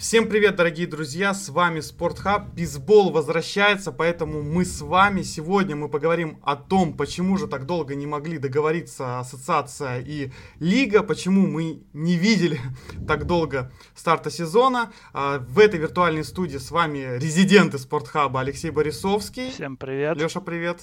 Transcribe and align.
Всем 0.00 0.30
привет, 0.30 0.56
дорогие 0.56 0.86
друзья, 0.86 1.34
с 1.34 1.50
вами 1.50 1.80
Спортхаб. 1.80 2.54
Бейсбол 2.54 3.10
возвращается, 3.10 3.92
поэтому 3.92 4.42
мы 4.42 4.64
с 4.64 4.80
вами 4.80 5.20
сегодня 5.20 5.76
мы 5.76 5.90
поговорим 5.90 6.38
о 6.42 6.56
том, 6.56 6.94
почему 6.94 7.36
же 7.36 7.46
так 7.46 7.66
долго 7.66 7.94
не 7.94 8.06
могли 8.06 8.38
договориться 8.38 9.18
ассоциация 9.18 10.00
и 10.00 10.30
лига, 10.58 11.02
почему 11.02 11.46
мы 11.46 11.82
не 11.92 12.16
видели 12.16 12.58
так 13.06 13.26
долго 13.26 13.70
старта 13.94 14.30
сезона. 14.30 14.90
А, 15.12 15.38
в 15.38 15.58
этой 15.58 15.78
виртуальной 15.78 16.24
студии 16.24 16.56
с 16.56 16.70
вами 16.70 17.18
резиденты 17.18 17.78
Спортхаба 17.78 18.40
Алексей 18.40 18.70
Борисовский. 18.70 19.50
Всем 19.50 19.76
привет. 19.76 20.16
Леша, 20.16 20.40
привет. 20.40 20.80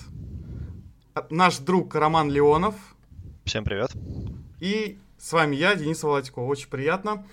А, 1.16 1.26
наш 1.32 1.58
друг 1.58 1.96
Роман 1.96 2.30
Леонов. 2.30 2.76
Всем 3.46 3.64
привет. 3.64 3.90
И 4.60 5.00
с 5.18 5.34
вами 5.34 5.56
я, 5.56 5.74
Денис 5.74 6.04
Володько. 6.04 6.38
Очень 6.38 6.70
приятно. 6.70 7.26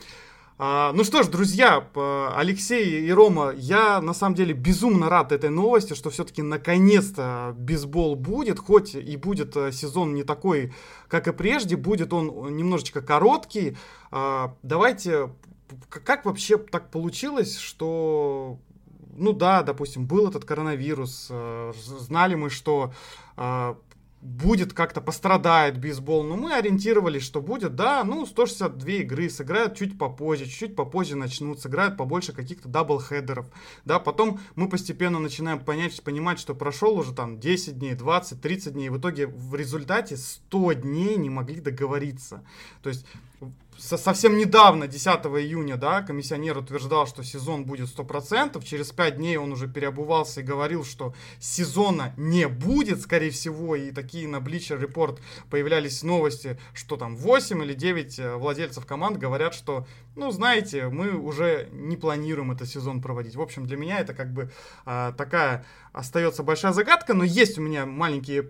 А, 0.57 0.93
ну 0.93 1.03
что 1.03 1.25
ж, 1.25 1.29
друзья, 1.29 1.85
Алексей 2.37 3.05
и 3.05 3.11
Рома, 3.11 3.53
я 3.57 4.01
на 4.01 4.15
самом 4.15 4.37
деле 4.37 4.55
безумно 4.55 5.09
рад 5.09 5.33
этой 5.33 5.51
новости, 5.51 5.95
что 5.95 6.11
все-таки 6.11 6.43
наконец-то 6.43 7.57
бейсбол 7.59 8.15
будет, 8.15 8.61
хоть 8.61 8.95
и 8.95 9.17
будет 9.17 9.57
э, 9.57 9.73
сезон 9.73 10.15
не 10.15 10.23
такой, 10.23 10.73
как 11.09 11.27
и 11.27 11.33
прежде, 11.33 11.77
будет 11.77 12.13
он 12.13 12.57
немножечко 12.57 13.03
короткий. 13.03 13.77
А, 14.13 14.55
давайте, 14.63 15.31
как 15.89 16.25
вообще 16.25 16.57
так 16.57 16.93
получилось, 16.93 17.59
что 17.59 18.59
ну 19.17 19.33
да, 19.33 19.63
допустим, 19.63 20.07
был 20.07 20.29
этот 20.29 20.45
коронавирус, 20.45 21.29
э, 21.31 21.73
знали 21.77 22.37
мы, 22.37 22.49
что 22.49 22.93
а, 23.37 23.77
будет 24.25 24.73
как-то 24.73 25.03
пострадает 25.03 25.79
бейсбол, 25.79 26.25
но 26.25 26.37
мы 26.37 26.55
ориентировались, 26.55 27.23
что 27.23 27.43
будет, 27.43 27.77
да, 27.77 28.03
ну, 28.05 28.25
162 28.25 28.91
игры, 28.91 29.29
сыграют 29.29 29.77
чуть 29.77 29.99
попозже, 29.99 30.47
чуть-чуть 30.47 30.75
попозже 30.75 31.15
начнут, 31.15 31.61
сыграют 31.61 31.99
побольше 31.99 32.33
каких-то 32.33 32.69
doubleheader 32.69 33.31
ов, 33.31 33.47
да, 33.85 33.99
потом 33.99 34.41
мы 34.57 34.71
постепенно 34.71 35.19
начинаем 35.19 35.61
понять, 35.61 36.03
понимать, 36.03 36.41
что 36.41 36.55
прошел 36.55 36.99
уже 36.99 37.13
там 37.13 37.39
10 37.39 37.79
дней, 37.79 37.95
20, 37.95 38.41
30 38.41 38.73
дней, 38.73 38.87
и 38.87 38.91
в 38.91 38.99
итоге 38.99 39.27
в 39.27 39.55
результате 39.55 40.17
100 40.17 40.73
дней 40.73 41.17
не 41.17 41.29
могли 41.29 41.61
договориться, 41.61 42.43
то 42.83 42.89
есть 42.89 43.05
совсем 43.79 44.37
недавно, 44.37 44.87
10 44.87 45.09
июня, 45.09 45.77
да, 45.77 46.03
комиссионер 46.03 46.59
утверждал, 46.59 47.07
что 47.07 47.23
сезон 47.23 47.65
будет 47.65 47.89
100%. 47.89 48.63
Через 48.65 48.93
5 48.93 49.17
дней 49.17 49.37
он 49.37 49.53
уже 49.53 49.69
переобувался 49.69 50.41
и 50.41 50.45
говорил, 50.45 50.85
что 50.85 51.15
сезона 51.39 52.15
не 52.17 52.49
будет, 52.49 53.01
скорее 53.01 53.31
всего. 53.31 53.77
И 53.77 53.91
такие 53.91 54.29
на 54.29 54.37
Bleacher 54.37 54.81
Report 54.81 55.19
появлялись 55.51 56.03
новости, 56.03 56.59
что 56.73 56.97
там 56.97 57.17
8 57.17 57.63
или 57.65 57.75
9 57.75 58.19
э, 58.19 58.37
владельцев 58.37 58.87
команд 58.87 59.19
говорят, 59.19 59.55
что, 59.55 59.87
ну, 60.17 60.31
знаете, 60.31 60.89
мы 60.89 61.13
уже 61.13 61.69
не 61.73 61.97
планируем 61.97 62.53
этот 62.53 62.69
сезон 62.69 63.01
проводить. 63.03 63.37
В 63.37 63.43
общем, 63.43 63.67
для 63.67 63.77
меня 63.77 64.01
это 64.01 64.15
как 64.15 64.33
бы 64.33 64.51
а, 64.85 65.13
такая 65.13 65.65
остается 65.93 66.43
большая 66.43 66.73
загадка, 66.73 67.15
но 67.15 67.25
есть 67.25 67.59
у 67.59 67.63
меня 67.63 67.87
маленькие 67.87 68.43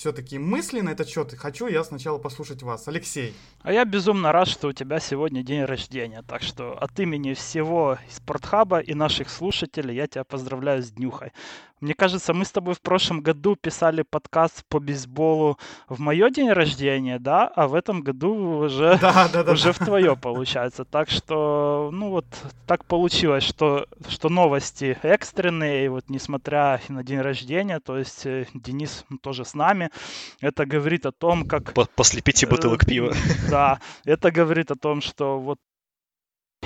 все-таки 0.00 0.38
мысли 0.38 0.80
на 0.80 0.90
этот 0.90 1.10
счет. 1.10 1.34
Хочу 1.36 1.66
я 1.66 1.84
сначала 1.84 2.16
послушать 2.16 2.62
вас. 2.62 2.88
Алексей. 2.88 3.34
А 3.60 3.70
я 3.70 3.84
безумно 3.84 4.32
рад, 4.32 4.48
что 4.48 4.68
у 4.68 4.72
тебя 4.72 4.98
сегодня 4.98 5.42
день 5.42 5.64
рождения. 5.64 6.22
Так 6.26 6.40
что 6.42 6.72
от 6.72 6.98
имени 6.98 7.34
всего 7.34 7.98
Спортхаба 8.08 8.80
и 8.80 8.94
наших 8.94 9.28
слушателей 9.28 9.94
я 9.94 10.06
тебя 10.06 10.24
поздравляю 10.24 10.82
с 10.82 10.90
днюхой. 10.90 11.32
Мне 11.80 11.94
кажется, 11.94 12.34
мы 12.34 12.44
с 12.44 12.50
тобой 12.50 12.74
в 12.74 12.82
прошлом 12.82 13.22
году 13.22 13.56
писали 13.56 14.02
подкаст 14.02 14.66
по 14.68 14.80
бейсболу 14.80 15.58
в 15.88 15.98
мое 15.98 16.28
день 16.28 16.50
рождения, 16.50 17.18
да, 17.18 17.46
а 17.48 17.68
в 17.68 17.74
этом 17.74 18.02
году 18.02 18.34
уже, 18.64 18.98
да, 19.00 19.28
да, 19.32 19.42
да, 19.42 19.52
уже 19.52 19.72
в 19.72 19.78
твое 19.78 20.14
получается. 20.14 20.84
Так 20.84 21.08
что, 21.08 21.88
ну 21.90 22.10
вот, 22.10 22.26
так 22.66 22.84
получилось, 22.84 23.44
что, 23.44 23.86
что 24.08 24.28
новости 24.28 24.98
экстренные, 25.02 25.86
и 25.86 25.88
вот 25.88 26.04
несмотря 26.08 26.80
на 26.88 27.02
день 27.02 27.20
рождения, 27.20 27.80
то 27.80 27.96
есть 27.96 28.26
э, 28.26 28.46
Денис 28.52 29.06
тоже 29.22 29.46
с 29.46 29.54
нами, 29.54 29.88
это 30.42 30.66
говорит 30.66 31.06
о 31.06 31.12
том, 31.12 31.46
как... 31.46 31.72
После 31.96 32.20
пяти 32.20 32.44
бутылок 32.44 32.84
пива. 32.84 33.14
Да, 33.50 33.80
это 34.04 34.30
говорит 34.30 34.70
о 34.70 34.76
том, 34.76 35.00
что 35.00 35.40
вот 35.40 35.58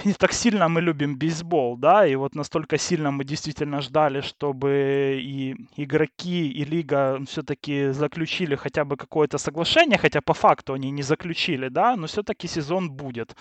не 0.04 0.12
так 0.12 0.32
сильно 0.32 0.68
мы 0.68 0.80
любим 0.80 1.16
бейсбол, 1.16 1.76
да, 1.76 2.06
и 2.06 2.16
вот 2.16 2.34
настолько 2.34 2.78
сильно 2.78 3.10
мы 3.10 3.24
действительно 3.24 3.80
ждали, 3.80 4.20
чтобы 4.20 5.18
и 5.20 5.56
игроки, 5.76 6.50
и 6.50 6.64
лига 6.64 7.20
все-таки 7.26 7.90
заключили 7.92 8.56
хотя 8.56 8.84
бы 8.84 8.96
какое-то 8.96 9.38
соглашение, 9.38 9.98
хотя 9.98 10.20
по 10.20 10.34
факту 10.34 10.72
они 10.74 10.90
не 10.90 11.02
заключили, 11.02 11.68
да, 11.68 11.96
но 11.96 12.06
все-таки 12.06 12.48
сезон 12.48 12.90
будет. 12.90 13.36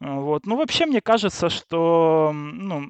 Вот. 0.00 0.46
Ну, 0.46 0.56
вообще, 0.56 0.86
мне 0.86 1.00
кажется, 1.00 1.48
что, 1.48 2.32
ну, 2.34 2.88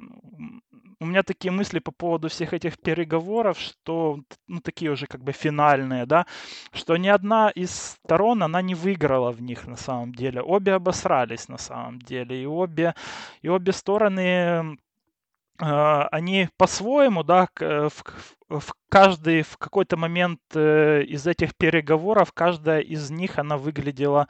у 1.02 1.06
меня 1.06 1.22
такие 1.22 1.50
мысли 1.50 1.80
по 1.80 1.90
поводу 1.90 2.28
всех 2.28 2.54
этих 2.54 2.78
переговоров, 2.78 3.58
что, 3.58 4.20
ну, 4.48 4.60
такие 4.60 4.90
уже 4.90 5.06
как 5.06 5.22
бы 5.24 5.32
финальные, 5.32 6.06
да, 6.06 6.26
что 6.72 6.96
ни 6.96 7.08
одна 7.08 7.50
из 7.50 7.70
сторон, 7.70 8.42
она 8.42 8.62
не 8.62 8.74
выиграла 8.74 9.32
в 9.32 9.42
них 9.42 9.66
на 9.66 9.76
самом 9.76 10.14
деле. 10.14 10.40
Обе 10.40 10.74
обосрались 10.74 11.48
на 11.48 11.58
самом 11.58 11.98
деле, 11.98 12.42
и 12.42 12.46
обе, 12.46 12.94
и 13.42 13.48
обе 13.48 13.72
стороны 13.72 14.76
а, 15.64 16.08
они 16.10 16.48
по-своему, 16.56 17.22
да, 17.22 17.48
э, 17.60 17.88
в, 17.88 18.02
в 18.48 18.74
каждый, 18.88 19.42
в 19.42 19.56
какой-то 19.58 19.96
момент 19.96 20.40
э, 20.54 21.02
из 21.04 21.26
этих 21.26 21.54
переговоров, 21.54 22.32
каждая 22.32 22.80
из 22.80 23.10
них, 23.10 23.38
она 23.38 23.56
выглядела 23.56 24.26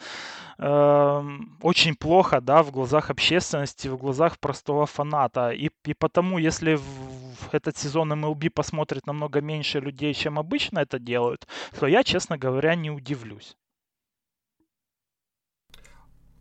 э, 0.58 1.22
очень 1.62 1.94
плохо, 1.94 2.40
да, 2.40 2.62
в 2.62 2.70
глазах 2.70 3.10
общественности, 3.10 3.88
в 3.88 3.96
глазах 3.96 4.38
простого 4.40 4.84
фаната. 4.84 5.50
И, 5.50 5.70
и 5.86 5.94
потому, 5.94 6.36
если 6.38 6.74
в, 6.74 7.52
этот 7.52 7.78
сезон 7.78 8.12
MLB 8.12 8.50
посмотрит 8.50 9.06
намного 9.06 9.40
меньше 9.40 9.80
людей, 9.80 10.12
чем 10.12 10.38
обычно 10.38 10.80
это 10.80 10.98
делают, 10.98 11.46
то 11.78 11.86
я, 11.86 12.04
честно 12.04 12.36
говоря, 12.36 12.74
не 12.74 12.90
удивлюсь. 12.90 13.56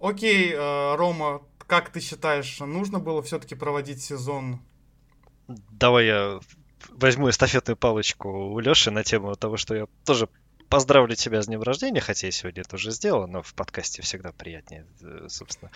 Окей, 0.02 0.52
э, 0.54 0.96
Рома, 0.96 1.44
как 1.72 1.90
ты 1.90 2.02
считаешь, 2.02 2.60
нужно 2.60 3.00
было 3.00 3.24
все-таки 3.24 3.56
проводить 3.56 4.02
сезон? 4.02 4.60
Давай 5.48 6.06
я 6.06 6.40
возьму 6.90 7.30
эстафетную 7.30 7.78
палочку 7.78 8.28
у 8.28 8.60
Леши 8.60 8.92
на 8.92 9.06
тему 9.06 9.34
того, 9.38 9.56
что 9.56 9.74
я 9.74 9.88
тоже 10.04 10.28
поздравлю 10.72 11.16
тебя 11.16 11.42
с 11.42 11.48
днем 11.48 11.62
рождения, 11.62 12.00
хотя 12.00 12.28
я 12.28 12.32
сегодня 12.32 12.62
это 12.62 12.78
уже 12.78 12.92
сделал, 12.92 13.28
но 13.28 13.42
в 13.42 13.54
подкасте 13.54 14.02
всегда 14.02 14.32
приятнее, 14.32 14.86
э, 15.02 15.28
собственно. 15.28 15.70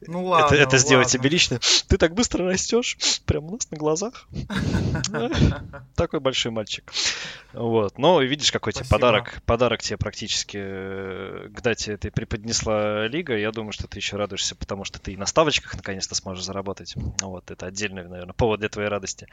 Ну 0.00 0.24
ладно. 0.24 0.54
Это, 0.54 0.64
это 0.64 0.78
сделать 0.78 1.08
ладно. 1.08 1.18
тебе 1.18 1.28
лично. 1.28 1.60
Ты 1.86 1.98
так 1.98 2.14
быстро 2.14 2.46
растешь, 2.46 2.96
прямо 3.26 3.48
у 3.48 3.52
нас 3.52 3.70
на 3.70 3.76
глазах. 3.76 4.26
Такой 5.94 6.20
большой 6.20 6.50
мальчик. 6.50 6.90
Вот. 7.52 7.98
Но 7.98 8.22
видишь, 8.22 8.50
какой 8.50 8.72
тебе 8.72 8.86
подарок. 8.88 9.42
Подарок 9.44 9.82
тебе 9.82 9.98
практически 9.98 10.58
э, 10.58 11.48
к 11.54 11.60
дате 11.60 11.92
этой 11.92 12.10
преподнесла 12.10 13.06
Лига. 13.06 13.36
Я 13.36 13.52
думаю, 13.52 13.72
что 13.72 13.86
ты 13.86 13.98
еще 13.98 14.16
радуешься, 14.16 14.56
потому 14.56 14.84
что 14.84 14.98
ты 14.98 15.12
и 15.12 15.16
на 15.18 15.26
ставочках 15.26 15.74
наконец-то 15.74 16.14
сможешь 16.14 16.44
заработать. 16.44 16.94
Вот. 17.20 17.50
Это 17.50 17.66
отдельный, 17.66 18.08
наверное, 18.08 18.32
повод 18.32 18.60
для 18.60 18.70
твоей 18.70 18.88
радости. 18.88 19.26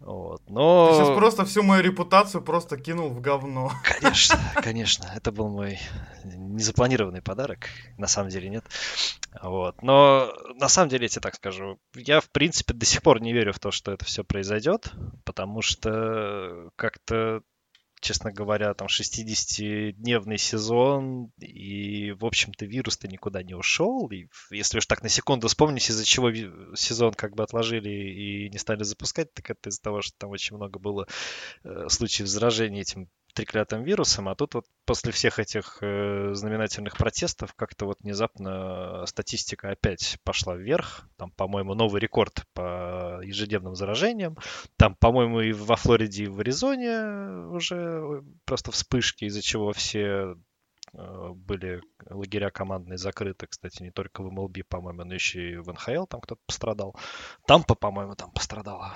Вот. 0.00 0.40
Но... 0.48 0.88
Ты 0.88 0.94
сейчас 0.94 1.16
просто 1.16 1.44
всю 1.44 1.62
мою 1.62 1.82
репутацию 1.82 2.40
просто 2.40 2.78
кинул 2.78 3.10
в 3.10 3.20
говно. 3.20 3.70
Конечно. 3.82 4.38
Конечно, 4.62 5.10
это 5.14 5.32
был 5.32 5.48
мой 5.48 5.78
незапланированный 6.24 7.22
подарок. 7.22 7.68
На 7.98 8.06
самом 8.06 8.30
деле 8.30 8.48
нет. 8.48 8.64
Вот. 9.42 9.82
Но 9.82 10.32
на 10.54 10.68
самом 10.68 10.88
деле, 10.88 11.04
я 11.04 11.08
тебе 11.08 11.20
так 11.22 11.34
скажу, 11.34 11.78
я 11.94 12.20
в 12.20 12.30
принципе 12.30 12.74
до 12.74 12.86
сих 12.86 13.02
пор 13.02 13.20
не 13.20 13.32
верю 13.32 13.52
в 13.52 13.58
то, 13.58 13.70
что 13.70 13.92
это 13.92 14.04
все 14.04 14.24
произойдет, 14.24 14.92
потому 15.24 15.62
что 15.62 16.70
как-то 16.76 17.42
честно 18.00 18.32
говоря, 18.32 18.74
там 18.74 18.88
60-дневный 18.88 20.38
сезон, 20.38 21.32
и, 21.40 22.12
в 22.12 22.24
общем-то, 22.24 22.66
вирус-то 22.66 23.08
никуда 23.08 23.42
не 23.42 23.54
ушел. 23.54 24.08
И 24.10 24.28
если 24.50 24.78
уж 24.78 24.86
так 24.86 25.02
на 25.02 25.08
секунду 25.08 25.48
вспомнить, 25.48 25.88
из-за 25.88 26.04
чего 26.04 26.30
сезон 26.76 27.14
как 27.14 27.34
бы 27.34 27.42
отложили 27.42 27.90
и 27.90 28.50
не 28.50 28.58
стали 28.58 28.82
запускать, 28.84 29.32
так 29.34 29.50
это 29.50 29.70
из-за 29.70 29.82
того, 29.82 30.02
что 30.02 30.14
там 30.18 30.30
очень 30.30 30.56
много 30.56 30.78
было 30.78 31.08
э, 31.64 31.86
случаев 31.88 32.28
заражения 32.28 32.82
этим 32.82 33.08
треклятым 33.36 33.84
вирусом, 33.84 34.28
а 34.28 34.34
тут 34.34 34.54
вот 34.54 34.64
после 34.86 35.12
всех 35.12 35.38
этих 35.38 35.78
э, 35.82 36.30
знаменательных 36.32 36.96
протестов 36.96 37.52
как-то 37.54 37.84
вот 37.84 38.00
внезапно 38.00 39.04
статистика 39.06 39.70
опять 39.70 40.18
пошла 40.24 40.56
вверх. 40.56 41.06
Там, 41.16 41.30
по-моему, 41.30 41.74
новый 41.74 42.00
рекорд 42.00 42.44
по 42.54 43.20
ежедневным 43.22 43.74
заражениям. 43.74 44.38
Там, 44.78 44.96
по-моему, 44.96 45.42
и 45.42 45.52
во 45.52 45.76
Флориде, 45.76 46.24
и 46.24 46.28
в 46.28 46.40
Аризоне 46.40 47.50
уже 47.50 48.22
просто 48.46 48.72
вспышки, 48.72 49.26
из-за 49.26 49.42
чего 49.42 49.72
все 49.72 50.34
э, 50.94 51.28
были 51.34 51.82
лагеря 52.08 52.48
командные 52.50 52.96
закрыты, 52.96 53.46
кстати, 53.48 53.82
не 53.82 53.90
только 53.90 54.22
в 54.22 54.32
МЛБ, 54.32 54.66
по-моему, 54.66 55.04
но 55.04 55.12
еще 55.12 55.50
и 55.50 55.56
в 55.58 55.70
НХЛ 55.70 56.06
там 56.06 56.22
кто-то 56.22 56.40
пострадал. 56.46 56.96
Тампа, 57.46 57.74
по-моему, 57.74 58.14
там 58.14 58.30
пострадала 58.30 58.94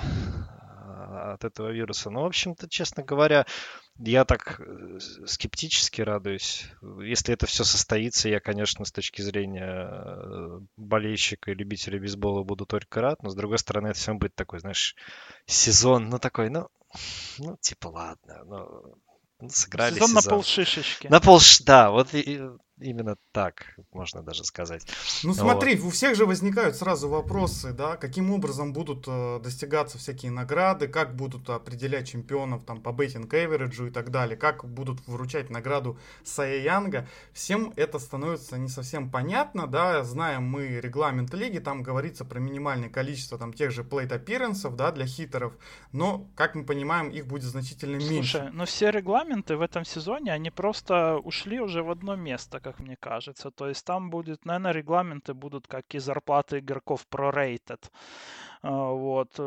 от 1.33 1.45
этого 1.45 1.71
вируса. 1.71 2.11
Но, 2.11 2.23
в 2.23 2.27
общем-то, 2.27 2.69
честно 2.69 3.03
говоря, 3.03 3.47
я 3.99 4.25
так 4.25 4.61
э, 4.61 4.99
скептически 5.27 6.01
радуюсь. 6.01 6.67
Если 7.03 7.35
это 7.35 7.47
все 7.47 7.65
состоится, 7.65 8.29
я, 8.29 8.41
конечно, 8.41 8.85
с 8.85 8.93
точки 8.93 9.23
зрения 9.23 9.91
э, 9.91 10.61
болельщика 10.77 11.51
и 11.51 11.55
любителя 11.55 11.99
бейсбола 11.99 12.43
буду 12.43 12.67
только 12.67 13.01
рад, 13.01 13.23
но, 13.23 13.31
с 13.31 13.35
другой 13.35 13.59
стороны, 13.59 13.89
это 13.89 13.99
все 13.99 14.15
будет 14.15 14.35
такой, 14.35 14.61
знаешь, 14.61 14.97
сезон, 15.47 16.09
ну, 16.09 16.19
такой, 16.19 16.51
ну, 16.51 16.69
ну, 17.39 17.57
типа, 17.61 17.89
ладно, 17.89 18.43
ну, 18.45 18.95
ну 19.41 19.49
сыграли 19.49 19.95
сезон. 19.95 20.09
сезон 20.09 20.23
на 20.23 20.31
полшишечки. 20.31 21.07
На 21.09 21.21
пол, 21.21 21.41
да, 21.65 21.91
вот 21.91 22.15
и, 22.15 22.41
именно 22.81 23.17
так, 23.33 23.79
можно 23.93 24.23
даже 24.23 24.45
сказать. 24.45 24.87
Ну 25.23 25.35
смотри, 25.35 25.77
вот. 25.77 25.89
у 25.89 25.91
всех 25.91 26.17
же 26.17 26.27
возникают 26.27 26.77
сразу 26.77 27.09
вопросы, 27.09 27.73
да, 27.73 27.97
каким 27.97 28.31
образом 28.31 28.73
будут 28.73 29.05
э, 29.07 29.41
достигаться 29.43 29.99
всякие 29.99 30.31
награды, 30.31 30.89
как 30.89 31.17
будут 31.17 31.49
определять 31.51 32.09
чемпионов 32.09 32.65
там 32.65 32.83
по 32.83 32.93
бейтинг 32.93 33.33
эвериджу 33.33 33.87
и 33.87 33.91
так 33.91 34.11
далее, 34.11 34.37
как 34.37 34.65
будут 34.65 35.07
вручать 35.07 35.51
награду 35.51 35.99
Сая 36.25 36.61
Янга. 36.61 37.07
Всем 37.33 37.73
это 37.77 37.99
становится 37.99 38.59
не 38.59 38.69
совсем 38.69 39.11
понятно, 39.11 39.67
да, 39.67 40.03
знаем 40.05 40.45
мы 40.45 40.81
регламент 40.81 41.33
лиги, 41.35 41.59
там 41.59 41.83
говорится 41.83 42.25
про 42.25 42.39
минимальное 42.41 42.89
количество 42.89 43.39
там 43.39 43.53
тех 43.53 43.71
же 43.71 43.85
плейт 43.85 44.13
аппиренсов, 44.13 44.77
да, 44.77 44.93
для 44.93 45.07
хитеров, 45.07 45.55
но, 45.93 46.29
как 46.35 46.55
мы 46.55 46.65
понимаем, 46.65 47.11
их 47.11 47.27
будет 47.27 47.45
значительно 47.45 47.97
меньше. 47.97 48.39
Слушай, 48.39 48.51
но 48.53 48.65
все 48.65 48.91
регламенты 48.91 49.57
в 49.57 49.61
этом 49.61 49.85
сезоне, 49.85 50.33
они 50.33 50.51
просто 50.51 51.17
ушли 51.19 51.61
уже 51.61 51.83
в 51.83 51.91
одно 51.91 52.17
место, 52.17 52.61
как 52.71 52.81
мне 52.81 52.97
кажется. 52.97 53.51
То 53.51 53.69
есть 53.69 53.85
там 53.85 54.11
будет, 54.11 54.45
наверное, 54.45 54.73
регламенты 54.73 55.35
будут 55.35 55.67
как 55.67 55.85
и 55.95 55.99
зарплаты 55.99 56.59
игроков 56.59 57.07
prorated. 57.11 57.91
А, 58.63 58.91
вот. 58.91 59.39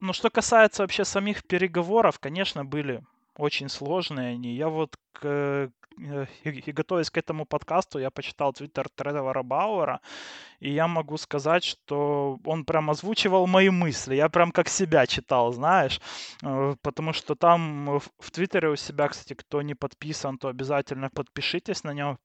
Но 0.00 0.12
что 0.12 0.30
касается 0.30 0.82
вообще 0.82 1.04
самих 1.04 1.44
переговоров, 1.46 2.18
конечно, 2.18 2.64
были 2.64 3.02
очень 3.36 3.68
сложные 3.68 4.34
они. 4.34 4.54
Я 4.56 4.68
вот 4.68 4.96
к, 5.12 5.20
э, 5.24 5.68
и, 6.44 6.50
и 6.50 6.72
готовясь 6.72 7.10
к 7.10 7.18
этому 7.18 7.44
подкасту, 7.44 7.98
я 7.98 8.10
почитал 8.10 8.52
твиттер 8.52 8.88
Тревора 8.88 9.42
Бауэра, 9.42 10.00
и 10.60 10.70
я 10.70 10.88
могу 10.88 11.16
сказать, 11.16 11.64
что 11.64 12.38
он 12.44 12.64
прям 12.64 12.90
озвучивал 12.90 13.46
мои 13.46 13.70
мысли. 13.70 14.14
Я 14.14 14.28
прям 14.28 14.52
как 14.52 14.68
себя 14.68 15.06
читал, 15.06 15.52
знаешь, 15.52 16.00
э, 16.42 16.76
потому 16.82 17.12
что 17.12 17.34
там 17.34 18.00
в 18.18 18.30
твиттере 18.30 18.68
у 18.68 18.76
себя, 18.76 19.08
кстати, 19.08 19.34
кто 19.34 19.62
не 19.62 19.74
подписан, 19.74 20.38
то 20.38 20.48
обязательно 20.48 21.10
подпишитесь 21.10 21.84
на 21.84 21.92
него, 21.92 22.18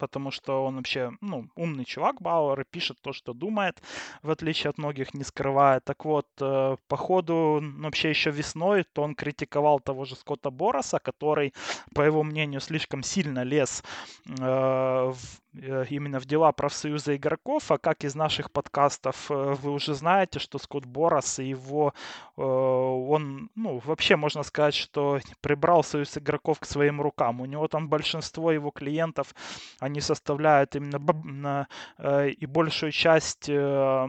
потому 0.00 0.30
что 0.30 0.64
он 0.64 0.76
вообще, 0.76 1.12
ну, 1.20 1.46
умный 1.54 1.84
чувак 1.84 2.20
Бауэр 2.22 2.64
пишет 2.64 2.98
то, 3.02 3.12
что 3.12 3.34
думает, 3.34 3.82
в 4.22 4.30
отличие 4.30 4.70
от 4.70 4.78
многих, 4.78 5.14
не 5.14 5.24
скрывает. 5.24 5.84
Так 5.84 6.04
вот, 6.04 6.26
э, 6.40 6.76
по 6.88 6.96
ходу, 6.96 7.60
ну, 7.60 7.84
вообще 7.84 8.08
еще 8.10 8.30
весной, 8.30 8.84
то 8.92 9.02
он 9.02 9.14
критиковал 9.14 9.80
того 9.80 10.04
же 10.04 10.16
Скотта 10.16 10.50
Бороса, 10.50 10.98
который, 10.98 11.52
по 11.94 12.02
его 12.02 12.22
мнению, 12.22 12.60
слишком 12.60 13.02
сильно 13.02 13.44
лез 13.44 13.84
э, 14.26 14.32
в 14.32 15.40
именно 15.52 16.20
в 16.20 16.26
дела 16.26 16.52
профсоюза 16.52 17.16
игроков, 17.16 17.70
а 17.70 17.78
как 17.78 18.04
из 18.04 18.14
наших 18.14 18.50
подкастов 18.50 19.30
э, 19.30 19.54
вы 19.60 19.72
уже 19.72 19.94
знаете, 19.94 20.38
что 20.38 20.58
Скотт 20.58 20.86
Борос 20.86 21.38
и 21.38 21.44
его, 21.44 21.92
э, 22.36 22.42
он, 22.42 23.50
ну, 23.54 23.80
вообще 23.84 24.16
можно 24.16 24.42
сказать, 24.42 24.74
что 24.74 25.20
прибрал 25.40 25.82
союз 25.82 26.16
игроков 26.16 26.60
к 26.60 26.66
своим 26.66 27.00
рукам. 27.00 27.40
У 27.40 27.46
него 27.46 27.68
там 27.68 27.88
большинство 27.88 28.52
его 28.52 28.70
клиентов, 28.70 29.34
они 29.80 30.00
составляют 30.00 30.76
именно 30.76 31.66
и 31.98 32.46
большую 32.46 32.92
часть 32.92 33.50
Э, 33.60 34.06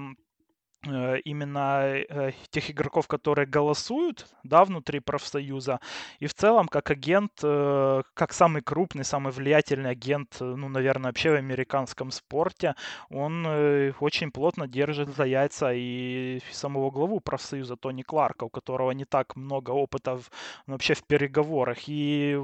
именно 0.84 1.84
э, 1.84 2.32
тех 2.50 2.72
игроков, 2.72 3.08
которые 3.08 3.46
голосуют, 3.46 4.28
да, 4.44 4.66
внутри 4.66 5.00
профсоюза. 5.00 5.80
И 6.20 6.28
в 6.28 6.34
целом, 6.34 6.68
как 6.68 6.90
агент, 6.90 7.32
э, 7.44 8.02
как 8.14 8.34
самый 8.34 8.62
крупный, 8.62 9.06
самый 9.06 9.32
влиятельный 9.32 9.92
агент, 9.92 10.38
ну, 10.40 10.70
наверное, 10.70 11.10
вообще 11.10 11.32
в 11.32 11.36
американском 11.36 12.12
спорте, 12.12 12.76
он 13.10 13.46
очень 14.00 14.32
плотно 14.32 14.68
держит 14.68 15.16
за 15.16 15.26
яйца 15.26 15.72
и 15.74 16.40
самого 16.52 16.90
главу 16.90 17.20
профсоюза 17.20 17.76
Тони 17.76 18.02
Кларка, 18.02 18.46
у 18.46 18.50
которого 18.50 18.92
не 18.92 19.06
так 19.06 19.36
много 19.36 19.72
опыта 19.72 20.16
в, 20.16 20.32
ну, 20.66 20.74
вообще 20.74 20.96
в 20.96 21.04
переговорах. 21.04 21.78
И 21.88 22.40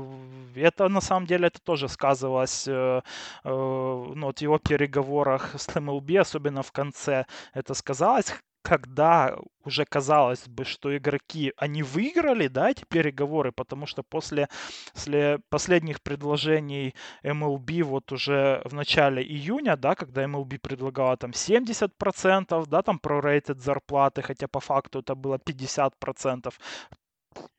это, 0.55 0.89
на 0.89 1.01
самом 1.01 1.25
деле, 1.25 1.47
это 1.47 1.59
тоже 1.61 1.89
сказывалось 1.89 2.67
ну, 2.67 4.25
вот 4.25 4.41
его 4.41 4.59
переговорах 4.59 5.55
с 5.57 5.67
MLB, 5.69 6.19
особенно 6.19 6.61
в 6.61 6.71
конце 6.71 7.25
это 7.53 7.73
сказалось 7.73 8.26
когда 8.67 9.37
уже 9.63 9.85
казалось 9.85 10.47
бы, 10.47 10.65
что 10.65 10.95
игроки, 10.97 11.53
они 11.57 11.83
выиграли, 11.83 12.47
да, 12.49 12.69
эти 12.69 12.83
переговоры, 12.85 13.51
потому 13.51 13.85
что 13.85 14.03
после, 14.03 14.47
после 14.93 15.39
последних 15.49 16.01
предложений 16.01 16.93
MLB 17.23 17.83
вот 17.83 18.11
уже 18.11 18.61
в 18.65 18.73
начале 18.73 19.23
июня, 19.23 19.77
да, 19.77 19.95
когда 19.95 20.23
MLB 20.25 20.59
предлагала 20.59 21.15
там 21.15 21.31
70%, 21.31 22.67
да, 22.67 22.81
там 22.81 22.99
прорейтед 22.99 23.61
зарплаты, 23.61 24.21
хотя 24.21 24.47
по 24.47 24.59
факту 24.59 24.99
это 24.99 25.15
было 25.15 25.37
50%, 25.37 26.53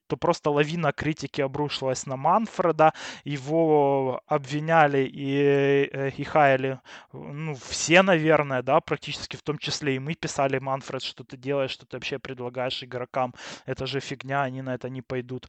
то 0.08 0.16
просто 0.16 0.50
лавина 0.50 0.92
критики 0.92 1.40
обрушилась 1.40 2.06
на 2.06 2.16
Манфреда, 2.16 2.92
его 3.24 4.22
обвиняли 4.26 5.08
и, 5.12 5.88
э, 5.92 6.10
и 6.16 6.24
хаяли, 6.24 6.80
ну, 7.12 7.54
все, 7.54 8.02
наверное, 8.02 8.62
да, 8.62 8.80
практически 8.80 9.36
в 9.36 9.42
том 9.42 9.58
числе 9.58 9.96
и 9.96 9.98
мы 9.98 10.14
писали, 10.14 10.58
Манфред, 10.58 11.02
что 11.02 11.24
ты 11.24 11.36
делаешь, 11.36 11.70
что 11.70 11.86
ты 11.86 11.96
вообще 11.96 12.18
предлагаешь 12.18 12.82
игрокам, 12.82 13.34
это 13.66 13.86
же 13.86 14.00
фигня, 14.00 14.42
они 14.42 14.62
на 14.62 14.74
это 14.74 14.88
не 14.88 15.02
пойдут. 15.02 15.48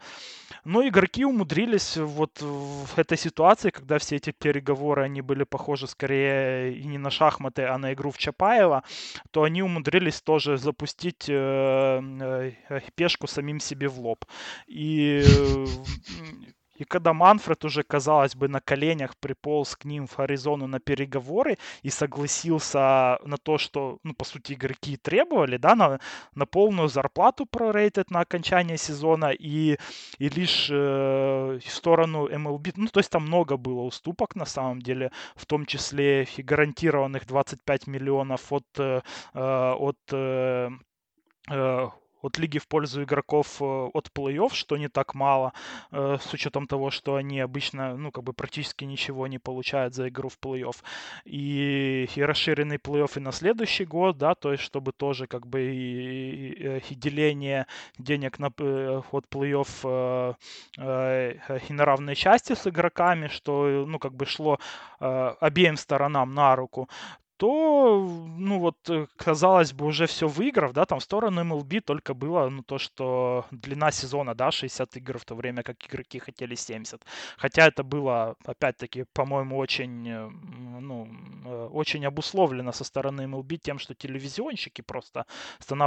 Но 0.65 0.87
игроки 0.87 1.25
умудрились 1.25 1.97
вот 1.97 2.41
в 2.41 2.97
этой 2.97 3.17
ситуации, 3.17 3.69
когда 3.69 3.97
все 3.97 4.17
эти 4.17 4.31
переговоры, 4.31 5.03
они 5.03 5.21
были 5.21 5.43
похожи 5.43 5.87
скорее 5.87 6.73
и 6.73 6.85
не 6.85 6.97
на 6.97 7.09
шахматы, 7.09 7.63
а 7.63 7.77
на 7.77 7.93
игру 7.93 8.11
в 8.11 8.17
Чапаева, 8.17 8.83
то 9.31 9.43
они 9.43 9.63
умудрились 9.63 10.21
тоже 10.21 10.57
запустить 10.57 11.25
э, 11.29 12.01
э, 12.69 12.81
пешку 12.95 13.27
самим 13.27 13.59
себе 13.59 13.87
в 13.87 13.99
лоб. 13.99 14.25
И, 14.67 15.23
и 16.79 16.85
когда 16.85 17.13
Манфред 17.13 17.65
уже, 17.65 17.83
казалось 17.83 18.35
бы, 18.35 18.47
на 18.47 18.61
коленях 18.61 19.17
приполз 19.17 19.75
к 19.75 19.83
ним 19.83 20.07
в 20.07 20.17
Аризону 20.17 20.65
на 20.65 20.79
переговоры 20.79 21.57
и 21.83 21.89
согласился 21.89 23.19
на 23.25 23.37
то, 23.37 23.57
что, 23.57 23.99
ну, 24.03 24.13
по 24.13 24.23
сути, 24.23 24.53
игроки 24.53 24.95
требовали, 24.95 25.57
да, 25.57 25.75
на, 25.75 25.99
на 26.35 26.45
полную 26.45 26.87
зарплату 26.87 27.45
прорейтед 27.45 28.11
на 28.11 28.21
окончание 28.21 28.77
сезона 28.77 29.31
и, 29.31 29.77
и 30.19 30.29
лишь 30.29 30.69
э, 30.71 31.59
в 31.61 31.69
сторону 31.69 32.29
MLB, 32.29 32.71
ну, 32.77 32.87
то 32.87 33.01
есть 33.01 33.11
там 33.11 33.23
много 33.23 33.57
было 33.57 33.81
уступок, 33.81 34.35
на 34.35 34.45
самом 34.45 34.81
деле, 34.81 35.11
в 35.35 35.45
том 35.45 35.65
числе 35.65 36.23
и 36.37 36.41
гарантированных 36.41 37.27
25 37.27 37.87
миллионов 37.87 38.53
от, 38.53 38.65
э, 38.77 39.01
от 39.33 39.97
э, 40.13 40.69
э 41.51 41.89
от 42.21 42.37
лиги 42.37 42.57
в 42.59 42.67
пользу 42.67 43.03
игроков 43.03 43.61
э, 43.61 43.65
от 43.65 44.09
плей-офф, 44.13 44.53
что 44.53 44.77
не 44.77 44.89
так 44.89 45.15
мало, 45.15 45.53
э, 45.91 46.17
с 46.21 46.33
учетом 46.33 46.67
того, 46.67 46.91
что 46.91 47.15
они 47.15 47.39
обычно, 47.39 47.95
ну, 47.95 48.11
как 48.11 48.23
бы 48.23 48.33
практически 48.33 48.85
ничего 48.85 49.27
не 49.27 49.39
получают 49.39 49.95
за 49.95 50.09
игру 50.09 50.29
в 50.29 50.37
плей-офф. 50.39 50.75
И, 51.25 52.09
и 52.15 52.21
расширенный 52.21 52.77
плей-офф 52.77 53.17
и 53.17 53.19
на 53.19 53.31
следующий 53.31 53.85
год, 53.85 54.17
да, 54.17 54.35
то 54.35 54.51
есть 54.51 54.63
чтобы 54.63 54.91
тоже 54.91 55.27
как 55.27 55.47
бы 55.47 55.61
и, 55.61 56.49
и, 56.49 56.81
и 56.89 56.95
деление 56.95 57.67
денег 57.97 58.39
на, 58.39 58.51
э, 58.57 59.01
от 59.11 59.25
плей-офф 59.29 60.35
и 60.77 61.73
на 61.73 61.85
равной 61.85 62.15
части 62.15 62.53
с 62.53 62.67
игроками, 62.67 63.27
что, 63.27 63.85
ну, 63.87 63.99
как 63.99 64.13
бы 64.13 64.25
шло 64.25 64.59
обеим 64.99 65.77
сторонам 65.77 66.33
на 66.33 66.55
руку 66.55 66.89
то, 67.39 68.05
ну 68.37 68.59
вот, 68.59 68.89
э, 68.89 69.07
казалось 69.15 69.71
бы, 69.71 69.85
уже 69.85 70.05
все 70.05 70.27
выиграв, 70.27 70.73
да, 70.73 70.85
там 70.85 70.99
в 70.99 71.03
сторону 71.03 71.41
MLB 71.41 71.79
только 71.81 72.13
было, 72.13 72.49
ну, 72.49 72.63
то, 72.63 72.77
что 72.77 73.45
длина 73.51 73.91
сезона, 73.91 74.35
да, 74.35 74.51
60 74.51 74.97
игр, 74.97 75.17
в 75.17 75.23
то 75.23 75.35
время 75.35 75.63
как 75.63 75.77
игроки 75.87 76.19
хотели 76.19 76.55
70. 76.55 77.01
Хотя 77.37 77.67
это 77.67 77.83
было, 77.83 78.35
опять-таки, 78.45 79.05
по-моему, 79.13 79.57
очень, 79.57 80.09
э, 80.09 80.29
ну, 80.81 81.07
э, 81.45 81.69
очень 81.71 82.05
обусловлено 82.05 82.73
со 82.73 82.83
стороны 82.83 83.21
MLB 83.21 83.57
тем, 83.57 83.79
что 83.79 83.95
телевизионщики 83.95 84.81
просто, 84.81 85.25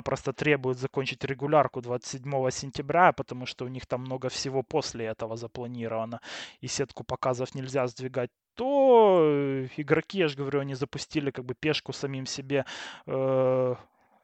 просто 0.05 0.33
требуют 0.33 0.79
закончить 0.79 1.25
регулярку 1.25 1.83
27 1.83 2.51
сентября, 2.51 3.13
потому 3.13 3.45
что 3.47 3.67
у 3.67 3.69
них 3.69 3.85
там 3.87 4.01
много 4.01 4.29
всего 4.31 4.63
после 4.63 5.05
этого 5.05 5.37
запланировано, 5.37 6.21
и 6.63 6.67
сетку 6.69 7.05
показов 7.05 7.55
нельзя 7.55 7.87
сдвигать 7.89 8.31
то 8.55 9.21
э, 9.23 9.69
игроки, 9.77 10.19
я 10.19 10.29
же 10.29 10.37
говорю, 10.37 10.61
они 10.61 10.75
запустили 10.75 11.31
как 11.31 11.45
бы 11.45 11.55
пешку 11.55 11.93
самим 11.93 12.27
себе 12.27 12.65
э, 13.07 13.75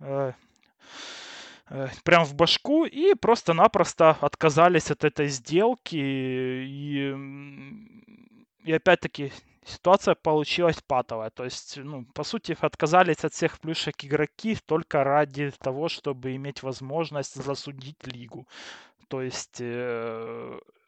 э, 0.01 0.33
прям 2.05 2.25
в 2.25 2.35
башку 2.35 2.85
и 2.85 3.15
просто-напросто 3.15 4.17
отказались 4.21 4.91
от 4.91 5.05
этой 5.05 5.29
сделки. 5.29 5.97
И, 5.97 7.15
и 8.65 8.73
опять-таки 8.73 9.33
ситуация 9.65 10.15
получилась 10.15 10.81
патовая. 10.81 11.31
То 11.31 11.45
есть, 11.45 11.77
ну, 11.77 12.05
по 12.15 12.25
сути, 12.25 12.57
отказались 12.61 13.25
от 13.25 13.35
всех 13.35 13.61
плюшек 13.61 14.05
игроки 14.05 14.57
только 14.67 15.05
ради 15.05 15.51
того, 15.59 15.89
чтобы 15.89 16.35
иметь 16.37 16.63
возможность 16.63 17.35
засудить 17.35 18.07
лигу. 18.07 18.47
То 19.09 19.23
есть 19.23 19.61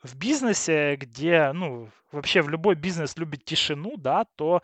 в 0.03 0.17
бизнесе, 0.17 0.97
где, 0.97 1.53
ну, 1.53 1.89
вообще 2.13 2.43
в 2.43 2.49
любой 2.49 2.75
бизнес 2.75 3.17
любит 3.17 3.45
тишину, 3.45 3.97
да, 3.97 4.25
то 4.37 4.63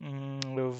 в, 0.00 0.76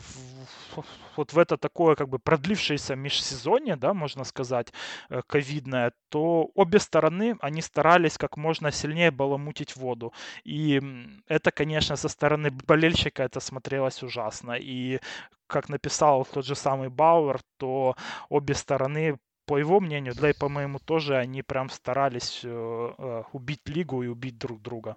вот 1.17 1.33
в 1.33 1.39
это 1.39 1.57
такое 1.57 1.95
как 1.95 2.09
бы 2.09 2.19
продлившееся 2.19 2.97
межсезонье, 2.97 3.77
да, 3.77 3.95
можно 3.95 4.25
сказать, 4.25 4.73
э, 5.11 5.23
ковидное, 5.27 5.93
то 6.09 6.51
обе 6.55 6.79
стороны, 6.81 7.37
они 7.41 7.63
старались 7.63 8.19
как 8.19 8.37
можно 8.37 8.73
сильнее 8.73 9.11
баламутить 9.11 9.77
воду. 9.77 10.13
И 10.45 10.83
это, 11.29 11.51
конечно, 11.51 11.97
со 11.97 12.09
стороны 12.09 12.51
болельщика 12.51 13.23
это 13.23 13.41
смотрелось 13.41 14.03
ужасно. 14.03 14.53
И 14.53 15.01
как 15.47 15.69
написал 15.69 16.25
тот 16.25 16.45
же 16.47 16.55
самый 16.55 16.89
Бауэр, 16.89 17.41
то 17.59 17.97
обе 18.29 18.55
стороны 18.55 19.19
по 19.49 19.57
его 19.57 19.81
мнению, 19.81 20.15
да 20.15 20.29
и 20.29 20.35
по 20.35 20.51
моему 20.51 20.79
тоже, 20.79 21.17
они 21.17 21.43
прям 21.43 21.71
старались 21.71 22.43
э, 22.45 22.49
э, 22.49 23.23
убить 23.33 23.67
лигу 23.67 24.03
и 24.03 24.07
убить 24.07 24.37
друг 24.37 24.61
друга. 24.61 24.97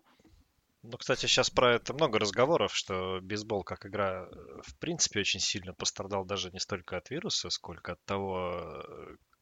Ну, 0.84 0.98
кстати, 0.98 1.22
сейчас 1.22 1.50
про 1.50 1.76
это 1.76 1.94
много 1.94 2.20
разговоров, 2.20 2.76
что 2.76 3.20
бейсбол 3.22 3.64
как 3.64 3.86
игра 3.86 4.28
э, 4.30 4.62
в 4.62 4.78
принципе 4.78 5.22
очень 5.22 5.40
сильно 5.40 5.74
пострадал 5.74 6.26
даже 6.26 6.52
не 6.52 6.60
столько 6.60 6.98
от 6.98 7.10
вируса, 7.10 7.50
сколько 7.50 7.94
от 7.94 8.04
того, 8.04 8.76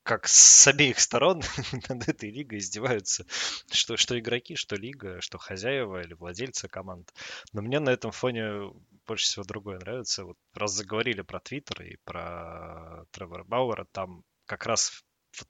как 0.04 0.28
с 0.28 0.68
обеих 0.68 1.00
сторон 1.00 1.42
над 1.90 2.08
этой 2.08 2.30
лигой 2.30 2.60
издеваются, 2.60 3.26
что, 3.72 3.98
что 3.98 4.20
игроки, 4.20 4.56
что 4.56 4.76
лига, 4.76 5.22
что 5.22 5.40
хозяева 5.40 6.02
или 6.04 6.14
владельцы 6.14 6.68
команд. 6.68 7.12
Но 7.52 7.64
мне 7.64 7.80
на 7.80 7.90
этом 7.90 8.12
фоне 8.12 8.72
больше 9.08 9.26
всего 9.26 9.44
другое 9.44 9.80
нравится. 9.80 10.24
Вот 10.24 10.38
раз 10.54 10.74
заговорили 10.74 11.22
про 11.22 11.40
Твиттер 11.40 11.82
и 11.82 11.98
про 12.04 13.06
Тревора 13.12 13.44
Бауэра, 13.44 13.88
там 13.92 14.24
как 14.50 14.66
раз 14.66 15.04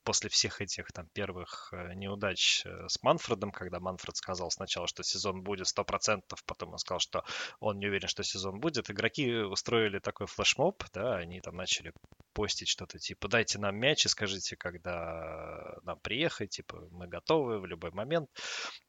после 0.03 0.29
всех 0.29 0.59
этих 0.61 0.91
там 0.91 1.07
первых 1.13 1.69
э, 1.71 1.93
неудач 1.93 2.63
э, 2.65 2.89
с 2.89 3.01
Манфредом, 3.01 3.51
когда 3.51 3.79
Манфред 3.79 4.17
сказал 4.17 4.51
сначала, 4.51 4.87
что 4.87 5.03
сезон 5.03 5.41
будет 5.41 5.67
100%, 5.67 6.21
потом 6.45 6.73
он 6.73 6.77
сказал, 6.79 6.99
что 6.99 7.23
он 7.61 7.79
не 7.79 7.87
уверен, 7.87 8.09
что 8.09 8.21
сезон 8.23 8.59
будет, 8.59 8.89
игроки 8.91 9.37
устроили 9.37 9.99
такой 9.99 10.27
флешмоб, 10.27 10.83
да, 10.93 11.15
они 11.15 11.39
там 11.39 11.55
начали 11.55 11.93
постить 12.33 12.67
что-то 12.67 12.99
типа 12.99 13.29
«дайте 13.29 13.57
нам 13.57 13.77
мяч 13.77 14.05
и 14.05 14.09
скажите, 14.09 14.57
когда 14.57 15.77
нам 15.83 15.97
приехать, 16.01 16.49
типа 16.49 16.89
мы 16.91 17.07
готовы 17.07 17.61
в 17.61 17.65
любой 17.65 17.91
момент». 17.91 18.29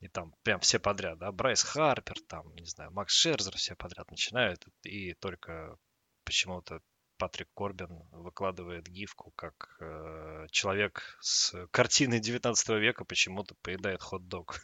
И 0.01 0.09
там 0.09 0.35
прям 0.43 0.59
все 0.59 0.81
подряд, 0.81 1.19
да, 1.19 1.31
Брайс 1.31 1.63
Харпер, 1.63 2.17
там, 2.27 2.53
не 2.57 2.67
знаю, 2.67 2.91
Макс 2.91 3.15
Шерзер 3.15 3.57
все 3.57 3.77
подряд 3.77 4.11
начинают, 4.11 4.65
и 4.83 5.15
только 5.15 5.77
почему-то 6.25 6.81
Патрик 7.21 7.49
Корбин 7.55 8.03
выкладывает 8.13 8.89
гифку, 8.89 9.31
как 9.37 9.77
э, 9.81 10.47
человек 10.51 11.19
с 11.21 11.55
картины 11.71 12.19
19 12.19 12.69
века 12.81 13.05
почему-то 13.05 13.55
поедает 13.63 14.03
хот-дог. 14.03 14.63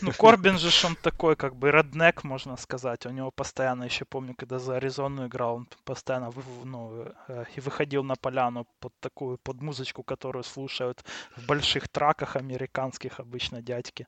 Ну, 0.00 0.12
Корбин 0.12 0.58
же 0.58 0.86
он 0.86 0.96
такой, 0.96 1.36
как 1.36 1.54
бы, 1.54 1.70
реднек, 1.70 2.24
можно 2.24 2.56
сказать. 2.56 3.06
У 3.06 3.10
него 3.10 3.30
постоянно, 3.30 3.84
еще 3.84 4.04
помню, 4.04 4.34
когда 4.34 4.58
за 4.58 4.76
Аризону 4.76 5.26
играл, 5.26 5.56
он 5.56 5.68
постоянно 5.84 6.32
ну, 6.64 7.06
э, 7.28 7.44
и 7.56 7.60
выходил 7.60 8.02
на 8.02 8.16
поляну 8.16 8.66
под 8.80 8.92
такую, 9.00 9.38
под 9.38 9.62
музычку, 9.62 10.02
которую 10.02 10.42
слушают 10.42 11.04
в 11.36 11.46
больших 11.46 11.88
траках 11.88 12.36
американских 12.36 13.20
обычно 13.20 13.62
дядьки. 13.62 14.06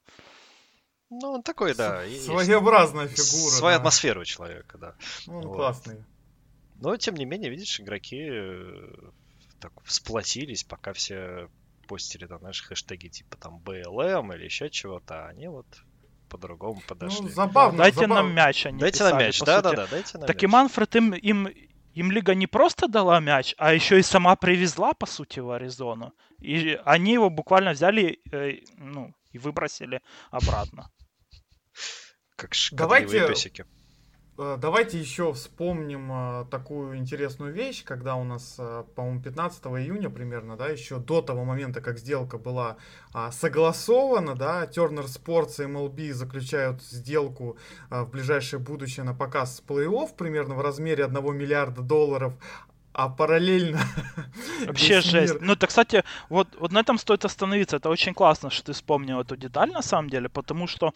Ну, 1.10 1.32
он 1.32 1.42
такой, 1.42 1.74
да. 1.74 2.02
Своеобразная 2.24 3.06
фигура. 3.06 3.50
Своя 3.50 3.76
да. 3.76 3.80
атмосфера 3.80 4.20
у 4.20 4.24
человека, 4.24 4.78
да. 4.78 4.94
Ну, 5.26 5.38
он 5.38 5.46
вот. 5.46 5.56
классный. 5.56 6.04
Но, 6.82 6.96
тем 6.96 7.14
не 7.14 7.24
менее, 7.24 7.48
видишь, 7.48 7.78
игроки 7.78 8.28
э, 8.28 8.92
так 9.60 9.72
сплотились, 9.86 10.64
пока 10.64 10.92
все 10.92 11.48
постили 11.86 12.26
там, 12.26 12.40
знаешь, 12.40 12.60
хэштеги 12.60 13.06
типа 13.06 13.36
там 13.36 13.62
BLM 13.64 14.34
или 14.34 14.44
еще 14.46 14.68
чего-то, 14.68 15.26
а 15.26 15.28
они 15.28 15.46
вот 15.46 15.66
по-другому 16.28 16.80
ну, 16.80 16.86
подошли. 16.88 17.22
Ну, 17.22 17.28
забавно. 17.28 17.78
Дайте 17.78 18.00
забавно. 18.00 18.22
нам 18.22 18.34
мяч, 18.34 18.66
они 18.66 18.80
Дайте 18.80 18.98
писали, 18.98 19.12
нам 19.12 19.22
мяч, 19.22 19.38
да-да-да, 19.38 19.86
дайте 19.86 20.18
нам 20.18 20.26
так 20.26 20.34
мяч. 20.34 20.40
Так 20.40 20.42
и 20.42 20.46
Манфред 20.48 20.96
им, 20.96 21.14
им, 21.14 21.48
им 21.94 22.10
лига 22.10 22.34
не 22.34 22.48
просто 22.48 22.88
дала 22.88 23.20
мяч, 23.20 23.54
а 23.58 23.72
еще 23.72 24.00
и 24.00 24.02
сама 24.02 24.34
привезла, 24.34 24.92
по 24.92 25.06
сути, 25.06 25.38
в 25.38 25.52
Аризону. 25.52 26.12
И 26.40 26.80
они 26.84 27.12
его 27.12 27.30
буквально 27.30 27.70
взяли 27.74 28.18
э, 28.32 28.58
ну, 28.76 29.14
и 29.30 29.38
выбросили 29.38 30.00
обратно. 30.32 30.90
Как 32.34 32.50
Давайте... 32.72 33.28
песики. 33.28 33.66
Э, 34.38 34.56
давайте 34.58 34.98
еще 34.98 35.32
вспомним 35.34 36.10
э, 36.10 36.44
такую 36.50 36.96
интересную 36.96 37.52
вещь, 37.52 37.84
когда 37.84 38.14
у 38.14 38.24
нас, 38.24 38.56
э, 38.58 38.84
по-моему, 38.94 39.20
15 39.20 39.64
июня 39.66 40.08
примерно, 40.08 40.56
да, 40.56 40.68
еще 40.68 40.98
до 40.98 41.20
того 41.20 41.44
момента, 41.44 41.80
как 41.80 41.98
сделка 41.98 42.38
была 42.38 42.76
а, 43.12 43.30
согласована, 43.30 44.34
да, 44.34 44.64
Turner 44.64 45.04
Sports 45.04 45.62
и 45.62 45.68
MLB 45.68 46.12
заключают 46.12 46.82
сделку 46.82 47.58
в 47.90 48.06
ближайшее 48.06 48.58
будущее 48.58 49.04
на 49.04 49.14
показ 49.14 49.62
плей-офф 49.66 50.14
примерно 50.16 50.54
в 50.54 50.60
размере 50.60 51.04
1 51.04 51.36
миллиарда 51.36 51.82
долларов, 51.82 52.32
а 52.94 53.08
параллельно... 53.08 53.80
Вообще 54.66 55.00
жесть. 55.00 55.34
Мир... 55.34 55.42
Ну, 55.42 55.52
это, 55.54 55.66
кстати, 55.66 56.04
вот, 56.28 56.48
вот 56.58 56.72
на 56.72 56.80
этом 56.80 56.98
стоит 56.98 57.24
остановиться. 57.24 57.76
Это 57.76 57.88
очень 57.88 58.14
классно, 58.14 58.50
что 58.50 58.66
ты 58.66 58.72
вспомнил 58.72 59.20
эту 59.20 59.36
деталь, 59.36 59.70
на 59.70 59.82
самом 59.82 60.10
деле, 60.10 60.28
потому 60.28 60.66
что 60.66 60.92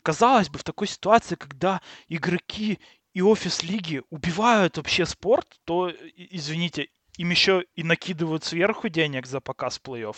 казалось 0.00 0.48
бы, 0.48 0.58
в 0.58 0.64
такой 0.64 0.86
ситуации, 0.86 1.34
когда 1.34 1.80
игроки 2.08 2.78
и 3.12 3.22
офис 3.22 3.62
лиги 3.62 4.02
убивают 4.10 4.76
вообще 4.76 5.06
спорт, 5.06 5.46
то, 5.64 5.90
извините, 6.16 6.88
им 7.16 7.30
еще 7.30 7.64
и 7.74 7.82
накидывают 7.82 8.44
сверху 8.44 8.88
денег 8.88 9.26
за 9.26 9.40
показ 9.40 9.80
плей-офф. 9.82 10.16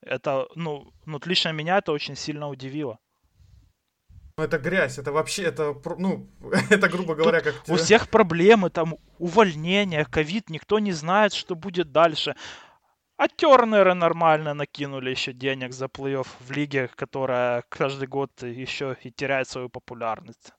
Это, 0.00 0.48
ну, 0.56 0.92
ну, 1.06 1.20
лично 1.24 1.52
меня 1.52 1.78
это 1.78 1.92
очень 1.92 2.16
сильно 2.16 2.48
удивило. 2.48 2.98
Ну, 4.36 4.44
это 4.44 4.58
грязь, 4.58 4.98
это 4.98 5.12
вообще, 5.12 5.44
это, 5.44 5.76
ну, 5.98 6.28
это, 6.70 6.88
грубо 6.88 7.14
говоря, 7.14 7.40
Тут 7.40 7.52
как... 7.52 7.68
У 7.68 7.76
всех 7.76 8.08
проблемы, 8.08 8.70
там, 8.70 8.96
увольнение, 9.18 10.04
ковид, 10.04 10.50
никто 10.50 10.78
не 10.78 10.92
знает, 10.92 11.32
что 11.32 11.54
будет 11.54 11.92
дальше. 11.92 12.34
А 13.22 13.28
Тернеры 13.28 13.94
нормально 13.94 14.52
накинули 14.52 15.10
еще 15.10 15.32
денег 15.32 15.72
за 15.72 15.84
плей-офф 15.84 16.26
в 16.40 16.50
лиге, 16.50 16.90
которая 16.96 17.62
каждый 17.68 18.08
год 18.08 18.42
еще 18.42 18.96
и 19.04 19.12
теряет 19.12 19.48
свою 19.48 19.68
популярность. 19.68 20.52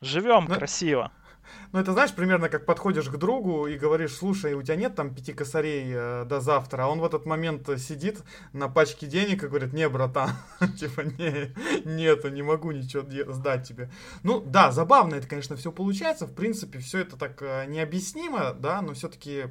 Живем 0.00 0.46
ну, 0.48 0.54
красиво. 0.54 1.10
Ну, 1.72 1.80
это 1.80 1.92
знаешь, 1.92 2.14
примерно 2.14 2.48
как 2.48 2.66
подходишь 2.66 3.08
к 3.08 3.16
другу 3.16 3.66
и 3.66 3.76
говоришь, 3.76 4.14
слушай, 4.14 4.54
у 4.54 4.62
тебя 4.62 4.76
нет 4.76 4.94
там 4.94 5.12
пяти 5.12 5.32
косарей 5.32 5.92
э, 5.92 6.24
до 6.24 6.38
завтра, 6.40 6.84
а 6.84 6.86
он 6.86 7.00
в 7.00 7.04
этот 7.04 7.26
момент 7.26 7.68
сидит 7.80 8.22
на 8.52 8.68
пачке 8.68 9.08
денег 9.08 9.42
и 9.42 9.48
говорит, 9.48 9.72
не, 9.72 9.88
братан, 9.88 10.30
типа, 10.78 11.00
не, 11.00 11.52
нету, 11.84 12.28
не 12.28 12.42
могу 12.42 12.70
ничего 12.70 13.32
сдать 13.32 13.66
тебе. 13.66 13.90
Ну, 14.22 14.40
да, 14.40 14.70
забавно 14.70 15.16
это, 15.16 15.26
конечно, 15.26 15.56
все 15.56 15.72
получается, 15.72 16.28
в 16.28 16.34
принципе, 16.36 16.78
все 16.78 17.00
это 17.00 17.16
так 17.16 17.42
э, 17.42 17.64
необъяснимо, 17.66 18.52
да, 18.52 18.82
но 18.82 18.94
все-таки 18.94 19.46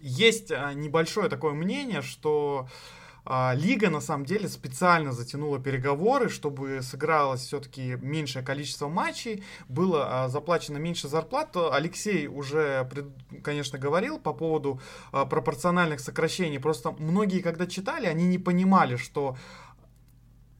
есть 0.00 0.50
а, 0.50 0.72
небольшое 0.74 1.28
такое 1.28 1.52
мнение, 1.52 2.02
что 2.02 2.68
а, 3.24 3.54
Лига 3.54 3.90
на 3.90 4.00
самом 4.00 4.24
деле 4.24 4.48
специально 4.48 5.10
затянула 5.10 5.58
переговоры, 5.58 6.28
чтобы 6.28 6.80
сыгралось 6.82 7.40
все-таки 7.40 7.98
меньшее 8.00 8.44
количество 8.44 8.88
матчей, 8.88 9.42
было 9.68 10.24
а, 10.24 10.28
заплачено 10.28 10.78
меньше 10.78 11.08
зарплат. 11.08 11.56
Алексей 11.56 12.28
уже, 12.28 12.88
конечно, 13.42 13.78
говорил 13.78 14.18
по 14.18 14.32
поводу 14.32 14.80
пропорциональных 15.10 15.98
сокращений. 15.98 16.60
Просто 16.60 16.92
многие, 16.92 17.40
когда 17.40 17.66
читали, 17.66 18.06
они 18.06 18.26
не 18.26 18.38
понимали, 18.38 18.96
что 18.96 19.36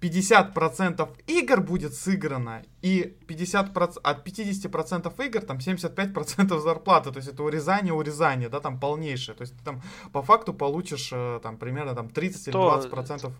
50% 0.06 1.08
игр 1.26 1.60
будет 1.60 1.94
сыграно, 1.94 2.62
и 2.82 3.16
50%, 3.28 4.00
от 4.02 4.26
50% 4.26 5.26
игр 5.26 5.40
там 5.40 5.58
75% 5.58 6.60
зарплаты, 6.60 7.10
то 7.10 7.18
есть 7.18 7.28
это 7.28 7.42
урезание, 7.42 7.92
урезание, 7.92 8.48
да, 8.48 8.60
там 8.60 8.78
полнейшее, 8.78 9.34
то 9.34 9.42
есть 9.42 9.56
ты 9.56 9.64
там 9.64 9.82
по 10.12 10.22
факту 10.22 10.54
получишь 10.54 11.10
э, 11.12 11.40
там 11.42 11.56
примерно 11.56 11.94
там 11.94 12.08
30 12.08 12.48
или 12.48 12.56
20%. 12.56 13.32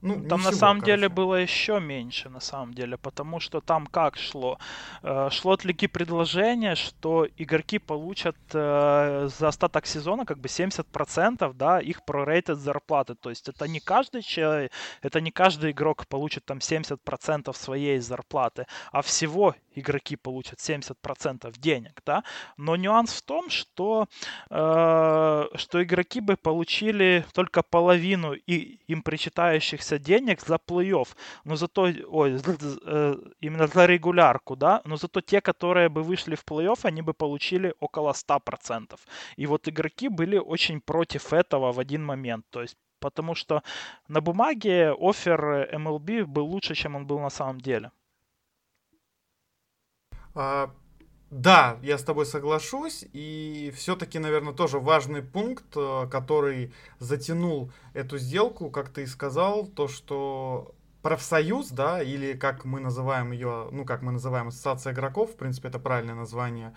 Ну, 0.00 0.14
там 0.28 0.38
ничего, 0.38 0.50
на 0.50 0.52
самом 0.52 0.80
короче. 0.80 0.96
деле 0.96 1.08
было 1.08 1.34
еще 1.34 1.80
меньше, 1.80 2.28
на 2.28 2.40
самом 2.40 2.72
деле, 2.72 2.96
потому 2.96 3.40
что 3.40 3.60
там 3.60 3.86
как 3.86 4.16
шло? 4.16 4.58
Э, 5.02 5.28
шло 5.30 5.52
от 5.52 5.64
лиги 5.64 5.88
предложение, 5.88 6.76
что 6.76 7.26
игроки 7.36 7.78
получат 7.78 8.36
э, 8.52 9.28
за 9.38 9.48
остаток 9.48 9.86
сезона 9.86 10.24
как 10.24 10.38
бы 10.38 10.48
70% 10.48 11.52
да, 11.54 11.80
их 11.80 12.04
прорейтед 12.04 12.58
зарплаты. 12.58 13.14
То 13.14 13.30
есть 13.30 13.48
это 13.48 13.66
не 13.66 13.80
каждый 13.80 14.22
человек, 14.22 14.70
это 15.02 15.20
не 15.20 15.32
каждый 15.32 15.72
игрок 15.72 16.06
получит 16.06 16.44
там 16.44 16.58
70% 16.58 17.52
своей 17.56 17.98
зарплаты, 17.98 18.66
а 18.92 19.02
всего 19.02 19.54
игроки 19.74 20.16
получат 20.16 20.58
70% 20.58 21.58
денег, 21.58 22.02
да. 22.06 22.22
Но 22.56 22.76
нюанс 22.76 23.12
в 23.12 23.22
том, 23.22 23.50
что, 23.50 24.06
э, 24.50 25.46
что 25.54 25.82
игроки 25.82 26.20
бы 26.20 26.36
получили 26.36 27.24
только 27.32 27.62
половину 27.62 28.34
и 28.34 28.78
им 28.86 29.02
причитающихся 29.02 29.87
оставшихся 29.88 29.98
денег 29.98 30.40
за 30.40 30.54
плей-офф, 30.56 31.08
но 31.44 31.56
зато, 31.56 31.82
ой, 31.82 32.40
э, 32.86 33.16
именно 33.40 33.66
за 33.66 33.86
регулярку, 33.86 34.56
да, 34.56 34.80
но 34.84 34.96
зато 34.96 35.20
те, 35.20 35.40
которые 35.40 35.88
бы 35.88 36.02
вышли 36.02 36.34
в 36.34 36.44
плей-офф, 36.44 36.86
они 36.86 37.02
бы 37.02 37.14
получили 37.14 37.74
около 37.80 38.12
100%. 38.12 39.00
И 39.38 39.46
вот 39.46 39.68
игроки 39.68 40.08
были 40.08 40.38
очень 40.38 40.80
против 40.80 41.32
этого 41.32 41.72
в 41.72 41.78
один 41.78 42.04
момент, 42.04 42.44
то 42.50 42.62
есть 42.62 42.76
потому 43.00 43.34
что 43.34 43.62
на 44.08 44.20
бумаге 44.20 44.92
офер 44.92 45.68
MLB 45.72 46.24
был 46.26 46.46
лучше, 46.46 46.74
чем 46.74 46.96
он 46.96 47.06
был 47.06 47.20
на 47.20 47.30
самом 47.30 47.60
деле. 47.60 47.90
А, 50.34 50.70
да, 51.30 51.78
я 51.82 51.98
с 51.98 52.02
тобой 52.02 52.24
соглашусь, 52.24 53.04
и 53.12 53.72
все-таки, 53.76 54.18
наверное, 54.18 54.54
тоже 54.54 54.78
важный 54.78 55.22
пункт, 55.22 55.76
э, 55.76 56.08
который 56.10 56.72
затянул 57.00 57.70
эту 57.92 58.16
сделку, 58.18 58.70
как 58.70 58.88
ты 58.88 59.02
и 59.02 59.06
сказал, 59.06 59.66
то, 59.66 59.88
что 59.88 60.74
профсоюз, 61.02 61.68
да, 61.68 62.02
или 62.02 62.32
как 62.32 62.64
мы 62.64 62.80
называем 62.80 63.32
ее, 63.32 63.68
ну, 63.72 63.84
как 63.84 64.02
мы 64.02 64.12
называем 64.12 64.48
ассоциация 64.48 64.92
игроков, 64.94 65.32
в 65.32 65.36
принципе, 65.36 65.68
это 65.68 65.78
правильное 65.78 66.14
название, 66.14 66.74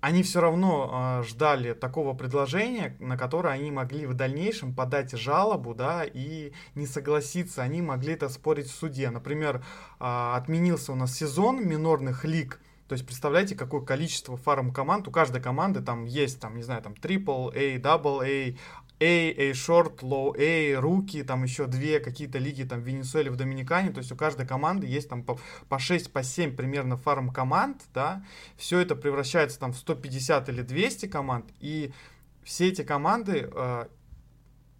они 0.00 0.22
все 0.22 0.40
равно 0.40 1.20
э, 1.20 1.22
ждали 1.24 1.74
такого 1.74 2.12
предложения, 2.14 2.96
на 2.98 3.16
которое 3.16 3.54
они 3.54 3.70
могли 3.70 4.06
в 4.06 4.14
дальнейшем 4.14 4.74
подать 4.74 5.12
жалобу, 5.12 5.74
да, 5.74 6.04
и 6.04 6.52
не 6.74 6.86
согласиться. 6.86 7.62
Они 7.62 7.82
могли 7.82 8.14
это 8.14 8.28
спорить 8.28 8.66
в 8.66 8.74
суде. 8.74 9.10
Например, 9.10 9.64
э, 10.00 10.32
отменился 10.34 10.92
у 10.92 10.96
нас 10.96 11.16
сезон 11.16 11.64
минорных 11.64 12.24
лиг, 12.24 12.60
то 12.92 12.94
есть 12.94 13.06
представляете, 13.06 13.54
какое 13.54 13.80
количество 13.80 14.36
фарм 14.36 14.70
команд. 14.70 15.08
У 15.08 15.10
каждой 15.10 15.40
команды 15.40 15.80
там 15.80 16.04
есть, 16.04 16.38
там, 16.40 16.56
не 16.58 16.62
знаю, 16.62 16.82
там 16.82 16.92
triple 16.92 17.50
A, 17.56 17.78
double 17.78 18.22
A, 18.22 18.54
A, 19.00 19.30
A 19.30 19.52
short, 19.52 20.00
low 20.00 20.36
A, 20.38 20.78
руки, 20.78 21.22
там 21.22 21.42
еще 21.42 21.66
две 21.66 22.00
какие-то 22.00 22.36
лиги 22.36 22.64
там 22.64 22.82
в 22.82 22.82
Венесуэле, 22.82 23.30
в 23.30 23.36
Доминикане, 23.36 23.92
то 23.92 24.00
есть 24.00 24.12
у 24.12 24.14
каждой 24.14 24.46
команды 24.46 24.86
есть 24.86 25.08
там 25.08 25.22
по, 25.22 25.38
по 25.70 25.78
6, 25.78 26.12
по 26.12 26.22
7 26.22 26.54
примерно 26.54 26.98
фарм 26.98 27.30
команд, 27.30 27.80
да, 27.94 28.22
все 28.58 28.80
это 28.80 28.94
превращается 28.94 29.58
там 29.58 29.72
в 29.72 29.78
150 29.78 30.50
или 30.50 30.60
200 30.60 31.06
команд, 31.06 31.46
и 31.60 31.94
все 32.44 32.68
эти 32.68 32.82
команды, 32.82 33.50
э, 33.50 33.86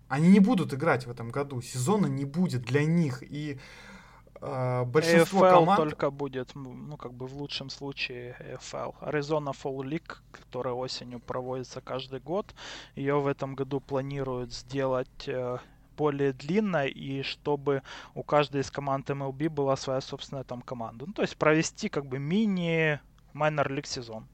они 0.08 0.28
не 0.28 0.40
будут 0.40 0.74
играть 0.74 1.06
в 1.06 1.10
этом 1.10 1.30
году, 1.30 1.62
сезона 1.62 2.08
не 2.08 2.26
будет 2.26 2.60
для 2.60 2.84
них, 2.84 3.22
и 3.22 3.58
большинство 4.42 5.46
AFL 5.46 5.50
команд... 5.50 5.78
только 5.78 6.10
будет, 6.10 6.54
ну, 6.54 6.96
как 6.96 7.12
бы 7.14 7.26
в 7.26 7.36
лучшем 7.36 7.70
случае 7.70 8.36
AFL. 8.40 8.94
Arizona 9.00 9.52
Fall 9.52 9.84
League, 9.84 10.16
которая 10.32 10.74
осенью 10.74 11.20
проводится 11.20 11.80
каждый 11.80 12.20
год, 12.20 12.54
ее 12.96 13.20
в 13.20 13.26
этом 13.26 13.54
году 13.54 13.80
планируют 13.80 14.52
сделать 14.52 15.28
uh, 15.28 15.60
более 15.96 16.32
длинной, 16.32 16.90
и 16.90 17.22
чтобы 17.22 17.82
у 18.14 18.22
каждой 18.22 18.62
из 18.62 18.70
команд 18.70 19.10
MLB 19.10 19.48
была 19.48 19.76
своя 19.76 20.00
собственная 20.00 20.44
там 20.44 20.62
команда. 20.62 21.06
Ну, 21.06 21.12
то 21.12 21.22
есть 21.22 21.36
провести 21.36 21.88
как 21.88 22.06
бы 22.06 22.18
мини 22.18 23.00
майнер 23.32 23.70
лиг 23.72 23.86
сезон. 23.86 24.26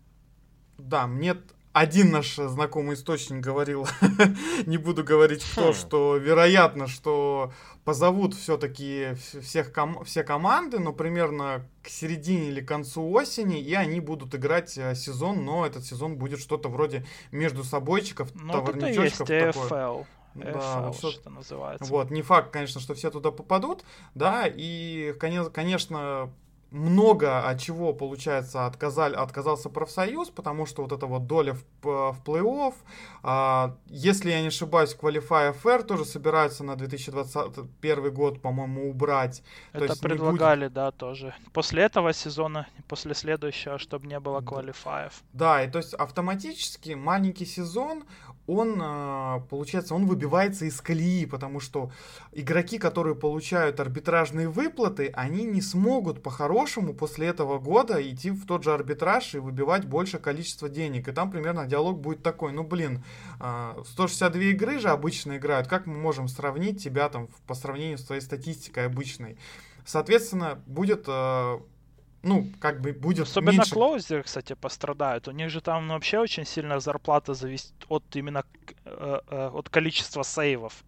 Да, 0.78 1.06
мне 1.06 1.36
один 1.78 2.11
наш 2.11 2.35
знакомый 2.35 2.94
источник 2.94 3.40
говорил, 3.40 3.87
не 4.66 4.78
буду 4.78 5.04
говорить 5.04 5.44
кто, 5.44 5.70
хм. 5.70 5.75
что 5.75 6.16
вероятно, 6.16 6.88
что 6.88 7.52
позовут 7.85 8.35
все-таки 8.35 9.14
всех 9.40 9.73
ком- 9.73 10.04
все 10.04 10.25
команды, 10.25 10.78
но 10.78 10.92
примерно 10.92 11.64
к 11.82 11.88
середине 11.88 12.49
или 12.49 12.61
концу 12.61 13.08
осени, 13.12 13.61
и 13.61 13.75
они 13.75 14.00
будут 14.00 14.35
играть 14.35 14.76
э, 14.76 14.94
сезон, 14.94 15.44
но 15.44 15.64
этот 15.64 15.85
сезон 15.85 16.16
будет 16.16 16.40
что-то 16.40 16.68
вроде 16.68 17.06
между 17.30 17.62
собойчиков, 17.62 18.30
ну, 18.35 18.52
товарничочков. 18.52 19.30
Это 19.30 19.52
такое. 19.52 20.06
Да, 20.35 20.80
вот 20.82 20.97
что, 20.97 21.11
что 21.11 21.30
называется. 21.30 21.85
Вот, 21.90 22.11
не 22.11 22.23
факт, 22.23 22.52
конечно, 22.52 22.80
что 22.80 22.94
все 22.94 23.11
туда 23.11 23.30
попадут, 23.30 23.85
да, 24.14 24.44
и, 24.47 25.14
конечно, 25.18 26.30
много 26.70 27.48
от 27.48 27.60
чего, 27.60 27.92
получается, 27.92 28.66
отказали, 28.66 29.14
отказался 29.14 29.70
профсоюз, 29.70 30.30
потому 30.30 30.66
что 30.66 30.82
вот 30.82 30.92
эта 30.92 31.06
вот 31.06 31.26
доля 31.26 31.54
в, 31.54 31.62
в 31.82 32.22
плей-офф, 32.25 32.75
а, 33.22 33.76
если 33.87 34.30
я 34.30 34.42
не 34.42 34.48
ошибаюсь, 34.48 34.94
Qualify 34.94 35.56
FR 35.56 35.82
тоже 35.84 36.04
собираются 36.04 36.64
на 36.64 36.76
2021 36.76 38.12
год, 38.12 38.42
по-моему, 38.42 38.90
убрать. 38.90 39.42
Это 39.72 39.87
То 39.87 39.92
есть 39.92 40.02
предлагали, 40.02 40.64
будет... 40.64 40.72
да, 40.75 40.90
тоже. 40.90 41.34
После 41.52 41.82
этого 41.82 42.12
сезона, 42.12 42.66
после 42.87 43.14
следующего, 43.14 43.78
чтобы 43.78 44.06
не 44.06 44.20
было 44.20 44.40
квалифаев. 44.40 45.22
Да, 45.32 45.62
и 45.62 45.70
то 45.70 45.78
есть 45.78 45.94
автоматически 45.94 46.90
маленький 46.90 47.46
сезон, 47.46 48.04
он, 48.48 48.78
а, 48.80 49.40
получается, 49.50 49.94
он 49.94 50.06
выбивается 50.06 50.64
из 50.64 50.80
колеи, 50.80 51.26
потому 51.26 51.60
что 51.60 51.92
игроки, 52.32 52.78
которые 52.78 53.14
получают 53.14 53.78
арбитражные 53.78 54.48
выплаты, 54.48 55.12
они 55.14 55.44
не 55.44 55.61
смогут 55.61 56.22
по-хорошему 56.22 56.94
после 56.94 57.28
этого 57.28 57.58
года 57.58 58.00
идти 58.00 58.30
в 58.30 58.46
тот 58.46 58.64
же 58.64 58.72
арбитраж 58.72 59.34
и 59.34 59.38
выбивать 59.38 59.84
большее 59.84 60.20
количество 60.20 60.70
денег. 60.70 61.08
И 61.08 61.12
там 61.12 61.30
примерно 61.30 61.66
диалог 61.66 62.00
будет 62.00 62.22
такой, 62.22 62.52
ну 62.52 62.64
блин, 62.64 63.04
162 63.37 64.40
а, 64.40 64.44
игры 64.46 64.78
же 64.78 64.88
обычно 64.88 65.37
играют, 65.37 65.68
как 65.68 65.87
мы 65.87 65.98
можем 65.98 66.26
сравнить 66.26 66.82
тебя 66.82 67.11
там 67.11 67.28
по 67.46 67.54
сравнению 67.54 67.98
с 67.98 68.04
твоей 68.04 68.22
статистикой 68.22 68.87
обычной? 68.87 69.37
Соответственно, 69.84 70.58
будет 70.66 71.04
а, 71.06 71.61
ну, 72.28 72.46
как 72.60 72.80
бы 72.80 72.92
будет 72.92 73.26
Особенно 73.26 73.52
меньше... 73.52 73.74
клоузеры, 73.74 74.22
кстати, 74.22 74.54
пострадают. 74.54 75.28
У 75.28 75.30
них 75.30 75.50
же 75.50 75.60
там 75.60 75.88
вообще 75.88 76.18
очень 76.18 76.44
сильно 76.44 76.80
зарплата 76.80 77.34
зависит 77.34 77.72
от 77.88 78.04
именно 78.14 78.44
э, 78.84 79.20
э, 79.30 79.50
от 79.52 79.68
количества 79.68 80.22
сейвов. 80.22 80.84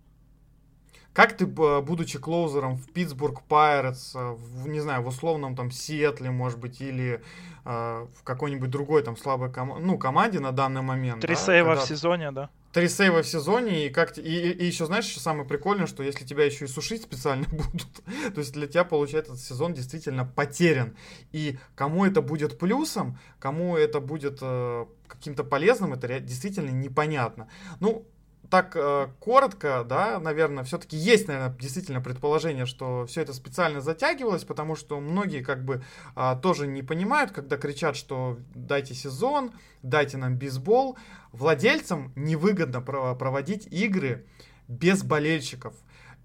Как 1.12 1.36
ты, 1.36 1.46
будучи 1.46 2.18
клоузером 2.18 2.76
в 2.76 2.92
Питтсбург 2.92 3.42
Пайретс, 3.42 4.14
э, 4.14 4.36
не 4.66 4.80
знаю, 4.80 5.02
в 5.02 5.08
условном 5.08 5.56
там 5.56 5.70
Сиэтле, 5.70 6.30
может 6.30 6.58
быть, 6.58 6.80
или 6.80 7.20
э, 7.64 8.06
в 8.14 8.22
какой-нибудь 8.22 8.70
другой 8.70 9.02
там 9.02 9.16
слабой 9.16 9.50
ком... 9.50 9.74
ну, 9.80 9.98
команде 9.98 10.40
на 10.40 10.52
данный 10.52 10.82
момент. 10.82 11.22
Три 11.22 11.34
да, 11.34 11.40
сейва 11.40 11.68
когда... 11.70 11.84
в 11.84 11.88
сезоне, 11.88 12.30
да 12.30 12.50
три 12.72 12.88
сейва 12.88 13.22
в 13.22 13.26
сезоне, 13.26 13.86
и 13.86 13.90
как 13.90 14.16
и, 14.18 14.20
и, 14.20 14.64
еще, 14.64 14.86
знаешь, 14.86 15.06
еще 15.06 15.20
самое 15.20 15.46
прикольное, 15.46 15.86
что 15.86 16.02
если 16.02 16.24
тебя 16.24 16.44
еще 16.44 16.66
и 16.66 16.68
сушить 16.68 17.02
специально 17.02 17.46
будут, 17.50 17.88
то 18.34 18.38
есть 18.40 18.52
для 18.52 18.66
тебя, 18.66 18.84
получается, 18.84 19.32
этот 19.32 19.44
сезон 19.44 19.74
действительно 19.74 20.24
потерян. 20.24 20.96
И 21.32 21.58
кому 21.74 22.04
это 22.04 22.22
будет 22.22 22.58
плюсом, 22.58 23.18
кому 23.38 23.76
это 23.76 24.00
будет 24.00 24.38
э, 24.40 24.86
каким-то 25.06 25.44
полезным, 25.44 25.92
это 25.92 26.20
действительно 26.20 26.70
непонятно. 26.70 27.48
Ну, 27.80 28.06
так 28.50 28.74
э, 28.74 29.08
коротко, 29.20 29.84
да, 29.88 30.18
наверное, 30.18 30.64
все-таки 30.64 30.96
есть, 30.96 31.28
наверное, 31.28 31.56
действительно 31.56 32.00
предположение, 32.00 32.66
что 32.66 33.06
все 33.06 33.22
это 33.22 33.32
специально 33.32 33.80
затягивалось, 33.80 34.44
потому 34.44 34.74
что 34.74 34.98
многие 35.00 35.42
как 35.42 35.64
бы 35.64 35.82
э, 36.16 36.36
тоже 36.42 36.66
не 36.66 36.82
понимают, 36.82 37.30
когда 37.30 37.56
кричат, 37.56 37.96
что 37.96 38.38
дайте 38.54 38.94
сезон, 38.94 39.52
дайте 39.82 40.16
нам 40.16 40.36
бейсбол. 40.36 40.98
Владельцам 41.32 42.12
невыгодно 42.16 42.82
проводить 42.82 43.68
игры 43.70 44.26
без 44.66 45.04
болельщиков. 45.04 45.74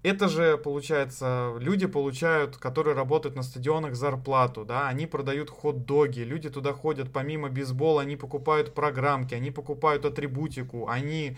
Это 0.02 0.28
же, 0.28 0.56
получается, 0.56 1.56
люди 1.58 1.86
получают, 1.86 2.58
которые 2.58 2.94
работают 2.94 3.34
на 3.34 3.42
стадионах, 3.42 3.96
зарплату, 3.96 4.64
да, 4.64 4.86
они 4.86 5.06
продают 5.06 5.50
хот-доги, 5.50 6.20
люди 6.20 6.48
туда 6.48 6.72
ходят, 6.72 7.12
помимо 7.12 7.48
бейсбола, 7.48 8.02
они 8.02 8.16
покупают 8.16 8.72
программки, 8.72 9.34
они 9.34 9.50
покупают 9.50 10.04
атрибутику, 10.04 10.86
они 10.88 11.36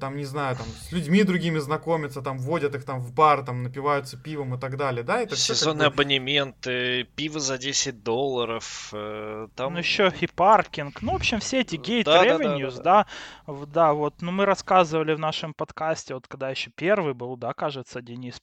там, 0.00 0.16
не 0.16 0.24
знаю, 0.24 0.56
там, 0.56 0.66
с 0.66 0.92
людьми 0.92 1.22
другими 1.24 1.58
знакомятся, 1.58 2.22
там, 2.22 2.38
вводят 2.38 2.74
их 2.74 2.84
там 2.84 3.00
в 3.00 3.12
бар, 3.12 3.44
там, 3.44 3.62
напиваются 3.62 4.16
пивом 4.16 4.54
и 4.54 4.58
так 4.58 4.76
далее, 4.76 5.02
да? 5.02 5.20
Это 5.20 5.36
Сезонные 5.36 5.88
как 5.88 5.96
бы... 5.96 6.02
абонементы, 6.02 7.04
пиво 7.16 7.38
за 7.38 7.58
10 7.58 8.02
долларов, 8.02 8.90
э, 8.92 9.48
там... 9.54 9.74
Ну, 9.74 9.78
еще 9.78 10.12
и 10.20 10.26
паркинг, 10.26 11.02
ну, 11.02 11.12
в 11.12 11.16
общем, 11.16 11.40
все 11.40 11.60
эти 11.60 11.76
gate 11.76 12.04
да, 12.04 12.24
revenues, 12.24 12.76
да, 12.76 12.82
да, 12.82 13.06
да, 13.46 13.52
да, 13.52 13.66
да, 13.66 13.92
вот, 13.92 14.14
ну, 14.22 14.32
мы 14.32 14.46
рассказывали 14.46 15.14
в 15.14 15.18
нашем 15.18 15.52
подкасте, 15.52 16.14
вот, 16.14 16.26
когда 16.28 16.48
еще 16.50 16.70
первый 16.70 17.12
был, 17.12 17.36
да, 17.36 17.52
кажется, 17.52 18.00
Денис 18.00 18.40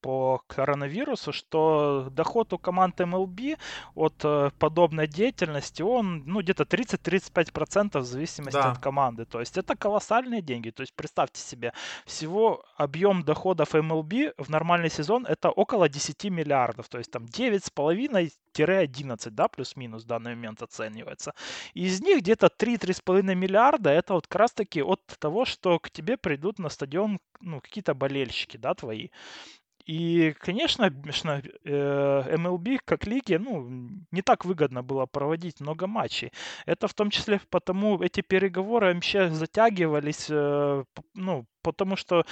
по 0.00 0.42
коронавирусу, 0.46 1.32
что 1.32 2.08
доход 2.10 2.52
у 2.52 2.58
команд 2.58 3.00
MLB 3.00 3.58
от 3.94 4.14
э, 4.24 4.50
подобной 4.58 5.06
деятельности, 5.06 5.82
он 5.82 6.22
ну, 6.26 6.40
где-то 6.40 6.64
30-35% 6.64 7.98
в 7.98 8.04
зависимости 8.04 8.54
да. 8.54 8.72
от 8.72 8.78
команды. 8.78 9.24
То 9.24 9.40
есть 9.40 9.58
это 9.58 9.76
колоссальные 9.76 10.42
деньги. 10.42 10.70
То 10.70 10.82
есть 10.82 10.94
представьте 10.94 11.40
себе, 11.40 11.72
всего 12.06 12.64
объем 12.76 13.22
доходов 13.22 13.74
MLB 13.74 14.34
в 14.38 14.50
нормальный 14.50 14.90
сезон 14.90 15.26
это 15.26 15.50
около 15.50 15.88
10 15.88 16.24
миллиардов. 16.24 16.88
То 16.88 16.98
есть 16.98 17.10
там 17.10 17.24
9,5-11, 17.24 19.30
да, 19.30 19.48
плюс-минус 19.48 20.04
в 20.04 20.06
данный 20.06 20.34
момент 20.34 20.62
оценивается. 20.62 21.34
Из 21.74 22.00
них 22.00 22.20
где-то 22.20 22.46
3-3,5 22.46 23.34
миллиарда 23.34 23.90
это 23.90 24.14
вот 24.14 24.26
как 24.26 24.40
раз 24.40 24.52
таки 24.52 24.82
от 24.82 25.00
того, 25.18 25.44
что 25.44 25.78
к 25.78 25.90
тебе 25.90 26.16
придут 26.16 26.58
на 26.58 26.68
стадион 26.68 27.18
ну, 27.40 27.60
какие-то 27.60 27.94
болельщики, 27.94 28.56
да, 28.56 28.74
твои. 28.74 29.08
И, 29.88 30.34
конечно, 30.38 30.90
конечно, 30.90 31.40
MLB 31.64 32.78
как 32.84 33.06
лиги, 33.06 33.36
ну, 33.36 33.66
не 34.12 34.20
так 34.20 34.44
выгодно 34.44 34.82
было 34.82 35.06
проводить 35.06 35.60
много 35.60 35.86
матчей. 35.86 36.30
Это 36.66 36.88
в 36.88 36.94
том 36.94 37.08
числе 37.08 37.40
потому, 37.48 38.02
эти 38.02 38.20
переговоры 38.20 38.92
вообще 38.92 39.30
затягивались, 39.30 40.26
э, 40.28 40.84
ну, 41.14 41.46
потому 41.62 41.96
что 41.96 42.20
э, 42.20 42.24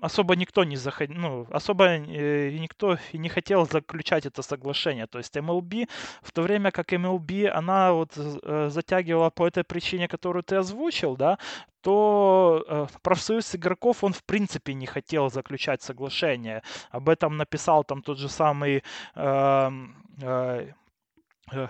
особо 0.00 0.36
никто 0.36 0.64
не 0.64 0.76
заходил, 0.76 1.16
ну, 1.18 1.46
особо 1.50 1.84
э, 1.86 2.50
никто 2.58 2.98
и 3.12 3.18
не 3.18 3.28
хотел 3.28 3.66
заключать 3.66 4.26
это 4.26 4.42
соглашение. 4.42 5.06
То 5.06 5.18
есть 5.18 5.36
MLB, 5.36 5.88
в 6.22 6.32
то 6.32 6.42
время 6.42 6.70
как 6.70 6.92
MLB, 6.92 7.48
она 7.48 7.92
вот 7.92 8.12
э, 8.16 8.68
затягивала 8.70 9.30
по 9.30 9.46
этой 9.46 9.64
причине, 9.64 10.08
которую 10.08 10.42
ты 10.42 10.56
озвучил, 10.56 11.16
да, 11.16 11.38
то 11.80 12.64
э, 12.68 12.86
профсоюз 13.02 13.54
игроков, 13.56 14.04
он 14.04 14.12
в 14.12 14.22
принципе 14.22 14.74
не 14.74 14.86
хотел 14.86 15.30
заключать 15.30 15.82
соглашение. 15.82 16.62
Об 16.90 17.08
этом 17.08 17.36
написал 17.36 17.84
там 17.84 18.02
тот 18.02 18.18
же 18.18 18.28
самый 18.28 18.82
э, 19.16 19.70
э, 20.22 20.66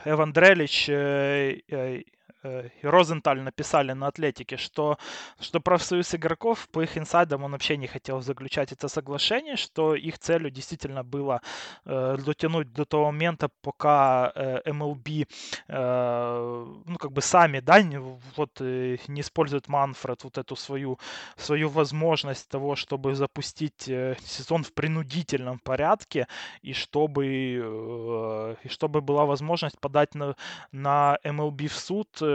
Эван 0.05 0.33
Дрелич, 0.33 0.89
э, 0.89 1.61
э, 1.69 2.03
Э, 2.22 2.22
и 2.45 2.87
Розенталь 2.87 3.41
написали 3.41 3.93
на 3.93 4.09
Атлетике, 4.09 4.57
что, 4.57 4.99
что 5.41 5.61
профсоюз 5.61 6.15
игроков, 6.15 6.69
по 6.71 6.83
их 6.83 6.99
инсайдам, 6.99 7.45
он 7.45 7.53
вообще 7.53 7.77
не 7.77 7.87
хотел 7.87 8.21
заключать 8.21 8.73
это 8.73 8.89
соглашение, 8.89 9.57
что 9.57 9.95
их 9.95 10.19
целью 10.19 10.51
действительно 10.51 11.05
было 11.05 11.41
э, 11.85 12.17
дотянуть 12.25 12.73
до 12.73 12.85
того 12.85 13.07
момента, 13.13 13.49
пока 13.63 14.33
э, 14.35 14.61
MLB, 14.67 15.29
э, 15.69 16.67
ну, 16.87 16.97
как 16.99 17.13
бы 17.13 17.23
сами, 17.23 17.61
да, 17.61 17.83
не, 17.83 17.99
вот, 18.37 18.61
э, 18.61 18.97
не 19.09 19.21
используют 19.21 19.69
Манфред 19.69 20.25
вот 20.25 20.39
эту 20.39 20.57
свою, 20.57 20.99
свою 21.37 21.69
возможность 21.69 22.49
того, 22.49 22.77
чтобы 22.77 23.15
запустить 23.15 23.89
э, 23.89 24.17
сезон 24.25 24.65
в 24.65 24.73
принудительном 24.73 25.59
порядке, 25.59 26.27
и 26.63 26.73
чтобы, 26.73 27.27
э, 27.27 28.55
и 28.65 28.69
чтобы 28.69 29.01
была 29.01 29.27
возможность 29.27 29.79
подать 29.81 30.15
на, 30.15 30.35
на 30.73 31.19
MLB 31.25 31.69
в 31.69 31.77
суд 31.77 32.09
э, 32.21 32.32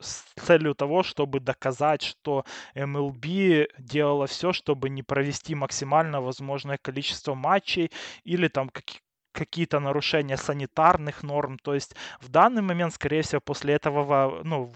с 0.00 0.24
целью 0.36 0.74
того, 0.74 1.02
чтобы 1.02 1.40
доказать, 1.40 2.02
что 2.02 2.44
MLB 2.74 3.68
делала 3.78 4.26
все, 4.26 4.52
чтобы 4.52 4.88
не 4.90 5.02
провести 5.02 5.54
максимально 5.54 6.20
возможное 6.20 6.78
количество 6.78 7.34
матчей 7.34 7.90
или 8.24 8.48
там 8.48 8.68
какие 8.68 9.00
какие-то 9.32 9.80
нарушения 9.80 10.36
санитарных 10.36 11.22
норм. 11.22 11.58
То 11.58 11.74
есть 11.74 11.94
в 12.20 12.28
данный 12.28 12.62
момент, 12.62 12.94
скорее 12.94 13.22
всего, 13.22 13.40
после 13.40 13.74
этого, 13.74 14.40
ну, 14.44 14.72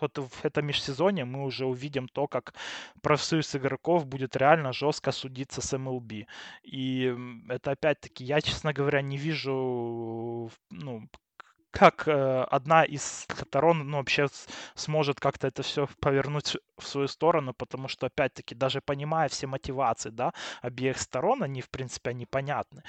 вот 0.00 0.18
в 0.18 0.44
этом 0.44 0.66
межсезонье 0.66 1.24
мы 1.24 1.44
уже 1.44 1.66
увидим 1.66 2.08
то, 2.08 2.26
как 2.26 2.54
профсоюз 3.02 3.54
игроков 3.54 4.06
будет 4.06 4.36
реально 4.36 4.72
жестко 4.72 5.12
судиться 5.12 5.60
с 5.60 5.72
MLB. 5.72 6.26
И 6.62 7.14
это 7.48 7.72
опять-таки, 7.72 8.24
я, 8.24 8.40
честно 8.40 8.72
говоря, 8.72 9.02
не 9.02 9.16
вижу 9.16 10.50
ну, 10.70 11.08
как 11.78 12.08
э, 12.08 12.42
одна 12.50 12.84
из 12.84 13.26
сторон 13.28 13.88
ну, 13.90 13.98
вообще 13.98 14.28
сможет 14.74 15.20
как-то 15.20 15.46
это 15.48 15.62
все 15.62 15.88
повернуть 16.00 16.56
в 16.78 16.86
свою 16.86 17.08
сторону, 17.08 17.52
потому 17.54 17.88
что, 17.88 18.06
опять-таки, 18.06 18.54
даже 18.54 18.80
понимая 18.80 19.28
все 19.28 19.46
мотивации, 19.46 20.10
да, 20.10 20.32
обеих 20.62 20.98
сторон, 20.98 21.42
они, 21.42 21.60
в 21.60 21.70
принципе, 21.70 22.10
они 22.10 22.26
понятны 22.26 22.82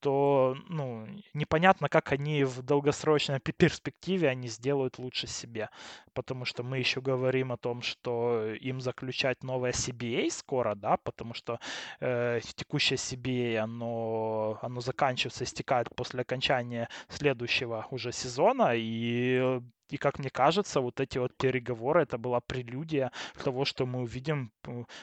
то 0.00 0.56
ну, 0.68 1.06
непонятно, 1.34 1.88
как 1.88 2.12
они 2.12 2.44
в 2.44 2.62
долгосрочной 2.62 3.40
перспективе 3.40 4.28
они 4.28 4.48
сделают 4.48 4.98
лучше 4.98 5.26
себе. 5.26 5.68
Потому 6.12 6.44
что 6.44 6.62
мы 6.62 6.78
еще 6.78 7.00
говорим 7.00 7.52
о 7.52 7.56
том, 7.56 7.82
что 7.82 8.52
им 8.54 8.80
заключать 8.80 9.42
новое 9.42 9.72
CBA 9.72 10.30
скоро, 10.30 10.74
да, 10.74 10.96
потому 10.96 11.34
что 11.34 11.60
э, 12.00 12.40
текущее 12.56 12.96
CBA, 12.96 13.58
оно, 13.58 14.58
оно 14.62 14.80
заканчивается, 14.80 15.44
истекает 15.44 15.94
после 15.94 16.22
окончания 16.22 16.88
следующего 17.08 17.86
уже 17.90 18.12
сезона, 18.12 18.72
и 18.74 19.60
и 19.90 19.96
как 19.96 20.18
мне 20.20 20.30
кажется, 20.30 20.80
вот 20.80 21.00
эти 21.00 21.18
вот 21.18 21.36
переговоры, 21.36 22.02
это 22.02 22.16
была 22.16 22.40
прелюдия 22.40 23.10
того, 23.42 23.64
что 23.64 23.86
мы 23.86 24.02
увидим 24.02 24.52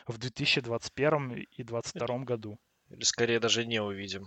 в 0.07 0.17
2021 0.17 1.33
и 1.33 1.63
2022 1.63 2.17
году. 2.19 2.57
Или 2.89 3.03
скорее 3.03 3.39
даже 3.39 3.65
не 3.65 3.81
увидим. 3.81 4.25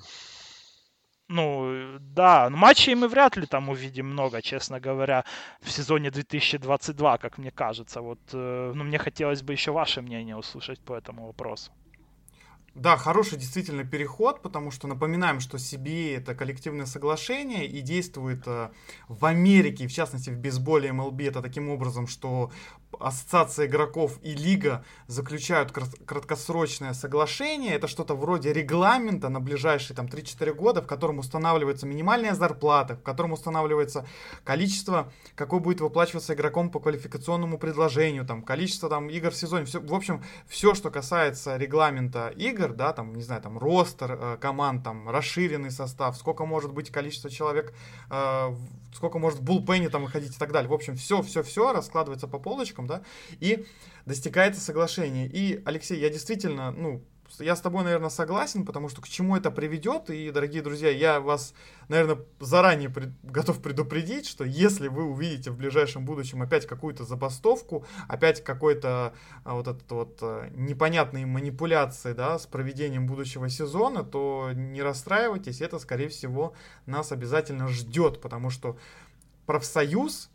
Ну, 1.32 1.98
да, 2.00 2.50
матчей 2.50 2.96
мы 2.96 3.06
вряд 3.06 3.36
ли 3.36 3.46
там 3.46 3.68
увидим 3.68 4.06
много, 4.06 4.42
честно 4.42 4.80
говоря, 4.80 5.24
в 5.62 5.70
сезоне 5.70 6.10
2022, 6.10 7.18
как 7.18 7.38
мне 7.38 7.52
кажется. 7.52 8.00
Вот, 8.00 8.18
э, 8.32 8.72
ну, 8.74 8.82
мне 8.82 8.98
хотелось 8.98 9.42
бы 9.42 9.52
еще 9.52 9.70
ваше 9.70 10.02
мнение 10.02 10.36
услышать 10.36 10.80
по 10.80 10.92
этому 10.92 11.26
вопросу. 11.26 11.70
Да, 12.74 12.96
хороший 12.96 13.38
действительно 13.38 13.84
переход, 13.84 14.42
потому 14.42 14.72
что 14.72 14.88
напоминаем, 14.88 15.38
что 15.38 15.56
CBA 15.56 16.16
это 16.16 16.34
коллективное 16.34 16.86
соглашение 16.86 17.64
и 17.66 17.80
действует 17.80 18.42
э, 18.46 18.70
в 19.08 19.24
Америке, 19.24 19.86
в 19.86 19.92
частности 19.92 20.30
в 20.30 20.38
бейсболе 20.38 20.90
MLB 20.90 21.28
это 21.28 21.42
таким 21.42 21.68
образом, 21.68 22.08
что 22.08 22.50
ассоциация 22.98 23.66
игроков 23.66 24.18
и 24.22 24.34
лига 24.34 24.84
заключают 25.06 25.72
краткосрочное 25.72 26.92
соглашение. 26.92 27.74
Это 27.74 27.88
что-то 27.88 28.14
вроде 28.14 28.52
регламента 28.52 29.28
на 29.28 29.40
ближайшие 29.40 29.96
там 29.96 30.06
3-4 30.06 30.52
года, 30.54 30.82
в 30.82 30.86
котором 30.86 31.18
устанавливается 31.18 31.86
минимальная 31.86 32.34
зарплата, 32.34 32.96
в 32.96 33.02
котором 33.02 33.32
устанавливается 33.32 34.06
количество, 34.44 35.12
какое 35.34 35.60
будет 35.60 35.80
выплачиваться 35.80 36.34
игроком 36.34 36.70
по 36.70 36.80
квалификационному 36.80 37.58
предложению, 37.58 38.26
там, 38.26 38.42
количество 38.42 38.88
там 38.88 39.08
игр 39.08 39.30
в 39.30 39.36
сезоне. 39.36 39.64
Все, 39.64 39.80
в 39.80 39.94
общем, 39.94 40.22
все, 40.48 40.74
что 40.74 40.90
касается 40.90 41.56
регламента 41.56 42.28
игр, 42.36 42.72
да, 42.72 42.92
там, 42.92 43.14
не 43.14 43.22
знаю, 43.22 43.42
там, 43.42 43.58
ростер 43.58 44.18
э, 44.20 44.36
команд, 44.40 44.84
там, 44.84 45.08
расширенный 45.08 45.70
состав, 45.70 46.16
сколько 46.16 46.44
может 46.44 46.72
быть 46.72 46.90
количество 46.90 47.30
человек, 47.30 47.72
э, 48.10 48.54
сколько 48.92 49.18
может 49.18 49.40
в 49.40 49.42
булпене 49.42 49.88
там 49.88 50.02
выходить 50.02 50.34
и 50.34 50.38
так 50.38 50.52
далее. 50.52 50.68
В 50.68 50.74
общем, 50.74 50.96
все, 50.96 51.22
все, 51.22 51.42
все 51.42 51.72
раскладывается 51.72 52.28
по 52.28 52.38
полочкам, 52.38 52.86
да, 52.86 53.02
и 53.40 53.66
достигается 54.06 54.60
соглашение. 54.60 55.28
И, 55.28 55.62
Алексей, 55.64 55.98
я 56.00 56.10
действительно, 56.10 56.70
ну, 56.70 57.02
я 57.38 57.54
с 57.54 57.60
тобой, 57.60 57.84
наверное, 57.84 58.10
согласен, 58.10 58.64
потому 58.64 58.88
что 58.88 59.00
к 59.00 59.08
чему 59.08 59.36
это 59.36 59.50
приведет. 59.50 60.10
И, 60.10 60.30
дорогие 60.30 60.62
друзья, 60.62 60.90
я 60.90 61.20
вас, 61.20 61.54
наверное, 61.88 62.18
заранее 62.40 62.90
пред, 62.90 63.10
готов 63.22 63.60
предупредить, 63.62 64.26
что 64.26 64.44
если 64.44 64.88
вы 64.88 65.04
увидите 65.04 65.50
в 65.50 65.56
ближайшем 65.56 66.04
будущем 66.04 66.42
опять 66.42 66.66
какую-то 66.66 67.04
забастовку, 67.04 67.84
опять 68.08 68.42
какой-то 68.42 69.14
а, 69.44 69.54
вот 69.54 69.68
этот 69.68 69.90
вот 69.92 70.18
а, 70.22 70.48
непонятные 70.50 71.26
манипуляции, 71.26 72.12
да, 72.12 72.38
с 72.38 72.46
проведением 72.46 73.06
будущего 73.06 73.48
сезона, 73.48 74.02
то 74.02 74.50
не 74.52 74.82
расстраивайтесь, 74.82 75.60
это, 75.60 75.78
скорее 75.78 76.08
всего, 76.08 76.54
нас 76.86 77.12
обязательно 77.12 77.68
ждет, 77.68 78.20
потому 78.20 78.50
что 78.50 78.76
профсоюз 79.46 80.29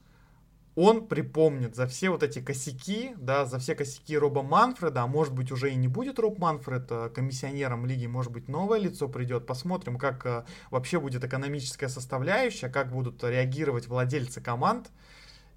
он 0.76 1.08
припомнит 1.08 1.76
за 1.76 1.88
все 1.88 2.10
вот 2.10 2.22
эти 2.22 2.40
косяки, 2.40 3.14
да, 3.18 3.46
за 3.46 3.60
все 3.60 3.76
косяки 3.76 4.18
Роба 4.18 4.44
Манфреда, 4.44 5.04
а 5.04 5.08
может 5.08 5.34
быть 5.34 5.52
уже 5.52 5.72
и 5.72 5.76
не 5.76 5.88
будет 5.88 6.20
Роб 6.20 6.38
Манфред 6.38 6.88
э, 6.90 7.10
комиссионером 7.16 7.86
лиги, 7.86 8.08
может 8.08 8.32
быть 8.32 8.50
новое 8.50 8.80
лицо 8.80 9.08
придет, 9.08 9.46
посмотрим, 9.46 9.98
как 9.98 10.26
э, 10.26 10.46
вообще 10.72 11.00
будет 11.00 11.24
экономическая 11.24 11.88
составляющая, 11.88 12.68
как 12.68 12.92
будут 12.92 13.24
реагировать 13.24 13.88
владельцы 13.88 14.42
команд. 14.42 14.92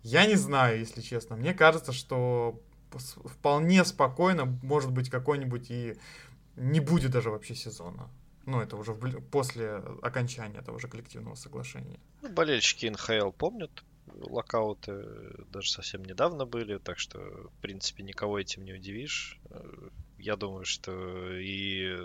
Я 0.04 0.24
не 0.24 0.36
знаю, 0.36 0.78
если 0.78 1.00
честно. 1.00 1.34
Мне 1.34 1.52
кажется, 1.52 1.92
что 1.92 2.60
вполне 3.24 3.84
спокойно, 3.84 4.44
может 4.62 4.92
быть, 4.92 5.10
какой-нибудь 5.10 5.70
и 5.70 5.96
не 6.54 6.78
будет 6.78 7.10
даже 7.10 7.30
вообще 7.30 7.56
сезона. 7.56 8.08
Ну, 8.46 8.60
это 8.60 8.76
уже 8.76 8.94
после 8.94 9.82
окончания 10.00 10.58
этого 10.58 10.78
же 10.78 10.86
коллективного 10.86 11.34
соглашения. 11.34 11.98
Ну, 12.22 12.30
болельщики 12.30 12.86
НХЛ 12.86 13.32
помнят 13.32 13.84
локауты 14.18 15.04
даже 15.46 15.70
совсем 15.70 16.04
недавно 16.04 16.46
были, 16.46 16.78
так 16.78 16.98
что, 16.98 17.18
в 17.18 17.60
принципе, 17.60 18.02
никого 18.02 18.38
этим 18.38 18.64
не 18.64 18.72
удивишь. 18.72 19.38
Я 20.18 20.36
думаю, 20.36 20.64
что 20.64 21.32
и 21.38 21.96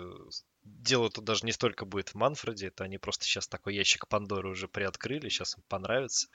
дело 0.62 1.10
тут 1.10 1.24
даже 1.24 1.44
не 1.44 1.52
столько 1.52 1.84
будет 1.84 2.10
в 2.10 2.14
Манфреде, 2.14 2.68
это 2.68 2.84
они 2.84 2.96
просто 2.98 3.24
сейчас 3.24 3.46
такой 3.48 3.74
ящик 3.74 4.08
Пандоры 4.08 4.48
уже 4.50 4.66
приоткрыли, 4.68 5.28
сейчас 5.28 5.56
им 5.58 5.64
понравится. 5.68 6.28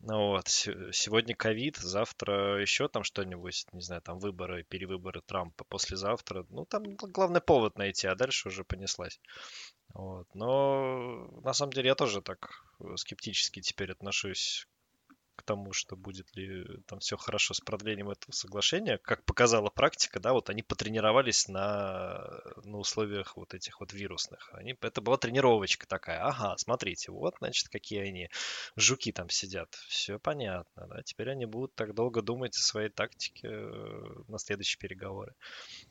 Вот. 0.00 0.48
Сегодня 0.48 1.34
ковид, 1.34 1.76
завтра 1.76 2.60
еще 2.60 2.88
там 2.88 3.04
что-нибудь, 3.04 3.66
не 3.72 3.80
знаю, 3.80 4.02
там 4.02 4.18
выборы, 4.18 4.64
перевыборы 4.64 5.22
Трампа, 5.22 5.64
послезавтра. 5.64 6.44
Ну, 6.50 6.66
там 6.66 6.94
главный 6.96 7.40
повод 7.40 7.78
найти, 7.78 8.06
а 8.06 8.14
дальше 8.14 8.48
уже 8.48 8.64
понеслась. 8.64 9.18
Вот. 9.94 10.26
Но 10.34 11.28
на 11.42 11.54
самом 11.54 11.72
деле 11.72 11.88
я 11.88 11.94
тоже 11.94 12.20
так 12.20 12.64
скептически 12.96 13.60
теперь 13.60 13.92
отношусь 13.92 14.66
к 15.36 15.42
тому, 15.42 15.72
что 15.72 15.96
будет 15.96 16.34
ли 16.36 16.64
там 16.86 16.98
все 17.00 17.16
хорошо 17.16 17.54
с 17.54 17.60
продлением 17.60 18.10
этого 18.10 18.32
соглашения. 18.32 18.98
Как 18.98 19.24
показала 19.24 19.70
практика, 19.70 20.20
да, 20.20 20.32
вот 20.32 20.50
они 20.50 20.62
потренировались 20.62 21.48
на, 21.48 22.40
на 22.64 22.78
условиях 22.78 23.36
вот 23.36 23.54
этих 23.54 23.80
вот 23.80 23.92
вирусных. 23.92 24.50
Они, 24.52 24.76
это 24.80 25.00
была 25.00 25.16
тренировочка 25.16 25.86
такая. 25.86 26.22
Ага, 26.24 26.56
смотрите, 26.58 27.12
вот, 27.12 27.34
значит, 27.38 27.68
какие 27.68 28.00
они 28.00 28.28
жуки 28.76 29.12
там 29.12 29.28
сидят. 29.30 29.74
Все 29.88 30.18
понятно, 30.18 30.86
да. 30.86 31.02
Теперь 31.02 31.30
они 31.30 31.46
будут 31.46 31.74
так 31.74 31.94
долго 31.94 32.22
думать 32.22 32.56
о 32.56 32.60
своей 32.60 32.88
тактике 32.88 33.48
э, 33.50 34.04
на 34.28 34.38
следующие 34.38 34.78
переговоры. 34.78 35.34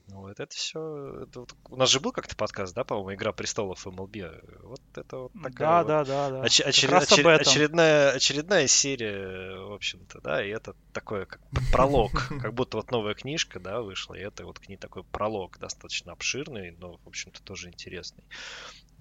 Вот 0.08 0.39
это 0.39 0.53
все... 0.56 1.23
Это 1.23 1.41
вот, 1.41 1.56
у 1.69 1.75
нас 1.75 1.89
же 1.89 1.99
был 1.99 2.12
как-то 2.12 2.36
подкаст, 2.36 2.73
да, 2.73 2.84
по-моему, 2.84 3.13
«Игра 3.13 3.32
престолов» 3.32 3.86
MLB. 3.88 4.62
Вот 4.63 4.82
это 4.95 5.17
вот 5.17 5.32
такая 5.41 5.67
да, 5.67 5.77
вот 5.79 5.88
да, 5.88 6.03
да, 6.03 6.29
да. 6.29 6.45
Оч- 6.45 6.65
очер- 6.65 6.93
очер- 6.93 7.39
очередная, 7.39 8.12
очередная 8.12 8.67
серия, 8.67 9.33
в 9.34 9.74
общем-то, 9.74 10.22
да, 10.22 10.46
и 10.46 10.50
это 10.50 10.76
такой 10.91 11.26
как 11.26 11.41
пролог, 11.72 12.12
как 12.41 12.54
будто 12.54 12.78
вот 12.78 12.91
новая 12.91 13.13
книжка, 13.13 13.60
да, 13.60 13.82
вышла, 13.82 14.15
и 14.15 14.22
это 14.22 14.46
вот 14.46 14.60
к 14.60 14.67
ней 14.67 14.78
такой 14.78 15.04
пролог 15.04 15.58
достаточно 15.60 16.12
обширный, 16.12 16.72
но, 16.72 16.98
в 17.04 17.08
общем-то, 17.08 17.41
тоже 17.43 17.69
интересный. 17.69 18.24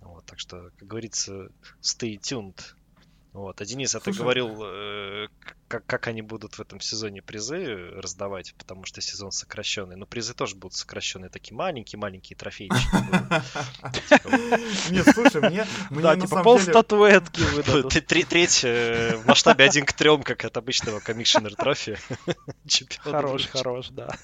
Вот, 0.00 0.24
так 0.26 0.38
что, 0.38 0.70
как 0.76 0.88
говорится, 0.88 1.48
stay 1.80 2.18
tuned. 2.18 2.58
Вот. 3.32 3.60
А 3.60 3.64
Денис, 3.64 3.94
а 3.94 4.00
ты 4.00 4.12
говорил, 4.12 4.58
э, 4.62 5.28
как, 5.66 5.86
как 5.86 6.06
они 6.06 6.20
будут 6.20 6.54
в 6.54 6.60
этом 6.60 6.80
сезоне 6.80 7.22
призы 7.22 7.90
раздавать, 7.96 8.54
потому 8.58 8.84
что 8.84 9.00
сезон 9.00 9.32
сокращенный. 9.32 9.96
Но 9.96 10.04
призы 10.04 10.34
тоже 10.34 10.54
будут 10.54 10.76
сокращенные, 10.76 11.30
такие 11.30 11.56
маленькие-маленькие 11.56 12.36
трофейчики. 12.36 12.76
Нет, 14.92 15.08
слушай, 15.14 15.40
мне, 15.48 15.66
Да, 15.90 16.16
типа 16.16 16.42
пол 16.42 16.58
статуэтки 16.58 17.40
выдадут. 17.54 17.92
Треть 18.06 18.64
э, 18.64 19.16
в 19.16 19.26
масштабе 19.26 19.64
один 19.64 19.86
к 19.86 19.94
трем, 19.94 20.22
как 20.22 20.44
от 20.44 20.56
обычного 20.58 21.00
комиссионер 21.00 21.54
трофи. 21.56 21.96
Хорош, 22.98 23.46
хорош, 23.46 23.88
да. 23.88 24.14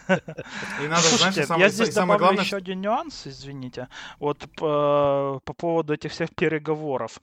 И 0.82 0.86
надо, 0.86 1.08
знаешь, 1.16 1.36
я 1.36 1.68
здесь 1.70 1.94
самое 1.94 2.18
добавлю 2.18 2.18
главное, 2.18 2.44
еще 2.44 2.56
один 2.56 2.82
нюанс, 2.82 3.26
извините. 3.26 3.88
Вот 4.18 4.44
по, 4.54 5.40
по 5.44 5.52
поводу 5.54 5.94
этих 5.94 6.12
всех 6.12 6.34
переговоров. 6.34 7.18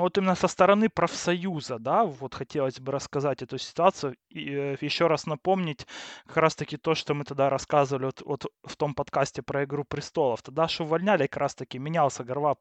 Ну 0.00 0.04
вот 0.04 0.16
именно 0.16 0.34
со 0.34 0.48
стороны 0.48 0.88
профсоюза, 0.88 1.78
да, 1.78 2.04
вот 2.04 2.34
хотелось 2.34 2.80
бы 2.80 2.90
рассказать 2.90 3.42
эту 3.42 3.58
ситуацию 3.58 4.16
и 4.30 4.50
э, 4.50 4.76
еще 4.80 5.08
раз 5.08 5.26
напомнить 5.26 5.86
как 6.26 6.38
раз-таки 6.38 6.78
то, 6.78 6.94
что 6.94 7.12
мы 7.12 7.24
тогда 7.24 7.50
рассказывали 7.50 8.06
вот, 8.06 8.22
вот 8.24 8.46
в 8.64 8.76
том 8.76 8.94
подкасте 8.94 9.42
про 9.42 9.64
«Игру 9.64 9.84
престолов». 9.84 10.40
Тогда 10.40 10.68
же 10.68 10.84
увольняли 10.84 11.26
как 11.26 11.36
раз-таки, 11.36 11.78
менялся 11.78 12.24
глава, 12.24 12.56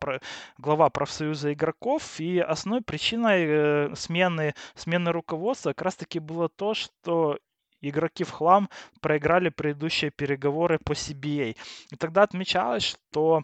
глава 0.58 0.90
профсоюза 0.90 1.54
игроков, 1.54 2.20
и 2.20 2.40
основной 2.40 2.82
причиной 2.82 3.46
э, 3.48 3.96
смены, 3.96 4.54
смены 4.76 5.14
руководства 5.14 5.70
как 5.70 5.84
раз-таки 5.84 6.20
было 6.20 6.50
то, 6.50 6.74
что 6.74 7.38
игроки 7.80 8.26
в 8.26 8.32
хлам 8.32 8.70
проиграли 9.00 9.48
предыдущие 9.48 10.12
переговоры 10.12 10.78
по 10.78 10.92
CBA. 10.92 11.56
И 11.90 11.96
тогда 11.96 12.24
отмечалось, 12.24 12.84
что, 12.84 13.44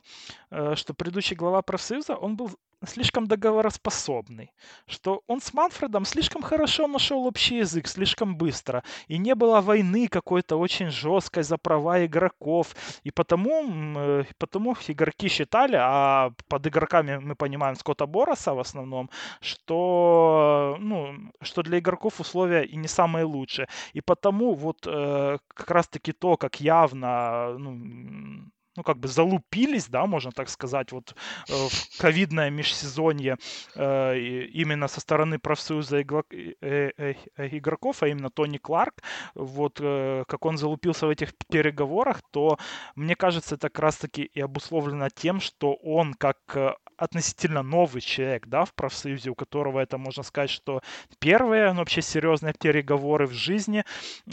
э, 0.52 0.76
что 0.76 0.94
предыдущий 0.94 1.38
глава 1.38 1.62
профсоюза, 1.62 2.16
он 2.16 2.36
был 2.36 2.52
слишком 2.86 3.28
договороспособный, 3.28 4.52
что 4.88 5.22
он 5.28 5.42
с 5.42 5.54
Манфредом 5.54 6.06
слишком 6.06 6.42
хорошо 6.42 6.88
нашел 6.88 7.26
общий 7.26 7.58
язык, 7.58 7.88
слишком 7.88 8.38
быстро, 8.38 8.84
и 9.08 9.18
не 9.18 9.36
было 9.36 9.62
войны 9.62 10.08
какой-то 10.08 10.58
очень 10.58 10.90
жесткой 10.90 11.44
за 11.44 11.58
права 11.58 12.06
игроков, 12.06 12.76
и 13.04 13.12
потому, 13.12 13.98
э, 13.98 14.26
потому 14.38 14.76
игроки 14.88 15.28
считали, 15.28 15.78
а 15.80 16.32
под 16.48 16.68
игроками 16.68 17.18
мы 17.18 17.36
понимаем 17.36 17.76
Скотта 17.76 18.06
Бороса 18.06 18.54
в 18.54 18.60
основном, 18.60 19.10
что, 19.42 20.78
ну, 20.80 21.32
что 21.42 21.62
для 21.64 21.80
игроков 21.80 22.20
условия 22.20 22.64
и 22.64 22.76
не 22.78 22.88
самые 22.88 23.26
лучшие. 23.26 23.68
И 23.94 24.02
потому 24.02 24.56
вот 24.56 24.88
э, 24.88 25.38
как 25.48 25.72
раз-таки 25.72 26.12
то, 26.12 26.38
как 26.38 26.62
явно 26.62 27.56
ну, 27.58 28.52
ну, 28.76 28.84
как 28.84 28.98
бы 28.98 29.08
залупились, 29.08 29.88
да, 29.88 30.06
можно 30.06 30.32
так 30.32 30.50
сказать, 30.50 30.92
вот 30.92 31.16
э, 31.50 31.54
в 31.54 31.98
ковидное 32.00 32.50
межсезонье 32.50 33.38
э, 33.76 34.18
именно 34.18 34.88
со 34.88 35.00
стороны 35.00 35.40
профсоюза 35.40 36.00
э, 36.00 37.14
игроков, 37.38 38.04
а 38.04 38.08
именно 38.08 38.30
Тони 38.30 38.58
Кларк, 38.58 39.02
вот 39.34 39.80
как 39.80 40.46
он 40.46 40.58
залупился 40.58 41.08
в 41.08 41.10
этих 41.10 41.34
переговорах, 41.50 42.22
то 42.32 42.58
мне 42.96 43.16
кажется, 43.16 43.56
это 43.56 43.70
как 43.70 43.80
раз-таки 43.80 44.24
и 44.24 44.40
обусловлено 44.42 45.10
тем, 45.10 45.40
что 45.40 45.74
он 45.76 46.14
как 46.14 46.78
относительно 46.98 47.64
новый 47.64 48.02
человек, 48.02 48.48
да, 48.48 48.66
в 48.66 48.74
профсоюзе, 48.74 49.30
у 49.30 49.36
которого 49.36 49.80
это, 49.80 49.98
можно 49.98 50.24
сказать, 50.24 50.50
что 50.50 50.82
первые, 51.20 51.72
ну, 51.74 51.80
вообще 51.80 52.02
серьезные 52.02 52.54
переговоры 52.54 53.28
в 53.28 53.34
жизни, 53.34 53.84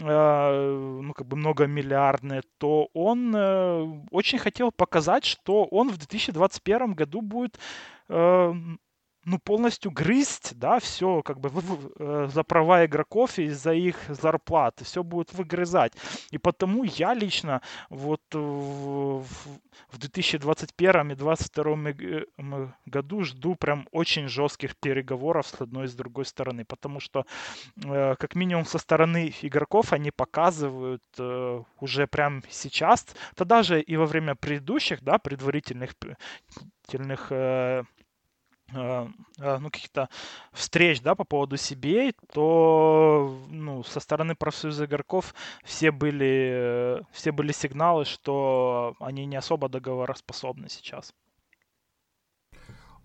э, 0.01 0.99
ну, 1.01 1.13
как 1.13 1.27
бы 1.27 1.37
многомиллиардные, 1.37 2.41
то 2.57 2.89
он 2.93 3.35
э, 3.35 3.83
очень 4.11 4.39
хотел 4.39 4.71
показать, 4.71 5.25
что 5.25 5.65
он 5.65 5.89
в 5.89 5.97
2021 5.97 6.93
году 6.93 7.21
будет 7.21 7.59
э, 8.09 8.53
ну, 9.25 9.39
полностью 9.39 9.91
грызть, 9.91 10.57
да, 10.57 10.79
все 10.79 11.21
как 11.23 11.39
бы 11.39 11.49
в- 11.49 11.91
э, 11.99 12.27
за 12.31 12.43
права 12.43 12.85
игроков 12.85 13.39
и 13.39 13.49
за 13.49 13.73
их 13.73 13.97
зарплаты, 14.09 14.83
все 14.85 15.03
будет 15.03 15.33
выгрызать. 15.33 15.93
И 16.31 16.37
потому 16.37 16.83
я 16.83 17.13
лично 17.13 17.61
вот 17.89 18.21
э, 18.33 18.37
в, 18.37 19.21
в- 19.23 19.59
в 19.89 19.97
2021 19.97 21.11
и 21.11 21.15
2022 21.15 22.73
году 22.85 23.23
жду 23.23 23.55
прям 23.55 23.87
очень 23.91 24.27
жестких 24.27 24.75
переговоров 24.77 25.47
с 25.47 25.61
одной 25.61 25.85
и 25.85 25.87
с 25.87 25.95
другой 25.95 26.25
стороны, 26.25 26.65
потому 26.65 26.99
что 26.99 27.25
э, 27.83 28.15
как 28.19 28.35
минимум 28.35 28.65
со 28.65 28.77
стороны 28.79 29.33
игроков 29.41 29.93
они 29.93 30.11
показывают 30.11 31.03
э, 31.17 31.63
уже 31.79 32.07
прям 32.07 32.43
сейчас, 32.49 33.05
тогда 33.35 33.63
же 33.63 33.81
и 33.81 33.95
во 33.97 34.05
время 34.05 34.35
предыдущих, 34.35 35.01
да, 35.03 35.17
предварительных 35.17 35.95
предварительных, 35.95 37.31
э, 37.31 37.35
э, 37.35 37.83
э, 37.83 37.83
ну, 38.73 39.69
каких-то 39.69 40.09
встреч, 40.51 41.01
да, 41.01 41.15
по 41.15 41.23
поводу 41.23 41.55
CBA, 41.55 42.15
то, 42.31 43.39
ну, 43.49 43.83
со 43.83 43.99
стороны 43.99 44.35
профсоюза 44.35 44.85
игроков 44.85 45.33
все 45.63 45.91
были, 45.91 46.99
э, 46.99 47.01
все 47.11 47.31
были 47.31 47.51
сигналы, 47.51 48.05
что 48.05 48.95
они 48.99 49.25
не 49.25 49.35
особо 49.35 49.69
договороспособны 49.69 50.69
сейчас. 50.69 51.13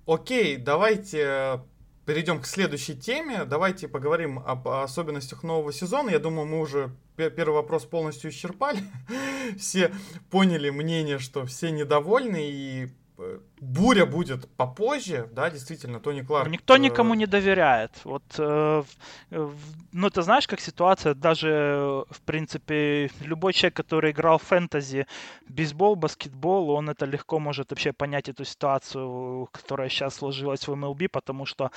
Окей, 0.07 0.57
давайте 0.57 1.23
э, 1.23 1.59
перейдем 2.07 2.41
к 2.41 2.47
следующей 2.47 2.97
теме. 2.97 3.45
Давайте 3.45 3.87
поговорим 3.87 4.39
об 4.39 4.67
особенностях 4.67 5.43
нового 5.43 5.75
сезона. 5.75 6.09
Я 6.09 6.19
думаю, 6.19 6.47
мы 6.47 6.61
уже 6.61 6.91
пе- 7.17 7.31
первый 7.31 7.57
вопрос 7.57 7.85
полностью 7.85 8.31
исчерпали. 8.31 8.81
Все 9.59 9.93
поняли 10.31 10.71
мнение, 10.71 11.19
что 11.19 11.45
все 11.45 11.71
недовольны 11.71 12.51
и 12.51 12.89
э, 13.19 13.41
буря 13.61 14.07
будет 14.07 14.49
попозже, 14.57 15.29
да, 15.33 15.51
действительно, 15.51 16.01
Тони 16.01 16.23
Кларк. 16.23 16.49
Никто 16.51 16.75
э, 16.77 16.79
никому 16.79 17.15
не 17.15 17.27
доверяет. 17.27 17.93
Вот, 18.05 18.23
э, 18.39 18.83
в- 19.31 19.57
ну, 19.93 20.11
ты 20.11 20.23
знаешь, 20.23 20.47
как 20.47 20.61
ситуация, 20.61 21.15
даже, 21.15 21.49
э, 21.49 22.05
в 22.11 22.21
принципе, 22.25 23.11
любой 23.21 23.53
человек, 23.53 23.75
который 23.77 24.11
играл 24.13 24.39
в 24.39 24.43
фэнтези, 24.43 25.07
бейсбол, 25.49 25.97
баскетбол, 25.97 26.71
он 26.71 26.89
это 26.91 27.07
легко 27.07 27.39
может 27.39 27.71
вообще 27.71 27.93
понять 27.93 28.29
эту 28.29 28.45
ситуацию, 28.45 29.49
которая 29.53 29.89
сейчас 29.89 30.15
сложилась 30.17 30.67
в 30.69 30.73
MLB, 30.73 31.09
потому 31.09 31.47
что 31.47 31.71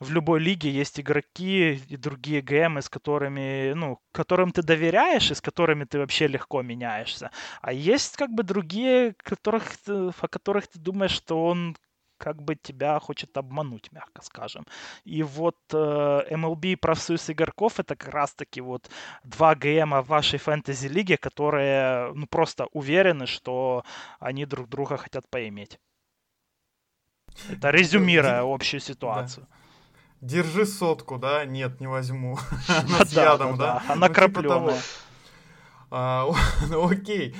в 0.00 0.10
любой 0.12 0.40
лиге 0.40 0.70
есть 0.70 1.00
игроки 1.00 1.80
и 1.88 1.96
другие 1.96 2.42
ГМы, 2.42 2.82
с 2.82 2.88
которыми, 2.88 3.72
ну, 3.74 3.98
которым 4.12 4.52
ты 4.52 4.62
доверяешь 4.62 5.30
и 5.30 5.34
с 5.34 5.40
которыми 5.40 5.84
ты 5.84 5.98
вообще 5.98 6.28
легко 6.28 6.62
меняешься. 6.62 7.30
А 7.62 7.72
есть 7.72 8.16
как 8.16 8.30
бы 8.30 8.42
другие, 8.42 9.14
которых, 9.22 9.64
о 9.86 10.28
которых 10.28 10.66
ты 10.68 10.78
думаешь, 10.78 11.20
что 11.24 11.44
он 11.44 11.76
как 12.18 12.42
бы 12.42 12.54
тебя 12.54 12.98
хочет 13.00 13.36
обмануть, 13.36 13.92
мягко 13.92 14.22
скажем. 14.22 14.64
И 15.04 15.22
вот 15.22 15.56
э, 15.72 15.76
MLB 15.76 16.72
и 16.72 16.76
профсоюз 16.76 17.30
игроков 17.30 17.80
это 17.80 17.96
как 17.96 18.14
раз-таки 18.14 18.60
вот 18.60 18.88
два 19.24 19.54
ГМа 19.54 20.02
в 20.02 20.08
вашей 20.08 20.38
фэнтези-лиге, 20.38 21.16
которые 21.16 22.12
ну, 22.14 22.26
просто 22.26 22.66
уверены, 22.72 23.26
что 23.26 23.84
они 24.20 24.46
друг 24.46 24.68
друга 24.68 24.96
хотят 24.96 25.28
поиметь. 25.30 25.78
Это 27.50 27.70
резюмируя 27.70 28.42
общую 28.42 28.80
ситуацию. 28.80 29.46
Держи 30.20 30.66
сотку, 30.66 31.18
да? 31.18 31.44
Нет, 31.44 31.80
не 31.80 31.88
возьму. 31.88 32.38
Да, 32.68 32.80
Она 32.86 33.04
с 33.04 33.12
да, 33.12 33.22
ядом, 33.22 33.56
да, 33.56 33.82
да? 33.86 33.92
она 33.92 34.08
Ну, 34.08 34.14
типа 34.14 34.14
крапленая. 34.14 34.80
А, 35.90 36.30
ну, 36.70 36.88
Окей. 36.88 37.34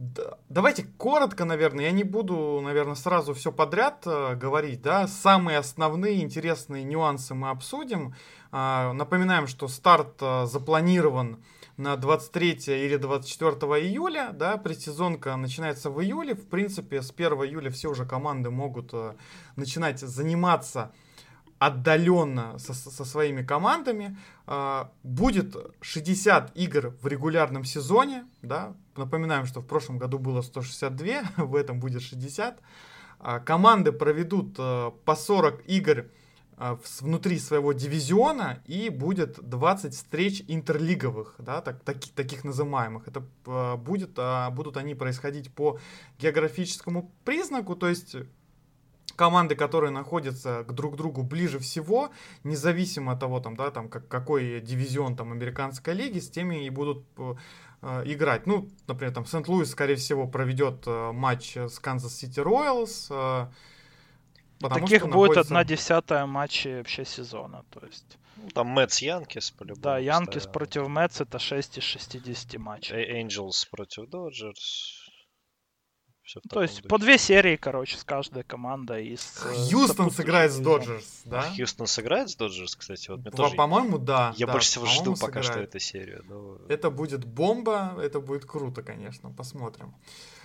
Да, 0.00 0.38
Давайте 0.48 0.84
коротко, 0.84 1.44
наверное, 1.44 1.86
я 1.86 1.90
не 1.90 2.04
буду, 2.04 2.60
наверное, 2.62 2.94
сразу 2.94 3.34
все 3.34 3.50
подряд 3.50 4.04
э, 4.06 4.36
говорить, 4.36 4.80
да, 4.80 5.08
самые 5.08 5.58
основные 5.58 6.22
интересные 6.22 6.84
нюансы 6.84 7.34
мы 7.34 7.50
обсудим. 7.50 8.14
А, 8.52 8.92
напоминаем, 8.92 9.48
что 9.48 9.66
старт 9.66 10.18
э, 10.20 10.46
запланирован 10.46 11.42
на 11.76 11.96
23 11.96 12.60
или 12.76 12.96
24 12.96 13.50
июля, 13.84 14.30
да, 14.32 14.56
предсезонка 14.56 15.34
начинается 15.34 15.90
в 15.90 16.00
июле, 16.00 16.36
в 16.36 16.46
принципе, 16.46 17.02
с 17.02 17.10
1 17.10 17.32
июля 17.32 17.68
все 17.72 17.90
уже 17.90 18.06
команды 18.06 18.50
могут 18.50 18.90
э, 18.92 19.14
начинать 19.56 19.98
заниматься 19.98 20.92
отдаленно 21.58 22.58
со, 22.58 22.74
со 22.74 23.04
своими 23.04 23.42
командами. 23.42 24.16
А, 24.46 24.90
Будет 25.02 25.56
60 25.80 26.56
игр 26.56 26.94
в 27.02 27.06
регулярном 27.06 27.64
сезоне. 27.64 28.24
Да? 28.42 28.74
Напоминаем, 28.96 29.46
что 29.46 29.60
в 29.60 29.66
прошлом 29.66 29.98
году 29.98 30.18
было 30.18 30.42
162, 30.42 31.22
в 31.44 31.54
этом 31.56 31.80
будет 31.80 32.02
60. 32.02 32.60
А, 33.20 33.40
Команды 33.40 33.92
проведут 33.92 34.54
э, 34.58 34.90
по 35.04 35.16
40 35.16 35.62
игр 35.66 36.06
внутри 37.00 37.38
своего 37.38 37.72
дивизиона 37.72 38.60
и 38.66 38.88
будет 38.88 39.38
20 39.48 39.94
встреч 39.94 40.42
интерлиговых, 40.48 41.36
да, 41.38 41.60
так, 41.60 41.84
таки- 41.84 42.10
таких 42.10 42.42
называемых. 42.42 43.06
Это 43.06 43.22
будет, 43.76 44.14
а, 44.16 44.50
будут 44.50 44.76
они 44.76 44.96
происходить 44.96 45.54
по 45.54 45.78
географическому 46.18 47.12
признаку, 47.24 47.76
то 47.76 47.88
есть 47.88 48.16
команды, 49.18 49.56
которые 49.56 49.90
находятся 49.90 50.62
к 50.62 50.72
друг 50.72 50.96
другу 50.96 51.22
ближе 51.24 51.58
всего, 51.58 52.10
независимо 52.44 53.12
от 53.12 53.20
того, 53.20 53.40
там, 53.40 53.56
да, 53.56 53.70
там, 53.70 53.88
как, 53.88 54.06
какой 54.08 54.60
дивизион 54.60 55.16
там 55.16 55.32
американской 55.32 55.92
лиги, 55.92 56.20
с 56.20 56.30
теми 56.30 56.64
и 56.64 56.70
будут 56.70 57.04
э, 57.18 57.34
э 57.82 58.02
играть. 58.06 58.46
Ну, 58.46 58.68
например, 58.86 59.12
там 59.12 59.26
Сент-Луис, 59.26 59.70
скорее 59.70 59.96
всего, 59.96 60.28
проведет 60.28 60.86
э, 60.86 61.12
матч 61.12 61.56
с 61.56 61.80
Канзас 61.80 62.14
Сити 62.14 62.40
Роялс. 62.40 63.08
Э, 63.10 63.48
Таких 64.60 65.02
будет 65.02 65.10
находится... 65.10 65.40
одна 65.40 65.64
десятая 65.64 66.26
матчей 66.26 66.78
вообще 66.78 67.04
сезона, 67.04 67.64
то 67.70 67.84
есть... 67.86 68.18
Ну, 68.36 68.48
там 68.50 68.68
Мэтс 68.68 69.02
Янкис 69.02 69.50
по-любому. 69.50 69.82
Да, 69.82 69.98
Янкис 69.98 70.46
против 70.46 70.86
Мэтс 70.86 71.20
это 71.20 71.40
6 71.40 71.78
из 71.78 71.82
60 71.82 72.56
матчей. 72.60 73.22
Angels 73.22 73.68
против 73.68 74.08
Доджерс. 74.08 75.07
Все 76.28 76.40
То 76.40 76.60
есть 76.60 76.76
духе. 76.76 76.88
по 76.88 76.98
две 76.98 77.16
серии, 77.16 77.56
короче, 77.56 77.96
с 77.96 78.04
каждой 78.04 78.44
командой 78.44 79.06
из... 79.06 79.42
Э, 79.46 79.54
Хьюстон 79.54 80.10
сыграет 80.10 80.52
с 80.52 80.58
Доджерс, 80.58 81.22
да? 81.24 81.40
Хьюстон 81.56 81.86
сыграет 81.86 82.28
с 82.28 82.36
Доджерс, 82.36 82.76
кстати? 82.76 83.08
Вот 83.08 83.20
мне 83.20 83.30
тоже... 83.30 83.54
По-моему, 83.54 83.96
да. 83.96 84.34
Я 84.36 84.44
да, 84.44 84.52
больше 84.52 84.68
всего 84.68 84.84
жду 84.84 85.16
пока 85.16 85.42
что 85.42 85.58
эту 85.58 85.78
серию. 85.78 86.22
Но... 86.28 86.58
Это 86.68 86.90
будет 86.90 87.24
бомба, 87.24 87.94
это 87.98 88.20
будет 88.20 88.44
круто, 88.44 88.82
конечно, 88.82 89.30
посмотрим. 89.30 89.94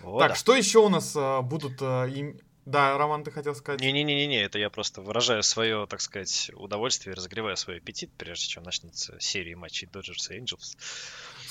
О, 0.04 0.20
так, 0.20 0.30
да. 0.30 0.36
что 0.36 0.56
еще 0.56 0.80
у 0.80 0.88
нас 0.88 1.16
а, 1.18 1.42
будут 1.42 1.74
а, 1.82 2.06
им... 2.06 2.40
Да, 2.66 2.98
Роман, 2.98 3.26
ты 3.26 3.32
хотел 3.32 3.54
сказать? 3.54 3.82
Не-не-не, 3.82 4.42
это 4.42 4.60
я 4.60 4.70
просто 4.70 5.02
выражаю 5.02 5.44
свое, 5.44 5.86
так 5.88 6.00
сказать, 6.00 6.50
удовольствие, 6.54 7.14
разогреваю 7.14 7.58
свой 7.58 7.80
аппетит, 7.80 8.10
прежде 8.18 8.48
чем 8.48 8.64
начнется 8.64 9.20
серия 9.20 9.58
матчей 9.58 9.90
Dodgers 9.92 10.34
и 10.34 10.40
Angels. 10.40 10.78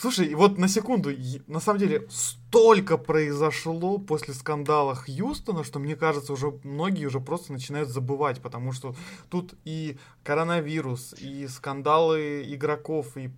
Слушай, 0.03 0.35
вот 0.35 0.59
на 0.59 0.67
секунду, 0.67 1.11
на 1.47 1.61
самом 1.61 1.79
деле 1.79 2.09
столько 2.11 2.97
произошло 2.97 3.99
после 3.99 4.35
скандала 4.35 4.97
Хьюстона, 4.97 5.62
что 5.62 5.79
мне 5.79 5.95
кажется, 5.95 6.33
уже 6.33 6.59
многие 6.65 7.07
уже 7.07 7.21
просто 7.21 7.53
начинают 7.53 7.88
забывать, 7.88 8.43
потому 8.43 8.73
что 8.73 8.97
тут 9.31 9.55
и 9.65 9.97
коронавирус, 10.25 11.15
и 11.21 11.47
скандалы 11.47 12.43
игроков, 12.53 13.17
и 13.17 13.31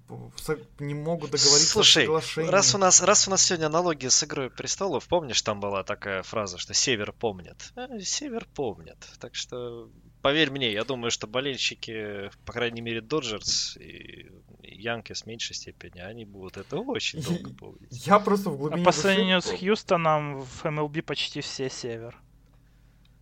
не 0.79 0.95
могут 0.95 1.33
договориться 1.33 1.71
Слушай, 1.71 2.07
о 2.07 2.51
раз 2.51 2.75
у 2.75 2.79
нас 2.79 3.03
раз 3.03 3.29
у 3.29 3.31
нас 3.31 3.43
сегодня 3.43 3.67
аналогия 3.67 4.09
с 4.09 4.25
игрой 4.25 4.49
престолов, 4.49 5.07
помнишь, 5.07 5.43
там 5.43 5.61
была 5.61 5.83
такая 5.83 6.23
фраза, 6.23 6.57
что 6.57 6.73
Север 6.73 7.13
помнит. 7.13 7.73
А, 7.77 8.01
Север 8.01 8.49
помнит, 8.55 8.97
так 9.21 9.35
что 9.35 9.91
поверь 10.25 10.51
мне, 10.51 10.73
я 10.73 10.85
думаю, 10.85 11.11
что 11.11 11.27
болельщики, 11.27 12.31
по 12.47 12.55
крайней 12.55 12.81
мере, 12.81 13.03
Доджерс 13.03 13.77
и 13.77 14.31
Янкис 14.63 15.25
в 15.25 15.27
меньшей 15.27 15.55
степени, 15.55 16.01
они 16.01 16.25
будут 16.25 16.57
это 16.57 16.79
очень 16.79 17.21
долго 17.21 17.51
помнить. 17.59 18.07
Я 18.07 18.19
просто 18.19 18.49
в 18.49 18.57
глубине 18.57 18.81
а 18.81 18.85
по 18.87 18.93
сравнению 18.93 19.43
с 19.43 19.51
Хьюстоном 19.51 20.41
в 20.41 20.65
MLB 20.65 21.03
почти 21.03 21.43
все 21.43 21.69
север. 21.69 22.19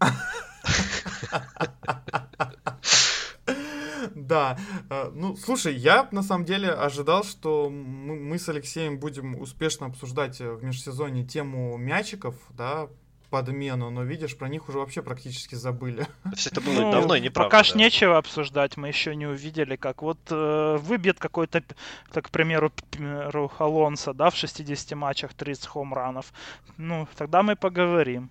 Да, 4.14 4.58
э, 4.90 5.10
ну, 5.14 5.36
слушай, 5.36 5.74
я 5.74 6.08
на 6.10 6.22
самом 6.22 6.44
деле 6.44 6.70
ожидал, 6.70 7.22
что 7.24 7.70
мы 7.70 8.38
с 8.38 8.48
Алексеем 8.48 8.98
будем 8.98 9.40
успешно 9.40 9.86
обсуждать 9.86 10.40
в 10.40 10.62
межсезонье 10.62 11.24
тему 11.24 11.76
мячиков, 11.76 12.34
да, 12.50 12.88
подмену, 13.32 13.90
но 13.90 14.04
видишь, 14.04 14.36
про 14.36 14.48
них 14.48 14.68
уже 14.68 14.78
вообще 14.78 15.02
практически 15.02 15.54
забыли. 15.54 16.06
Все 16.36 16.50
это 16.50 16.60
было 16.60 16.82
ну, 16.82 16.92
давно 16.92 17.16
и 17.16 17.20
неправда. 17.20 17.48
Пока 17.48 17.64
ж 17.64 17.74
нечего 17.74 18.18
обсуждать, 18.18 18.76
мы 18.76 18.88
еще 18.88 19.16
не 19.16 19.26
увидели, 19.26 19.76
как 19.76 20.02
вот 20.02 20.18
э, 20.30 20.76
выбьет 20.76 21.18
какой-то, 21.18 21.64
так, 22.12 22.26
к 22.26 22.30
примеру, 22.30 22.70
Алонса, 23.58 24.12
да, 24.12 24.28
в 24.28 24.36
60 24.36 24.92
матчах 24.98 25.32
30 25.32 25.66
хоумранов. 25.66 26.32
Ну, 26.76 27.08
тогда 27.16 27.42
мы 27.42 27.56
поговорим. 27.56 28.30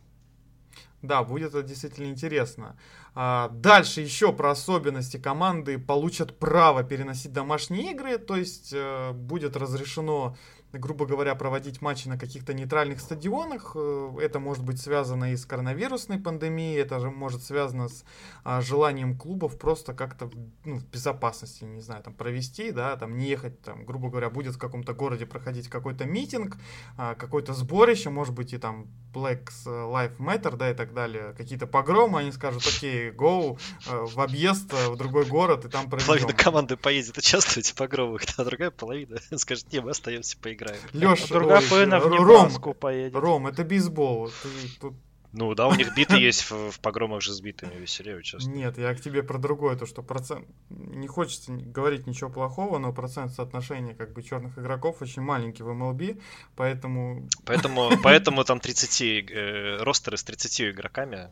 Да, 1.02 1.24
будет 1.24 1.50
это 1.50 1.64
действительно 1.64 2.08
интересно. 2.08 2.78
А, 3.16 3.50
дальше 3.50 4.02
еще 4.02 4.32
про 4.32 4.52
особенности 4.52 5.18
команды 5.18 5.80
получат 5.80 6.38
право 6.38 6.84
переносить 6.84 7.34
домашние 7.34 7.92
игры, 7.92 8.20
то 8.20 8.38
есть 8.38 8.72
э, 8.72 9.12
будет 9.14 9.58
разрешено 9.58 10.38
грубо 10.74 11.06
говоря, 11.06 11.36
проводить 11.36 11.82
матчи 11.82 12.08
на 12.08 12.18
каких-то 12.18 12.54
нейтральных 12.54 13.00
стадионах. 13.00 13.74
Э, 13.76 14.18
это 14.22 14.40
может 14.40 14.64
быть 14.64 14.80
связано 14.80 15.34
и 15.34 15.36
с 15.36 15.46
коронавирусной 15.46 16.20
пандемией, 16.20 16.82
это 16.82 17.00
же 17.00 17.10
может 17.10 17.44
связано 17.44 17.90
с 17.90 18.04
а, 18.44 18.62
желанием 18.62 19.18
клубов 19.18 19.58
просто 19.58 19.94
как-то 19.94 20.30
ну, 20.66 20.78
в 20.78 20.86
безопасности, 20.88 21.64
не 21.64 21.82
знаю, 21.82 22.04
там 22.04 22.14
провести, 22.14 22.72
да, 22.72 22.96
там 22.96 23.18
не 23.18 23.28
ехать, 23.28 23.62
там, 23.62 23.86
грубо 23.86 24.10
говоря, 24.10 24.30
будет 24.30 24.56
в 24.56 24.60
каком-то 24.60 24.94
городе 24.94 25.26
проходить 25.26 25.68
какой-то 25.68 26.06
митинг, 26.06 26.58
а, 26.98 27.16
какое-то 27.16 27.54
сборище, 27.54 28.10
может 28.10 28.34
быть 28.34 28.54
и 28.54 28.58
там 28.58 28.88
Black 29.14 29.50
Life 29.66 30.18
Matter, 30.18 30.56
да, 30.56 30.72
и 30.72 30.74
так 30.74 30.94
далее, 30.94 31.34
какие-то 31.38 31.68
погромы, 31.68 32.20
они 32.20 32.32
скажут, 32.32 32.66
окей, 32.66 33.12
go 33.12 33.60
э, 33.88 34.06
в 34.06 34.20
объезд 34.20 34.74
э, 34.74 34.90
в 34.90 34.98
другой 34.98 35.26
город 35.26 35.66
и 35.66 35.70
там 35.70 35.90
проведем. 35.90 36.08
Половина 36.08 36.34
команды 36.34 36.78
поедет 36.78 37.18
участвовать 37.18 37.70
в 37.70 37.76
погромах, 37.76 38.22
а 38.38 38.46
другая 38.46 38.72
половина 38.72 39.18
скажет, 39.38 39.72
не, 39.72 39.82
мы 39.82 39.92
остаемся 39.92 40.38
поиграть 40.38 40.62
играем. 40.62 40.82
Леша, 40.94 41.26
а 41.30 41.34
другая 41.34 41.62
половина 41.68 42.00
в 42.00 42.10
Небраску 42.10 42.74
поедет. 42.74 43.16
Ром, 43.16 43.48
это 43.48 43.64
бейсбол. 43.64 44.30
Ты, 44.44 44.50
тут... 44.80 44.94
Ну 45.34 45.54
да, 45.56 45.68
у 45.68 45.76
них 45.76 45.96
биты 45.96 46.18
есть 46.20 46.50
в, 46.50 46.72
в 46.72 46.80
погромах 46.80 47.22
же 47.22 47.34
с 47.34 47.42
битами 47.42 47.76
веселее 47.76 48.18
участвовать. 48.18 48.56
Нет, 48.56 48.78
я 48.78 48.94
к 48.94 49.02
тебе 49.02 49.24
про 49.24 49.38
другое, 49.38 49.76
то 49.76 49.86
что 49.86 50.02
процент... 50.02 50.48
Не 50.70 51.08
хочется 51.08 51.54
говорить 51.54 52.08
ничего 52.08 52.30
плохого, 52.30 52.78
но 52.80 52.92
процент 52.92 53.32
соотношения 53.32 53.94
как 53.94 54.14
бы 54.14 54.24
черных 54.24 54.58
игроков 54.58 55.02
очень 55.02 55.22
маленький 55.22 55.64
в 55.64 55.70
MLB, 55.70 56.22
поэтому... 56.56 57.28
Поэтому, 57.46 57.92
поэтому 58.04 58.44
там 58.44 58.60
30, 58.60 59.02
э, 59.02 59.78
ростеры 59.82 60.18
с 60.18 60.24
30 60.24 60.62
игроками 60.62 61.30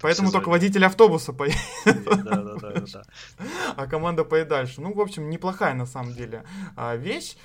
Поэтому 0.00 0.28
сезоне. 0.28 0.32
только 0.32 0.48
водитель 0.48 0.84
автобуса 0.84 1.32
поедет. 1.32 1.60
Да, 1.84 2.16
да, 2.42 2.54
да, 2.56 2.84
да. 2.92 3.02
А 3.76 3.86
команда 3.86 4.24
поедет 4.24 4.48
дальше. 4.48 4.80
Ну, 4.80 4.92
в 4.92 5.00
общем, 5.00 5.30
неплохая 5.30 5.74
на 5.74 5.86
самом 5.86 6.12
деле 6.12 6.44
а, 6.76 6.96
вещь. 6.96 7.36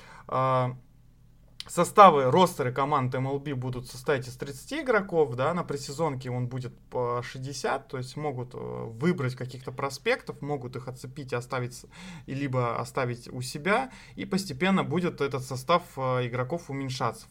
Составы, 1.67 2.30
ростеры 2.30 2.71
команд 2.71 3.15
MLB 3.15 3.56
будут 3.56 3.88
состоять 3.88 4.28
из 4.28 4.36
30 4.36 4.84
игроков, 4.84 5.34
да, 5.36 5.51
на 5.56 5.63
пресезонке 5.63 6.30
он 6.30 6.47
будет 6.47 6.78
по 6.91 7.23
60, 7.23 7.88
то 7.88 7.97
есть 7.97 8.15
могут 8.17 8.54
э, 8.54 8.58
выбрать 8.58 9.34
каких-то 9.34 9.71
проспектов, 9.71 10.43
могут 10.43 10.75
их 10.75 10.88
отцепить 10.88 11.34
и 11.34 11.36
оставить, 11.36 11.86
либо 12.28 12.80
оставить 12.80 13.28
у 13.34 13.41
себя, 13.41 13.91
и 14.15 14.25
постепенно 14.25 14.84
будет 14.84 15.21
этот 15.21 15.43
состав 15.43 15.82
э, 15.97 16.28
игроков 16.28 16.69
уменьшаться. 16.69 17.25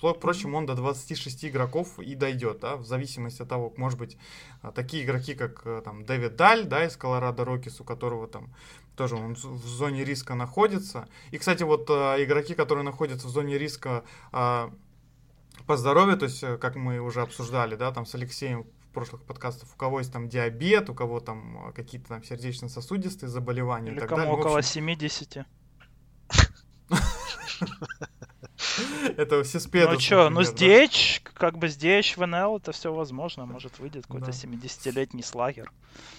Впрочем, 0.00 0.54
он 0.54 0.64
до 0.64 0.74
26 0.74 1.44
игроков 1.44 1.98
и 1.98 2.14
дойдет, 2.14 2.60
да, 2.60 2.76
в 2.76 2.86
зависимости 2.86 3.42
от 3.42 3.48
того, 3.50 3.74
может 3.76 3.98
быть, 3.98 4.16
э, 4.62 4.72
такие 4.74 5.04
игроки, 5.04 5.34
как 5.34 5.84
там 5.84 6.06
Дэвид 6.06 6.34
Даль, 6.36 6.64
да, 6.64 6.86
из 6.86 6.96
Колорадо 6.96 7.44
Рокис, 7.44 7.78
у 7.82 7.84
которого 7.84 8.26
там 8.26 8.54
тоже 8.96 9.16
он 9.16 9.34
в 9.34 9.66
зоне 9.66 10.04
риска 10.04 10.34
находится. 10.34 11.08
И, 11.30 11.38
кстати, 11.38 11.62
вот 11.62 11.88
э, 11.90 12.24
игроки, 12.24 12.54
которые 12.54 12.84
находятся 12.84 13.28
в 13.28 13.30
зоне 13.30 13.58
риска 13.58 14.04
э, 14.32 14.70
по 15.66 15.76
здоровью, 15.76 16.16
то 16.16 16.24
есть, 16.24 16.42
э, 16.42 16.58
как 16.58 16.76
мы 16.76 17.00
уже 17.00 17.20
обсуждали, 17.20 17.76
да, 17.76 17.92
там 17.92 18.06
с 18.06 18.14
Алексеем 18.14 18.64
в 18.64 18.92
прошлых 18.92 19.22
подкастах, 19.22 19.68
у 19.74 19.76
кого 19.76 20.00
есть 20.00 20.12
там 20.12 20.28
диабет, 20.28 20.90
у 20.90 20.94
кого 20.94 21.20
там 21.20 21.68
э, 21.68 21.72
какие-то 21.72 22.08
там 22.08 22.24
сердечно-сосудистые 22.24 23.28
заболевания 23.28 23.90
Или 23.90 23.98
и 23.98 24.00
так 24.00 24.08
кому 24.08 24.22
далее. 24.22 24.36
около 24.36 24.58
общем... 24.58 24.72
70. 24.72 25.46
Это 29.16 29.42
все 29.44 29.60
спеды. 29.60 29.92
Ну 29.92 30.00
что, 30.00 30.30
ну 30.30 30.42
здесь, 30.42 31.22
как 31.34 31.58
бы 31.58 31.68
здесь 31.68 32.16
в 32.16 32.26
НЛ 32.26 32.58
это 32.58 32.72
все 32.72 32.92
возможно. 32.92 33.46
Может 33.46 33.78
выйдет 33.78 34.06
какой-то 34.06 34.30
70-летний 34.30 35.22
слагер. 35.22 35.70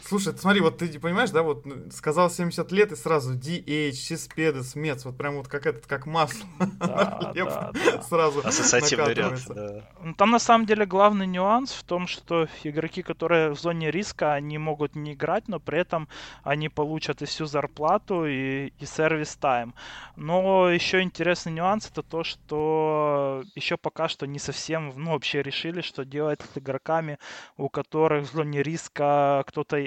Слушай, 0.07 0.37
смотри, 0.37 0.61
вот 0.61 0.77
ты 0.77 0.87
понимаешь, 0.99 1.31
да, 1.31 1.43
вот 1.43 1.65
сказал 1.91 2.29
70 2.29 2.71
лет 2.71 2.93
и 2.93 2.95
сразу 2.95 3.33
DH, 3.35 3.91
Сиспедес, 3.91 4.75
Мец, 4.75 5.03
вот 5.03 5.17
прям 5.17 5.35
вот 5.35 5.49
как 5.49 5.65
этот, 5.65 5.85
как 5.85 6.05
масло. 6.05 6.45
Да, 6.77 7.31
да, 7.35 7.71
да. 7.73 8.01
Сразу 8.03 8.41
Ассоциативный 8.43 9.13
ряд, 9.13 9.41
да. 9.49 9.83
Ну, 10.01 10.13
там 10.13 10.31
на 10.31 10.39
самом 10.39 10.65
деле 10.65 10.85
главный 10.85 11.27
нюанс 11.27 11.73
в 11.73 11.83
том, 11.83 12.07
что 12.07 12.47
игроки, 12.63 13.01
которые 13.01 13.49
в 13.49 13.59
зоне 13.59 13.91
риска, 13.91 14.33
они 14.33 14.57
могут 14.57 14.95
не 14.95 15.13
играть, 15.13 15.47
но 15.47 15.59
при 15.59 15.79
этом 15.79 16.07
они 16.43 16.69
получат 16.69 17.21
и 17.21 17.25
всю 17.25 17.45
зарплату, 17.45 18.25
и, 18.25 18.67
и 18.79 18.85
сервис 18.85 19.35
тайм. 19.35 19.73
Но 20.15 20.69
еще 20.69 21.01
интересный 21.01 21.51
нюанс 21.51 21.89
это 21.91 22.03
то, 22.03 22.23
что 22.23 23.43
еще 23.55 23.75
пока 23.75 24.07
что 24.07 24.25
не 24.25 24.39
совсем, 24.39 24.93
ну, 24.95 25.11
вообще 25.11 25.41
решили, 25.41 25.81
что 25.81 26.05
делать 26.05 26.39
с 26.53 26.57
игроками, 26.57 27.17
у 27.57 27.69
которых 27.69 28.29
в 28.29 28.33
зоне 28.33 28.63
риска 28.63 29.43
кто-то 29.47 29.77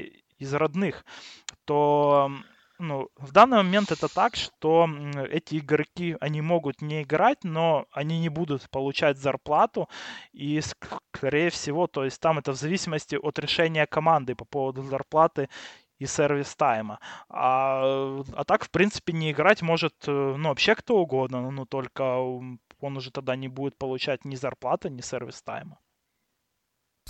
из 0.40 0.52
родных, 0.54 1.04
то 1.64 2.30
ну, 2.80 3.08
в 3.16 3.32
данный 3.32 3.58
момент 3.58 3.92
это 3.92 4.08
так, 4.08 4.36
что 4.36 4.88
эти 5.30 5.58
игроки, 5.58 6.16
они 6.20 6.40
могут 6.40 6.80
не 6.80 7.02
играть, 7.02 7.44
но 7.44 7.86
они 7.92 8.18
не 8.20 8.30
будут 8.30 8.70
получать 8.70 9.18
зарплату, 9.18 9.88
и, 10.32 10.60
скорее 11.12 11.50
всего, 11.50 11.86
то 11.86 12.04
есть 12.04 12.20
там 12.20 12.38
это 12.38 12.52
в 12.52 12.56
зависимости 12.56 13.16
от 13.16 13.38
решения 13.38 13.86
команды 13.86 14.34
по 14.34 14.46
поводу 14.46 14.82
зарплаты 14.82 15.48
и 15.98 16.06
сервис 16.06 16.56
тайма. 16.56 16.98
А, 17.28 18.22
а 18.32 18.44
так, 18.44 18.64
в 18.64 18.70
принципе, 18.70 19.12
не 19.12 19.30
играть 19.32 19.60
может, 19.62 19.94
э, 20.06 20.34
ну, 20.38 20.48
вообще 20.48 20.74
кто 20.74 20.96
угодно, 20.96 21.50
но 21.50 21.66
только 21.66 22.18
он 22.80 22.96
уже 22.96 23.10
тогда 23.10 23.36
не 23.36 23.48
будет 23.48 23.76
получать 23.76 24.24
ни 24.24 24.36
зарплаты, 24.36 24.88
ни 24.88 25.02
сервис 25.02 25.42
тайма. 25.42 25.78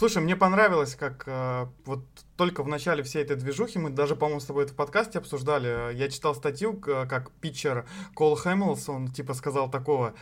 Слушай, 0.00 0.22
мне 0.22 0.34
понравилось, 0.34 0.94
как 0.94 1.24
э, 1.26 1.66
вот 1.84 2.06
только 2.38 2.62
в 2.62 2.68
начале 2.68 3.02
всей 3.02 3.22
этой 3.22 3.36
движухи, 3.36 3.78
мы 3.78 3.90
даже, 3.90 4.16
по-моему, 4.16 4.40
с 4.40 4.46
тобой 4.46 4.64
это 4.64 4.72
в 4.72 4.76
подкасте 4.76 5.18
обсуждали, 5.18 5.94
я 5.94 6.08
читал 6.08 6.34
статью, 6.34 6.72
как 6.72 7.30
питчер 7.32 7.84
Кол 8.14 8.34
Хэмилс, 8.34 8.88
он 8.88 9.08
типа 9.08 9.34
сказал 9.34 9.70
такого, 9.70 10.14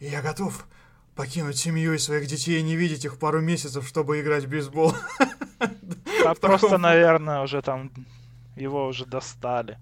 я 0.00 0.22
готов 0.22 0.66
покинуть 1.14 1.58
семью 1.58 1.92
и 1.92 1.98
своих 1.98 2.26
детей 2.26 2.58
и 2.58 2.62
не 2.62 2.74
видеть 2.74 3.04
их 3.04 3.18
пару 3.18 3.42
месяцев, 3.42 3.86
чтобы 3.86 4.18
играть 4.18 4.46
в 4.46 4.48
бейсбол. 4.48 4.94
А 6.24 6.34
просто, 6.34 6.78
наверное, 6.78 7.42
уже 7.42 7.60
там 7.60 7.92
его 8.56 8.86
уже 8.86 9.04
достали 9.04 9.78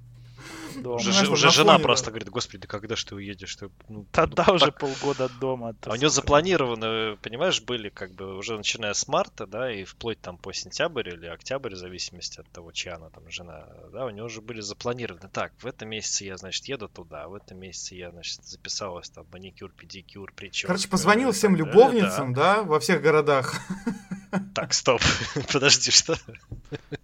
дома. 0.83 0.97
Уже, 0.97 1.31
уже 1.31 1.51
жена 1.51 1.73
фоне, 1.73 1.83
просто 1.85 2.07
да. 2.07 2.11
говорит, 2.13 2.29
господи, 2.31 2.59
да 2.59 2.69
когда 2.69 2.97
ж 2.97 3.05
ты 3.05 3.15
уедешь? 3.15 3.57
Ты, 3.57 3.71
ну, 3.89 4.07
Тогда 4.13 4.45
ну, 4.49 4.55
уже 4.55 4.67
так... 4.67 4.79
полгода 4.79 5.29
дома. 5.41 5.75
А 5.83 5.93
у 5.93 5.97
него 5.97 6.09
запланированы, 6.09 7.17
понимаешь, 7.17 7.61
были 7.63 7.89
как 7.89 8.13
бы 8.13 8.37
уже 8.37 8.57
начиная 8.57 8.95
с 8.95 9.09
марта, 9.09 9.47
да, 9.47 9.73
и 9.73 9.85
вплоть 9.85 10.21
там 10.21 10.39
по 10.39 10.53
сентябрь 10.53 11.09
или 11.09 11.27
октябрь, 11.27 11.75
в 11.75 11.79
зависимости 11.79 12.41
от 12.41 12.49
того, 12.51 12.73
чья 12.73 12.97
она 12.97 13.11
там 13.11 13.29
жена, 13.31 13.67
да, 13.93 14.07
у 14.07 14.11
него 14.11 14.27
уже 14.27 14.41
были 14.41 14.61
запланированы. 14.61 15.29
Так, 15.33 15.53
в 15.59 15.67
этом 15.67 15.89
месяце 15.89 16.25
я, 16.25 16.37
значит, 16.37 16.65
еду 16.67 16.89
туда, 16.89 17.29
в 17.29 17.35
этом 17.35 17.59
месяце 17.59 17.95
я, 17.95 18.11
значит, 18.11 18.45
записалась 18.45 19.09
там 19.11 19.27
маникюр, 19.33 19.71
педикюр, 19.71 20.33
прическа. 20.33 20.69
Короче, 20.69 20.89
позвонил 20.89 21.33
всем 21.33 21.57
любовницам, 21.57 22.33
да. 22.33 22.57
да, 22.57 22.63
во 22.63 22.81
всех 22.81 23.03
городах. 23.03 23.55
Так, 24.55 24.75
стоп, 24.75 25.03
подожди, 25.53 25.91
что? 25.91 26.17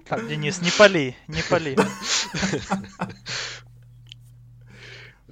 Так, 0.09 0.27
Денис, 0.29 0.61
не 0.61 0.71
пали, 0.71 1.17
не 1.29 1.43
пали. 1.43 1.77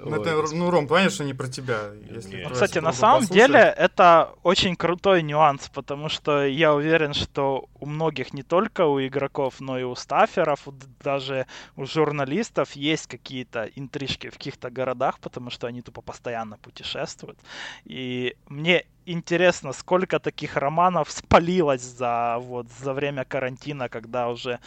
Ну, 0.05 0.17
это, 0.17 0.55
ну, 0.55 0.71
Ром, 0.71 0.87
понятно, 0.87 1.11
что 1.11 1.25
не 1.25 1.35
про 1.35 1.49
тебя. 1.49 1.91
Если 2.11 2.43
ну, 2.43 2.51
Кстати, 2.51 2.79
на 2.79 2.93
самом 2.93 3.25
деле 3.27 3.59
это 3.59 4.31
очень 4.43 4.77
крутой 4.77 5.23
нюанс, 5.23 5.69
потому 5.69 6.09
что 6.09 6.47
я 6.47 6.75
уверен, 6.75 7.15
что 7.15 7.69
у 7.81 7.87
многих, 7.87 8.33
не 8.33 8.43
только 8.43 8.87
у 8.87 9.01
игроков, 9.01 9.61
но 9.61 9.79
и 9.79 9.83
у 9.83 9.95
стаферов, 9.95 10.67
даже 11.05 11.47
у 11.77 11.87
журналистов 11.87 12.73
есть 12.73 13.07
какие-то 13.07 13.69
интрижки 13.77 14.29
в 14.29 14.33
каких-то 14.33 14.71
городах, 14.71 15.19
потому 15.21 15.51
что 15.51 15.67
они 15.67 15.83
тупо 15.83 16.01
постоянно 16.01 16.57
путешествуют. 16.57 17.39
И 17.85 18.37
мне 18.49 18.85
интересно, 19.07 19.73
сколько 19.73 20.19
таких 20.19 20.57
романов 20.57 21.11
спалилось 21.11 21.83
за, 21.83 22.39
вот, 22.41 22.67
за 22.81 22.93
время 22.93 23.25
карантина, 23.25 23.89
когда 23.89 24.29
уже 24.29 24.59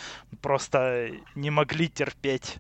просто 0.42 1.10
не 1.36 1.50
могли 1.50 1.88
терпеть 1.88 2.58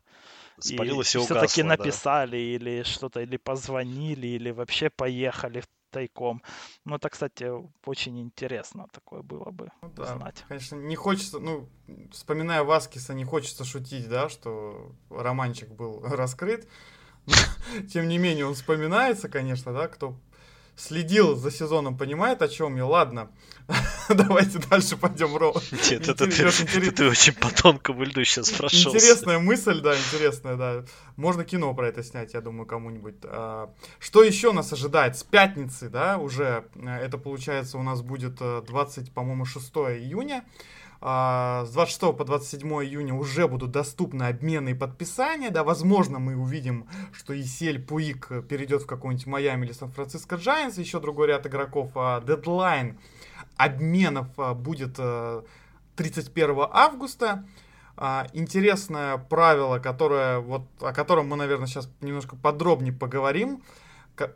спалилось 0.60 1.16
и, 1.16 1.20
и 1.20 1.22
все-таки 1.22 1.64
написали 1.64 2.32
да. 2.32 2.38
или 2.38 2.84
что-то, 2.84 3.22
или 3.22 3.38
позвонили, 3.38 4.28
или 4.28 4.51
вообще 4.51 4.89
поехали 4.89 5.64
тайком. 5.93 6.41
Ну, 6.86 6.95
это, 6.95 7.10
кстати, 7.10 7.49
очень 7.86 8.20
интересно 8.20 8.88
такое 8.91 9.22
было 9.22 9.51
бы 9.51 9.70
ну, 9.82 9.91
да. 9.95 10.18
знать. 10.18 10.43
Конечно, 10.47 10.76
не 10.76 10.95
хочется, 10.95 11.39
ну, 11.39 11.70
вспоминая 12.12 12.64
Васкиса, 12.64 13.14
не 13.14 13.24
хочется 13.24 13.64
шутить, 13.64 14.10
да, 14.10 14.28
что 14.28 14.91
романчик 15.10 15.70
был 15.70 16.01
раскрыт. 16.04 16.68
Тем 17.93 18.08
не 18.10 18.18
менее, 18.18 18.45
он 18.45 18.56
вспоминается, 18.56 19.30
конечно, 19.30 19.72
да, 19.72 19.88
кто 19.88 20.18
следил 20.76 21.36
за 21.36 21.51
сезоном, 21.51 21.97
понимает, 21.97 22.41
о 22.41 22.47
чем 22.47 22.76
я. 22.76 22.86
Ладно, 22.86 23.30
давайте 24.09 24.59
дальше 24.59 24.97
пойдем. 24.97 25.36
Ро. 25.36 25.53
Нет, 25.89 26.07
это, 26.07 26.28
ты, 26.28 26.91
ты 26.91 27.07
очень 27.07 27.34
по 27.34 27.49
тонкому 27.49 28.03
льду 28.03 28.24
сейчас 28.24 28.51
прошел. 28.51 28.93
Интересная 28.93 29.39
мысль, 29.39 29.82
да, 29.82 29.95
интересная, 29.95 30.55
да. 30.55 30.86
Можно 31.15 31.45
кино 31.45 31.74
про 31.74 31.88
это 31.88 32.03
снять, 32.03 32.34
я 32.34 32.41
думаю, 32.41 32.65
кому-нибудь. 32.65 33.15
А, 33.24 33.74
что 33.99 34.24
еще 34.24 34.51
нас 34.51 34.74
ожидает? 34.74 35.17
С 35.17 35.24
пятницы, 35.24 35.89
да, 35.89 36.17
уже, 36.17 36.65
э, 36.76 36.89
это 36.89 37.17
получается 37.17 37.78
у 37.78 37.84
нас 37.84 38.01
будет 38.01 38.36
20, 38.36 39.07
э, 39.07 39.11
по-моему, 39.11 39.45
6 39.45 39.65
июня. 39.97 40.43
А, 41.06 41.66
с 41.66 41.72
26 41.72 42.16
по 42.16 42.24
27 42.24 42.66
июня 42.86 43.14
уже 43.14 43.49
будут 43.49 43.72
доступны 43.72 44.24
обмены 44.24 44.70
и 44.70 44.74
подписания, 44.74 45.49
да, 45.49 45.66
возможно, 45.66 46.18
мы 46.18 46.38
увидим, 46.38 46.88
что 47.12 47.38
Исель 47.38 47.78
Пуик 47.84 48.30
перейдет 48.47 48.84
в 48.84 48.86
какой-нибудь 48.86 49.28
Майами 49.28 49.66
или 49.66 49.74
Сан-Франциско 49.74 50.38
Джайанс, 50.38 50.78
еще 50.78 51.01
другой 51.01 51.28
ряд 51.28 51.45
игроков, 51.45 51.91
а 51.95 52.22
дедлайн 52.22 52.97
обменов 53.58 54.28
а, 54.38 54.54
будет 54.54 54.97
31 55.97 56.51
а, 56.51 56.70
августа, 56.72 57.43
интересное 58.32 59.18
правило, 59.18 59.80
которое, 59.80 60.39
вот, 60.39 60.64
о 60.80 60.93
котором 60.93 61.28
мы, 61.28 61.36
наверное, 61.36 61.68
сейчас 61.68 61.89
немножко 61.99 62.38
подробнее 62.38 62.93
поговорим, 62.93 63.62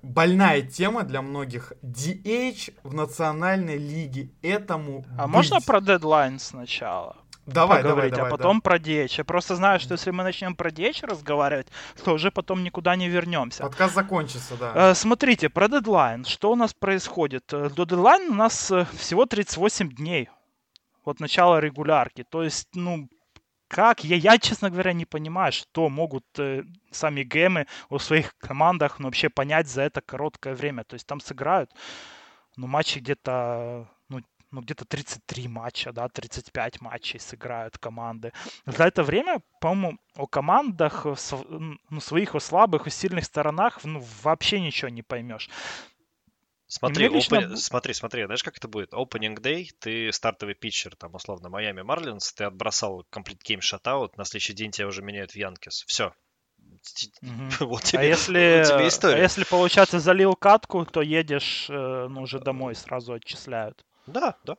больная 0.01 0.61
тема 0.61 1.03
для 1.03 1.21
многих. 1.21 1.73
DH 1.83 2.73
в 2.83 2.93
национальной 2.93 3.77
лиге 3.77 4.31
этому 4.41 5.05
А 5.17 5.27
быть. 5.27 5.35
можно 5.35 5.59
про 5.61 5.81
дедлайн 5.81 6.39
сначала? 6.39 7.17
Давай, 7.47 7.81
поговорить, 7.81 8.11
давай, 8.11 8.29
давай, 8.29 8.31
а 8.31 8.37
потом 8.37 8.57
да. 8.57 8.61
про 8.61 8.77
DH. 8.77 9.15
Я 9.19 9.23
просто 9.23 9.55
знаю, 9.55 9.79
что 9.79 9.93
если 9.93 10.11
мы 10.11 10.23
начнем 10.23 10.53
про 10.53 10.69
DH 10.69 11.05
разговаривать, 11.07 11.67
то 12.03 12.13
уже 12.13 12.29
потом 12.29 12.61
никуда 12.61 12.97
не 12.97 13.07
вернемся. 13.07 13.63
Подкаст 13.63 13.95
закончится, 13.95 14.55
да. 14.57 14.91
Э, 14.91 14.93
смотрите, 14.93 15.47
про 15.47 15.69
дедлайн. 15.69 16.25
Что 16.25 16.51
у 16.51 16.55
нас 16.55 16.73
происходит? 16.73 17.53
Э, 17.53 17.69
до 17.69 17.85
дедлайна 17.85 18.31
у 18.31 18.35
нас 18.35 18.69
э, 18.69 18.85
всего 18.97 19.25
38 19.25 19.89
дней 19.95 20.29
от 21.05 21.21
начала 21.21 21.59
регулярки. 21.59 22.25
То 22.29 22.43
есть, 22.43 22.67
ну, 22.73 23.07
как? 23.67 24.03
Я, 24.03 24.15
я, 24.15 24.37
честно 24.37 24.69
говоря, 24.69 24.93
не 24.93 25.05
понимаю, 25.05 25.51
что 25.51 25.89
могут 25.89 26.25
э, 26.37 26.63
сами 26.91 27.23
гемы 27.23 27.67
в 27.89 27.99
своих 27.99 28.37
командах 28.37 28.99
ну, 28.99 29.05
вообще 29.05 29.29
понять 29.29 29.67
за 29.67 29.83
это 29.83 30.01
короткое 30.01 30.55
время. 30.55 30.83
То 30.83 30.95
есть 30.95 31.05
там 31.07 31.19
сыграют 31.19 31.71
ну, 32.55 32.67
матчи 32.67 32.99
где-то 32.99 33.89
ну, 34.09 34.21
ну, 34.51 34.61
где-то 34.61 34.85
33 34.85 35.47
матча, 35.47 35.91
да, 35.91 36.07
35 36.07 36.81
матчей 36.81 37.19
сыграют 37.19 37.77
команды. 37.77 38.31
За 38.65 38.85
это 38.85 39.03
время, 39.03 39.41
по-моему, 39.59 39.99
о 40.15 40.27
командах, 40.27 41.05
ну, 41.49 41.99
своих, 41.99 42.35
о 42.35 42.39
слабых, 42.39 42.87
о 42.87 42.89
сильных 42.89 43.25
сторонах, 43.25 43.83
ну, 43.83 44.03
вообще 44.23 44.61
ничего 44.61 44.89
не 44.89 45.03
поймешь. 45.03 45.49
Смотри, 46.67 47.07
лично... 47.07 47.35
open... 47.37 47.55
смотри, 47.55 47.93
смотри, 47.93 48.25
знаешь, 48.25 48.43
как 48.43 48.57
это 48.57 48.67
будет? 48.67 48.93
Opening 48.93 49.39
day, 49.39 49.69
ты 49.79 50.11
стартовый 50.11 50.53
питчер, 50.53 50.95
там, 50.97 51.15
условно, 51.15 51.49
Майами 51.49 51.81
Марлинс, 51.81 52.33
ты 52.33 52.43
отбросал 52.43 53.05
complete 53.09 53.39
game 53.47 53.59
shutout, 53.59 54.11
на 54.17 54.25
следующий 54.25 54.53
день 54.53 54.71
тебя 54.71 54.87
уже 54.87 55.01
меняют 55.01 55.31
в 55.31 55.35
Янкис. 55.35 55.85
Все. 55.87 56.13
вот 57.59 57.83
тебе, 57.83 57.99
а 57.99 58.03
если, 58.03 58.63
вот 58.65 58.75
тебе 58.75 58.87
история. 58.87 59.15
А 59.15 59.19
если, 59.19 59.45
получается, 59.45 59.99
залил 59.99 60.35
катку, 60.35 60.85
то 60.85 61.01
едешь, 61.01 61.67
э, 61.69 62.07
ну, 62.09 62.23
уже 62.23 62.39
домой 62.39 62.75
сразу 62.75 63.13
отчисляют. 63.13 63.85
Да, 64.05 64.35
да. 64.43 64.57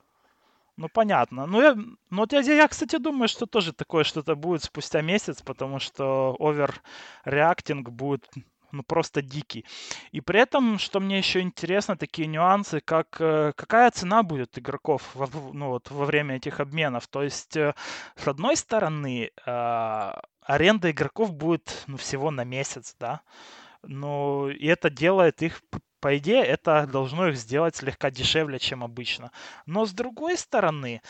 Ну, 0.79 0.89
понятно. 0.89 1.47
Ну, 1.47 1.61
я, 1.61 1.75
ну 1.75 1.97
вот 2.11 2.33
я, 2.33 2.41
я, 2.41 2.69
кстати, 2.69 2.97
думаю, 2.99 3.29
что 3.29 3.47
тоже 3.47 3.73
такое 3.73 4.05
что-то 4.05 4.37
будет 4.37 4.63
спустя 4.63 5.03
месяц, 5.03 5.43
потому 5.43 5.81
что 5.81 6.37
оверреактинг 6.39 7.91
будет 7.91 8.29
ну 8.73 8.83
просто 8.83 9.23
дикий. 9.23 9.65
И 10.13 10.21
при 10.21 10.41
этом, 10.41 10.79
что 10.79 11.01
мне 11.01 11.19
еще 11.19 11.41
интересно, 11.41 11.97
такие 11.97 12.29
нюансы, 12.29 12.81
как 12.81 13.17
э, 13.21 13.53
какая 13.57 13.91
цена 13.91 14.23
будет 14.23 14.59
игроков 14.59 15.11
во, 15.15 15.29
ну, 15.53 15.69
вот, 15.69 15.91
во 15.91 16.05
время 16.05 16.37
этих 16.37 16.61
обменов. 16.61 17.07
То 17.09 17.23
есть, 17.23 17.57
э, 17.57 17.75
с 18.17 18.29
одной 18.29 18.57
стороны, 18.57 19.31
э, 19.47 20.13
аренда 20.43 20.91
игроков 20.91 21.35
будет 21.35 21.85
ну, 21.87 21.97
всего 21.97 22.31
на 22.31 22.45
месяц, 22.45 22.95
да. 22.99 23.21
Ну, 23.83 24.49
и 24.49 24.67
это 24.67 24.91
делает 24.91 25.43
их 25.43 25.63
по 26.01 26.17
идее, 26.17 26.45
это 26.45 26.87
должно 26.87 27.29
их 27.29 27.37
сделать 27.37 27.77
слегка 27.77 28.11
дешевле, 28.11 28.59
чем 28.59 28.85
обычно. 28.85 29.33
Но 29.67 29.85
с 29.85 29.93
другой 29.93 30.37
стороны, 30.37 31.03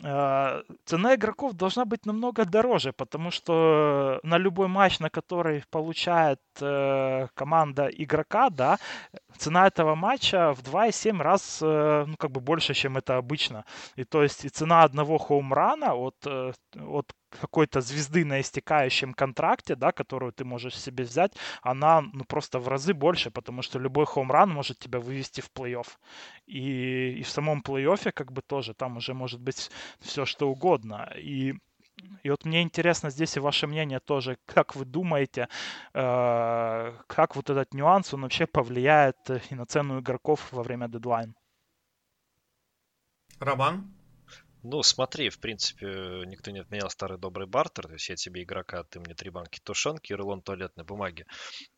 цена 0.00 1.14
игроков 1.14 1.54
должна 1.54 1.84
быть 1.84 2.06
намного 2.06 2.44
дороже, 2.44 2.92
потому 2.92 3.30
что 3.32 4.20
на 4.22 4.38
любой 4.38 4.68
матч, 4.68 5.00
на 5.00 5.10
который 5.10 5.64
получает 5.70 6.40
э, 6.60 7.28
команда 7.34 7.88
игрока, 7.88 8.50
да, 8.50 8.78
цена 9.36 9.66
этого 9.66 9.94
матча 9.94 10.54
в 10.54 10.62
2,7 10.62 11.22
раз 11.22 11.60
э, 11.62 12.04
ну, 12.06 12.16
как 12.16 12.30
бы 12.30 12.40
больше, 12.40 12.74
чем 12.74 12.96
это 12.96 13.16
обычно. 13.16 13.64
И 13.96 14.04
то 14.04 14.22
есть 14.22 14.44
и 14.44 14.48
цена 14.48 14.82
одного 14.82 15.18
хоумрана 15.18 15.94
от, 15.94 16.26
от 16.26 17.12
какой-то 17.40 17.80
звезды 17.80 18.24
на 18.24 18.40
истекающем 18.40 19.14
контракте, 19.14 19.74
да, 19.74 19.92
которую 19.92 20.32
ты 20.32 20.44
можешь 20.44 20.78
себе 20.78 21.04
взять, 21.04 21.32
она 21.62 22.00
ну, 22.00 22.24
просто 22.24 22.58
в 22.58 22.68
разы 22.68 22.94
больше, 22.94 23.30
потому 23.30 23.62
что 23.62 23.78
любой 23.78 24.06
хоумран 24.06 24.50
может 24.50 24.78
тебя 24.78 25.00
вывести 25.00 25.40
в 25.40 25.50
плей-офф. 25.54 25.86
И, 26.46 27.18
и 27.20 27.22
в 27.22 27.28
самом 27.28 27.60
плей-оффе 27.60 28.12
как 28.12 28.32
бы 28.32 28.42
тоже 28.42 28.74
там 28.74 28.96
уже 28.96 29.14
может 29.14 29.40
быть 29.40 29.70
все 30.00 30.24
что 30.24 30.48
угодно. 30.48 31.12
И 31.16 31.54
и 32.22 32.30
вот 32.30 32.44
мне 32.44 32.62
интересно 32.62 33.10
здесь 33.10 33.36
и 33.36 33.40
ваше 33.40 33.66
мнение 33.66 34.00
тоже, 34.00 34.38
как 34.46 34.74
вы 34.74 34.84
думаете, 34.84 35.48
э, 35.94 36.92
как 37.06 37.36
вот 37.36 37.50
этот 37.50 37.74
нюанс, 37.74 38.14
он 38.14 38.22
вообще 38.22 38.46
повлияет 38.46 39.16
и 39.50 39.54
на 39.54 39.66
цену 39.66 40.00
игроков 40.00 40.52
во 40.52 40.62
время 40.62 40.88
дедлайн? 40.88 41.34
Роман? 43.40 43.94
Ну, 44.64 44.82
смотри, 44.82 45.30
в 45.30 45.38
принципе, 45.38 45.86
никто 46.26 46.50
не 46.50 46.58
отменял 46.58 46.90
старый 46.90 47.16
добрый 47.16 47.46
бартер, 47.46 47.86
то 47.86 47.92
есть 47.92 48.08
я 48.08 48.16
тебе 48.16 48.42
игрока, 48.42 48.82
ты 48.82 48.98
мне 48.98 49.14
три 49.14 49.30
банки 49.30 49.60
тушенки 49.62 50.12
и 50.12 50.16
рулон 50.16 50.42
туалетной 50.42 50.84
бумаги. 50.84 51.24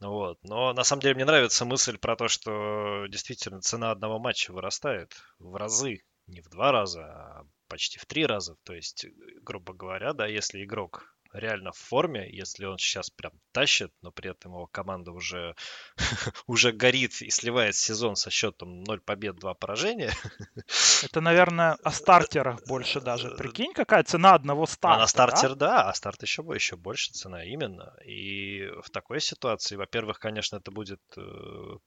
Вот. 0.00 0.38
Но 0.42 0.72
на 0.72 0.82
самом 0.82 1.02
деле 1.02 1.14
мне 1.14 1.26
нравится 1.26 1.64
мысль 1.66 1.98
про 1.98 2.16
то, 2.16 2.28
что 2.28 3.06
действительно 3.08 3.60
цена 3.60 3.90
одного 3.90 4.18
матча 4.18 4.52
вырастает 4.52 5.14
в 5.38 5.54
разы 5.56 6.02
не 6.30 6.40
в 6.40 6.48
два 6.48 6.72
раза, 6.72 7.04
а 7.04 7.46
почти 7.68 7.98
в 7.98 8.06
три 8.06 8.26
раза. 8.26 8.56
То 8.64 8.74
есть, 8.74 9.06
грубо 9.42 9.74
говоря, 9.74 10.12
да, 10.12 10.26
если 10.26 10.64
игрок 10.64 11.16
реально 11.32 11.72
в 11.72 11.78
форме, 11.78 12.28
если 12.30 12.64
он 12.64 12.78
сейчас 12.78 13.10
прям 13.10 13.32
тащит, 13.52 13.92
но 14.02 14.10
при 14.10 14.30
этом 14.30 14.52
его 14.52 14.66
команда 14.66 15.12
уже, 15.12 15.54
уже 16.46 16.72
горит 16.72 17.22
и 17.22 17.30
сливает 17.30 17.76
сезон 17.76 18.16
со 18.16 18.30
счетом 18.30 18.82
0 18.84 19.00
побед, 19.00 19.36
2 19.36 19.54
поражения. 19.54 20.12
Это, 21.02 21.20
наверное, 21.20 21.76
о 21.82 21.90
стартерах 21.90 22.64
больше 22.66 23.00
даже. 23.00 23.30
Прикинь, 23.36 23.72
какая 23.72 24.02
цена 24.02 24.34
одного 24.34 24.66
старта. 24.66 24.96
А 24.96 25.00
на 25.00 25.06
стартер, 25.06 25.54
да? 25.54 25.68
да, 25.68 25.90
а 25.90 25.94
старт 25.94 26.22
еще, 26.22 26.42
еще 26.54 26.76
больше 26.76 27.12
цена, 27.12 27.44
именно. 27.44 27.94
И 28.04 28.68
в 28.82 28.90
такой 28.90 29.20
ситуации, 29.20 29.76
во-первых, 29.76 30.18
конечно, 30.18 30.56
это 30.56 30.70
будет 30.70 31.00
э, 31.16 31.20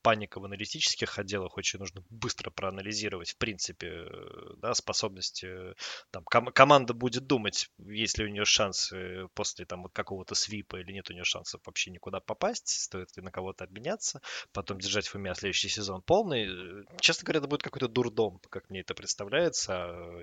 паника 0.01 0.39
в 0.39 0.45
аналитических 0.45 1.17
отделах, 1.19 1.57
очень 1.57 1.79
нужно 1.79 2.03
быстро 2.09 2.49
проанализировать, 2.49 3.31
в 3.31 3.37
принципе, 3.37 3.87
э, 3.87 4.53
да, 4.57 4.73
способности. 4.73 5.73
Там, 6.11 6.23
ком- 6.23 6.51
команда 6.51 6.93
будет 6.93 7.27
думать, 7.27 7.69
есть 7.77 8.17
ли 8.17 8.25
у 8.25 8.29
нее 8.29 8.45
шансы 8.45 9.27
после 9.33 9.65
там 9.65 9.85
какого-то 9.85 10.35
свипа 10.35 10.77
или 10.77 10.91
нет 10.91 11.09
у 11.09 11.13
нее 11.13 11.23
шансов 11.23 11.61
вообще 11.65 11.91
никуда 11.91 12.19
попасть, 12.19 12.67
стоит 12.67 13.15
ли 13.17 13.23
на 13.23 13.31
кого-то 13.31 13.63
обменяться, 13.63 14.21
потом 14.51 14.79
держать 14.79 15.07
в 15.07 15.15
уме 15.15 15.33
следующий 15.35 15.69
сезон 15.69 16.01
полный. 16.01 16.47
Э, 16.47 16.83
честно 16.99 17.25
говоря, 17.25 17.39
это 17.39 17.47
будет 17.47 17.63
какой-то 17.63 17.87
дурдом, 17.87 18.39
как 18.49 18.69
мне 18.69 18.81
это 18.81 18.93
представляется. 18.93 19.73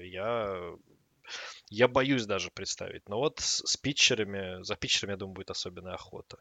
Я 0.03 0.75
я 1.69 1.89
боюсь 1.89 2.27
даже 2.27 2.51
представить. 2.51 3.09
Но 3.09 3.19
вот 3.19 3.41
с, 3.41 3.65
с 3.65 3.77
питчерами, 3.77 4.63
за 4.63 4.77
питчерами, 4.77 5.13
я 5.13 5.17
думаю, 5.17 5.35
будет 5.35 5.51
особенная 5.51 5.95
охота. 5.95 6.39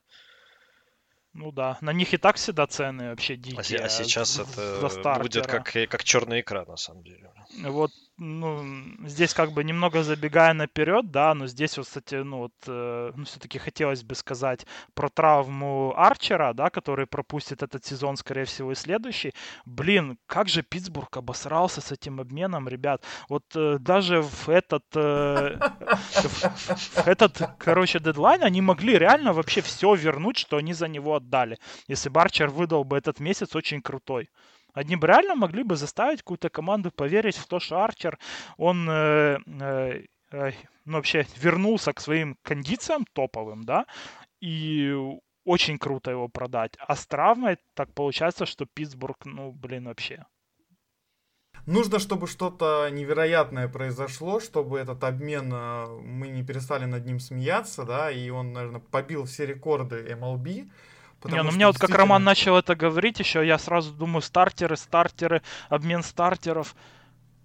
Ну 1.33 1.51
да, 1.51 1.77
на 1.81 1.93
них 1.93 2.13
и 2.13 2.17
так 2.17 2.37
всегда 2.37 2.65
цены 2.65 3.09
вообще 3.09 3.35
дикие. 3.35 3.79
А, 3.79 3.85
а 3.85 3.89
сейчас 3.89 4.39
это 4.39 5.19
будет 5.21 5.45
как, 5.45 5.71
как 5.71 6.03
черный 6.03 6.41
экран, 6.41 6.67
на 6.67 6.75
самом 6.75 7.03
деле. 7.03 7.31
Вот 7.63 7.91
ну, 8.19 8.83
здесь 9.05 9.33
как 9.33 9.53
бы 9.53 9.63
немного 9.63 10.03
забегая 10.03 10.53
наперед, 10.53 11.09
да, 11.11 11.33
но 11.33 11.47
здесь 11.47 11.77
вот, 11.77 11.87
кстати, 11.87 12.15
ну 12.15 12.37
вот, 12.37 12.53
э, 12.67 13.11
ну, 13.15 13.23
все-таки 13.23 13.59
хотелось 13.59 14.03
бы 14.03 14.15
сказать 14.15 14.65
про 14.93 15.09
травму 15.09 15.93
Арчера, 15.95 16.53
да, 16.53 16.69
который 16.69 17.07
пропустит 17.07 17.63
этот 17.63 17.85
сезон, 17.85 18.17
скорее 18.17 18.43
всего, 18.45 18.71
и 18.71 18.75
следующий. 18.75 19.33
Блин, 19.65 20.17
как 20.27 20.49
же 20.49 20.63
Питтсбург 20.63 21.15
обосрался 21.17 21.81
с 21.81 21.91
этим 21.91 22.19
обменом, 22.19 22.67
ребят. 22.67 23.03
Вот 23.29 23.45
э, 23.55 23.77
даже 23.79 24.21
в 24.21 24.49
этот, 24.49 24.85
э, 24.95 25.57
в, 26.11 27.07
этот, 27.07 27.41
короче, 27.57 27.99
дедлайн 27.99 28.43
они 28.43 28.61
могли 28.61 28.97
реально 28.97 29.33
вообще 29.33 29.61
все 29.61 29.95
вернуть, 29.95 30.37
что 30.37 30.57
они 30.57 30.73
за 30.73 30.87
него 30.87 31.15
отдали. 31.15 31.57
Если 31.87 32.09
бы 32.09 32.21
Арчер 32.21 32.49
выдал 32.49 32.83
бы 32.83 32.97
этот 32.97 33.19
месяц 33.19 33.55
очень 33.55 33.81
крутой. 33.81 34.29
Они 34.73 34.95
бы 34.95 35.07
реально 35.07 35.35
могли 35.35 35.63
бы 35.63 35.75
заставить 35.75 36.19
какую-то 36.19 36.49
команду 36.49 36.91
поверить 36.91 37.37
в 37.37 37.47
то, 37.47 37.59
что 37.59 37.83
Арчер, 37.83 38.17
он 38.57 38.89
э, 38.89 39.39
э, 39.45 40.03
э, 40.31 40.51
ну, 40.85 40.97
вообще 40.97 41.25
вернулся 41.37 41.93
к 41.93 42.01
своим 42.01 42.37
кондициям 42.41 43.05
топовым, 43.13 43.63
да, 43.63 43.85
и 44.41 44.93
очень 45.45 45.77
круто 45.77 46.11
его 46.11 46.27
продать. 46.27 46.73
А 46.79 46.95
с 46.95 47.05
травмой 47.07 47.57
так 47.73 47.93
получается, 47.93 48.45
что 48.45 48.65
Питтсбург, 48.65 49.25
ну, 49.25 49.51
блин, 49.51 49.85
вообще. 49.85 50.25
Нужно, 51.65 51.99
чтобы 51.99 52.27
что-то 52.27 52.89
невероятное 52.91 53.67
произошло, 53.67 54.39
чтобы 54.39 54.79
этот 54.79 55.03
обмен, 55.03 55.51
э, 55.53 55.87
мы 56.01 56.29
не 56.29 56.43
перестали 56.43 56.85
над 56.85 57.05
ним 57.05 57.19
смеяться, 57.19 57.83
да, 57.83 58.11
и 58.11 58.29
он, 58.29 58.53
наверное, 58.53 58.81
побил 58.81 59.25
все 59.25 59.45
рекорды 59.45 60.15
MLB. 60.19 60.69
Не, 61.23 61.43
ну 61.43 61.51
мне 61.51 61.67
вот 61.67 61.77
как 61.77 61.89
Роман 61.91 62.23
начал 62.23 62.57
это 62.57 62.75
говорить 62.75 63.19
еще, 63.19 63.45
я 63.45 63.57
сразу 63.57 63.91
думаю, 63.91 64.21
стартеры, 64.21 64.77
стартеры, 64.77 65.41
обмен 65.69 66.03
стартеров. 66.03 66.75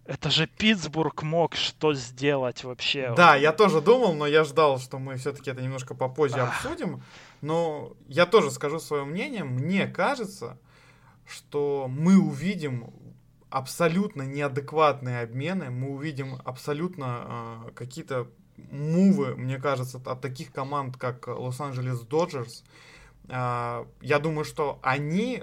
Это 0.07 0.31
же 0.31 0.47
Питтсбург 0.47 1.23
мог 1.23 1.55
что 1.55 1.95
сделать 1.95 2.63
вообще. 2.63 3.15
Да, 3.17 3.37
я 3.37 3.53
тоже 3.53 3.81
думал, 3.81 4.15
но 4.15 4.27
я 4.27 4.45
ждал, 4.45 4.79
что 4.79 4.99
мы 4.99 5.17
все-таки 5.17 5.51
это 5.51 5.63
немножко 5.63 5.95
попозже 5.95 6.41
Ах. 6.41 6.65
обсудим. 6.65 7.03
Но 7.41 7.95
я 8.07 8.27
тоже 8.27 8.51
скажу 8.51 8.81
свое 8.81 9.05
мнение. 9.05 9.45
Мне 9.45 9.87
кажется, 9.87 10.59
что 11.27 11.87
мы 11.89 12.19
увидим 12.19 12.93
абсолютно 13.49 14.23
неадекватные 14.23 15.23
обмены, 15.23 15.71
мы 15.71 15.91
увидим 15.91 16.41
абсолютно 16.45 17.65
э, 17.69 17.71
какие-то 17.75 18.27
мувы, 18.57 19.37
мне 19.37 19.59
кажется, 19.59 20.01
от 20.05 20.21
таких 20.21 20.53
команд, 20.53 20.97
как 20.97 21.29
Лос-Анджелес 21.29 22.01
Доджерс, 22.01 22.65
я 23.29 24.19
думаю, 24.21 24.45
что 24.45 24.79
они 24.83 25.43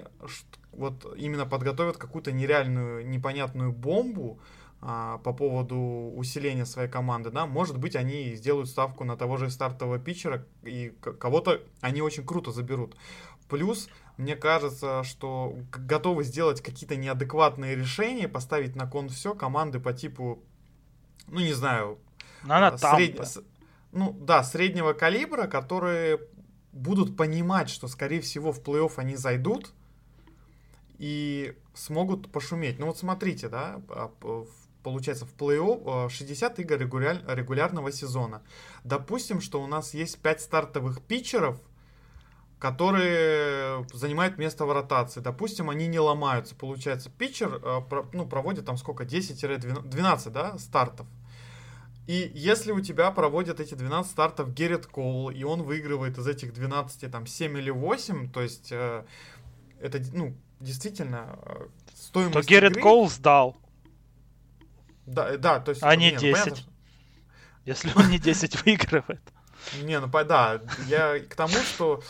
вот 0.72 1.14
именно 1.16 1.46
подготовят 1.46 1.96
какую-то 1.96 2.32
нереальную, 2.32 3.06
непонятную 3.08 3.72
бомбу 3.72 4.40
а, 4.80 5.18
по 5.18 5.32
поводу 5.32 6.12
усиления 6.16 6.66
своей 6.66 6.88
команды, 6.88 7.30
да, 7.30 7.46
может 7.46 7.78
быть, 7.78 7.94
они 7.94 8.34
сделают 8.34 8.68
ставку 8.68 9.04
на 9.04 9.16
того 9.16 9.36
же 9.36 9.48
стартового 9.48 10.00
питчера, 10.00 10.44
и 10.62 10.92
кого-то 11.20 11.60
они 11.80 12.02
очень 12.02 12.26
круто 12.26 12.50
заберут. 12.50 12.96
Плюс, 13.48 13.88
мне 14.16 14.34
кажется, 14.34 15.04
что 15.04 15.54
готовы 15.70 16.24
сделать 16.24 16.62
какие-то 16.62 16.96
неадекватные 16.96 17.76
решения, 17.76 18.26
поставить 18.26 18.74
на 18.74 18.88
кон 18.88 19.08
все 19.08 19.34
команды 19.34 19.78
по 19.78 19.92
типу, 19.92 20.42
ну, 21.28 21.40
не 21.40 21.52
знаю, 21.52 21.98
Надо 22.42 22.76
сред... 22.78 23.20
ну, 23.92 24.12
да, 24.12 24.42
среднего 24.42 24.94
калибра, 24.94 25.46
которые 25.46 26.18
будут 26.72 27.16
понимать, 27.16 27.68
что, 27.68 27.88
скорее 27.88 28.20
всего, 28.20 28.52
в 28.52 28.62
плей-офф 28.62 28.92
они 28.96 29.16
зайдут 29.16 29.72
и 30.98 31.56
смогут 31.74 32.30
пошуметь. 32.30 32.78
Ну 32.78 32.86
вот 32.86 32.98
смотрите, 32.98 33.48
да, 33.48 33.80
а, 33.88 34.10
получается 34.82 35.26
в 35.26 35.34
плей-офф 35.34 36.08
60 36.08 36.58
игр 36.60 36.78
регуляр, 36.78 37.22
регулярного 37.26 37.92
сезона. 37.92 38.42
Допустим, 38.84 39.40
что 39.40 39.62
у 39.62 39.66
нас 39.66 39.94
есть 39.94 40.18
5 40.18 40.40
стартовых 40.40 41.02
питчеров, 41.02 41.60
которые 42.58 43.84
занимают 43.92 44.38
место 44.38 44.64
в 44.64 44.72
ротации. 44.72 45.18
Допустим, 45.20 45.68
они 45.68 45.88
не 45.88 45.98
ломаются. 45.98 46.54
Получается, 46.54 47.10
питчер 47.10 47.60
а, 47.64 47.84
ну, 48.12 48.26
проводит 48.26 48.64
там 48.64 48.76
сколько? 48.76 49.04
10-12 49.04 50.30
да, 50.30 50.56
стартов. 50.58 51.06
И 52.12 52.30
если 52.34 52.72
у 52.72 52.80
тебя 52.82 53.10
проводят 53.10 53.58
эти 53.58 53.72
12 53.72 54.12
стартов 54.12 54.52
Геррит 54.52 54.84
Коул, 54.84 55.30
и 55.30 55.44
он 55.44 55.62
выигрывает 55.62 56.18
из 56.18 56.26
этих 56.26 56.52
12 56.52 57.10
там 57.10 57.26
7 57.26 57.56
или 57.56 57.70
8, 57.70 58.30
то 58.30 58.42
есть 58.42 58.70
э, 58.70 59.04
это, 59.80 59.98
ну, 60.12 60.36
действительно 60.60 61.38
э, 61.42 61.68
стоимость 61.94 62.34
То 62.34 62.42
Геррит 62.42 62.72
игры... 62.72 62.82
Коул 62.82 63.08
сдал. 63.08 63.56
Да, 65.06 65.30
э, 65.30 65.38
да, 65.38 65.58
то 65.58 65.70
есть... 65.70 65.82
А 65.82 65.96
не, 65.96 66.10
не 66.10 66.18
10. 66.18 66.24
Ну, 66.26 66.34
понятно, 66.34 66.72
Если 67.64 67.92
он 67.96 68.10
не 68.10 68.18
10 68.18 68.62
выигрывает. 68.66 69.22
Не, 69.82 69.98
ну 69.98 70.08
да, 70.08 70.60
я 70.88 71.18
к 71.18 71.34
тому, 71.34 71.56
что 71.56 72.02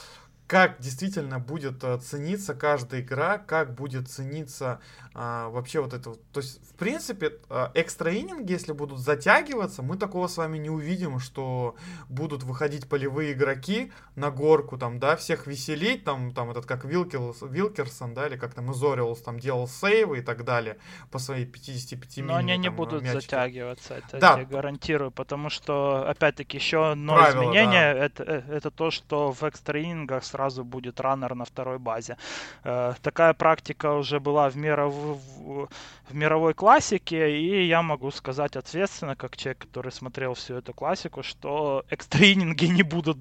как 0.53 0.81
действительно 0.81 1.39
будет 1.39 1.83
э, 1.83 1.97
цениться 1.97 2.55
каждая 2.55 3.01
игра, 3.01 3.39
как 3.39 3.75
будет 3.75 4.11
цениться 4.11 4.81
а, 5.15 5.51
вообще 5.51 5.81
вот 5.81 5.93
это. 5.93 6.15
То 6.33 6.41
есть, 6.41 6.61
в 6.67 6.75
принципе, 6.75 7.33
а, 7.51 7.71
экстра 7.75 8.15
ининги, 8.15 8.53
если 8.53 8.73
будут 8.73 8.99
затягиваться, 8.99 9.83
мы 9.83 9.99
такого 9.99 10.27
с 10.27 10.39
вами 10.39 10.57
не 10.59 10.71
увидим, 10.71 11.19
что 11.21 11.77
будут 12.09 12.43
выходить 12.45 12.89
полевые 12.89 13.33
игроки 13.33 13.93
на 14.17 14.31
горку, 14.31 14.79
там, 14.79 14.99
да, 14.99 15.17
всех 15.17 15.47
веселить, 15.47 16.05
там, 16.05 16.33
там 16.33 16.51
этот 16.51 16.65
как 16.65 16.85
Вилкерс, 16.85 17.43
Вилкерсон, 17.43 18.15
да, 18.15 18.27
или 18.27 18.37
как 18.37 18.55
там 18.55 18.73
Изориолс 18.73 19.21
там 19.21 19.39
делал 19.39 19.69
сейвы 19.69 20.19
и 20.19 20.23
так 20.23 20.45
далее 20.45 20.79
по 21.11 21.19
своей 21.19 21.45
55 21.45 22.17
минут. 22.19 22.31
Но 22.31 22.37
они 22.37 22.57
не 22.57 22.71
будут 22.71 23.03
мячику. 23.03 23.21
затягиваться, 23.21 23.95
это 23.95 24.19
да. 24.19 24.39
я 24.39 24.45
гарантирую, 24.47 25.11
потому 25.11 25.51
что, 25.51 26.09
опять-таки, 26.09 26.57
еще 26.57 26.91
одно 26.91 27.17
Правило, 27.17 27.43
изменение, 27.43 27.95
да. 27.95 28.05
это, 28.05 28.23
э, 28.23 28.43
это 28.49 28.71
то, 28.71 28.91
что 28.91 29.33
в 29.33 29.43
экстра 29.43 29.83
инингах 29.83 30.25
сразу 30.25 30.42
сразу 30.43 30.65
будет 30.65 31.01
раннер 31.01 31.35
на 31.35 31.45
второй 31.45 31.79
базе. 31.79 32.17
Э, 32.65 32.95
такая 33.03 33.33
практика 33.33 33.93
уже 33.95 34.19
была 34.19 34.49
в, 34.49 34.57
миров... 34.57 34.95
в 34.95 36.15
мировой 36.15 36.55
классике, 36.55 37.39
и 37.39 37.67
я 37.67 37.83
могу 37.83 38.11
сказать 38.11 38.57
ответственно, 38.57 39.17
как 39.17 39.37
человек, 39.37 39.59
который 39.59 39.93
смотрел 39.93 40.35
всю 40.35 40.55
эту 40.55 40.75
классику, 40.75 41.23
что 41.23 41.85
экстрининги 41.91 42.67
не 42.79 42.83
будут 42.83 43.19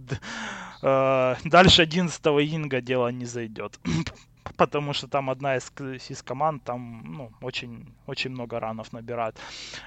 э, 0.81 1.35
дальше 1.45 1.83
11 1.83 2.25
инга 2.25 2.81
дело 2.81 3.11
не 3.11 3.25
зайдет. 3.25 3.79
потому 4.57 4.93
что 4.93 5.07
там 5.07 5.29
одна 5.29 5.57
из, 5.57 5.71
из 6.09 6.23
команд 6.23 6.63
там 6.63 7.03
ну, 7.05 7.31
очень, 7.41 7.93
очень 8.07 8.31
много 8.31 8.59
ранов 8.59 8.93
набирает. 8.93 9.37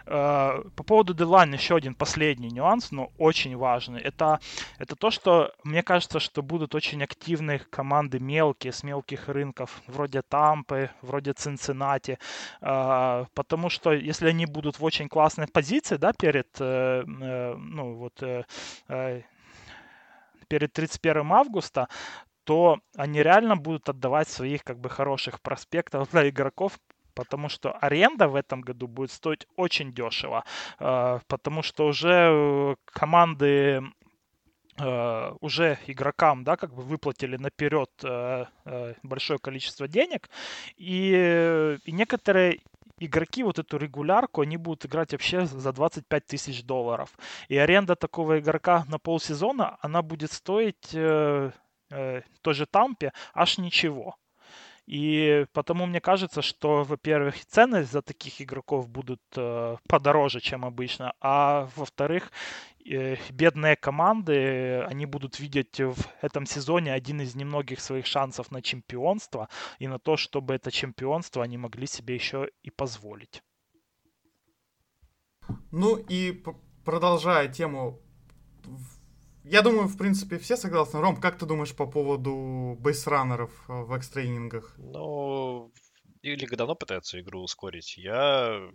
Э, 0.07 0.63
по 0.77 0.83
поводу 0.83 1.15
дедлайн 1.15 1.53
еще 1.53 1.77
один 1.77 1.95
последний 1.95 2.51
нюанс, 2.51 2.93
но 2.93 3.11
очень 3.19 3.57
важный. 3.57 4.01
Это, 4.01 4.41
это 4.79 4.97
то, 4.97 5.11
что 5.11 5.53
мне 5.65 5.83
кажется, 5.83 6.21
что 6.21 6.43
будут 6.43 6.75
очень 6.75 7.03
активные 7.03 7.59
команды 7.59 8.21
мелкие, 8.21 8.73
с 8.73 8.83
мелких 8.83 9.29
рынков, 9.29 9.83
вроде 9.87 10.23
Тампы, 10.23 10.91
вроде 11.03 11.33
Цинциннати, 11.33 12.19
э, 12.61 13.25
потому 13.35 13.71
что 13.71 13.93
если 13.93 14.29
они 14.29 14.47
будут 14.47 14.79
в 14.79 14.85
очень 14.85 15.09
классной 15.09 15.47
позиции, 15.47 15.97
да, 15.97 16.13
перед, 16.13 16.49
э, 16.61 17.05
ну, 17.05 17.95
вот, 17.95 18.23
перед 20.49 20.73
31 20.73 21.33
августа, 21.33 21.89
то 22.45 22.81
они 22.97 23.23
реально 23.23 23.57
будут 23.57 23.89
отдавать 23.89 24.29
своих 24.29 24.65
как 24.65 24.79
бы 24.79 24.89
хороших 24.89 25.41
проспектов 25.41 26.09
для 26.13 26.29
игроков 26.29 26.79
потому 27.15 27.49
что 27.49 27.73
аренда 27.73 28.29
в 28.29 28.35
этом 28.35 28.61
году 28.61 28.89
будет 28.89 29.11
стоить 29.11 29.47
очень 29.57 29.93
дешево, 29.93 30.45
э, 30.81 31.21
потому 31.29 31.63
что 31.63 31.87
уже 31.87 32.29
э, 32.31 32.75
команды 32.87 33.83
Uh, 34.77 35.37
уже 35.41 35.79
игрокам, 35.87 36.43
да, 36.43 36.57
как 36.57 36.75
бы 36.75 36.83
выплатили 36.83 37.37
наперед 37.37 37.91
большое 39.05 39.39
количество 39.39 39.87
денег, 39.87 40.29
и, 40.77 41.79
и 41.85 41.93
некоторые 41.93 42.59
игроки 42.99 43.45
вот 43.45 43.61
эту 43.61 43.77
регулярку, 43.77 44.41
они 44.41 44.57
будут 44.57 44.87
играть 44.87 45.13
вообще 45.13 45.47
за 45.47 45.73
25 45.73 46.27
тысяч 46.27 46.65
долларов. 46.65 47.17
И 47.47 47.57
аренда 47.57 47.95
такого 47.95 48.41
игрока 48.41 48.85
на 48.89 48.99
полсезона, 48.99 49.79
она 49.81 50.03
будет 50.03 50.33
стоить 50.33 50.93
э, 51.91 52.23
той 52.43 52.55
же 52.55 52.67
Тампе 52.67 53.13
аж 53.35 53.59
ничего. 53.59 54.17
И 54.87 55.47
потому 55.55 55.87
мне 55.87 56.01
кажется, 56.01 56.43
что, 56.43 56.85
во-первых, 56.85 57.47
цены 57.47 57.85
за 57.85 58.03
таких 58.03 58.43
игроков 58.43 58.89
будут 58.89 59.23
э, 59.35 59.77
подороже, 59.89 60.41
чем 60.41 60.65
обычно, 60.65 61.15
а 61.21 61.71
во-вторых, 61.75 62.31
э, 62.85 63.17
бедные 63.31 63.77
команды, 63.77 64.83
они 64.83 65.07
будут 65.07 65.41
видеть 65.41 65.81
в 65.81 65.97
этом 66.21 66.45
сезоне 66.45 66.93
один 66.93 67.23
из 67.23 67.35
немногих 67.35 67.81
своих 67.81 68.05
шансов 68.05 68.51
на 68.51 68.61
чемпионство 68.61 69.49
и 69.79 69.89
на 69.89 69.99
то, 69.99 70.19
чтобы 70.19 70.55
это 70.55 70.71
чемпионство 70.71 71.43
они 71.43 71.57
могли 71.57 71.87
себе 71.87 72.15
еще 72.15 72.51
и 72.63 72.71
позволить. 72.71 73.43
Ну 75.71 75.97
и 75.97 76.43
продолжая 76.85 77.49
тему 77.49 78.01
я 79.45 79.63
думаю, 79.63 79.89
в 79.89 79.97
принципе, 79.97 80.39
все 80.39 80.57
согласны. 80.57 81.01
Ром, 81.01 81.21
как 81.21 81.39
ты 81.39 81.47
думаешь 81.47 81.75
по 81.75 81.87
поводу 81.87 82.77
бейсранеров 82.81 83.51
э, 83.69 83.73
в 83.73 83.97
экстренингах? 83.97 84.75
Ну, 84.79 85.73
Лига 86.23 86.57
давно 86.57 86.75
пытается 86.75 87.21
игру 87.21 87.43
ускорить. 87.43 87.99
Я 87.99 88.71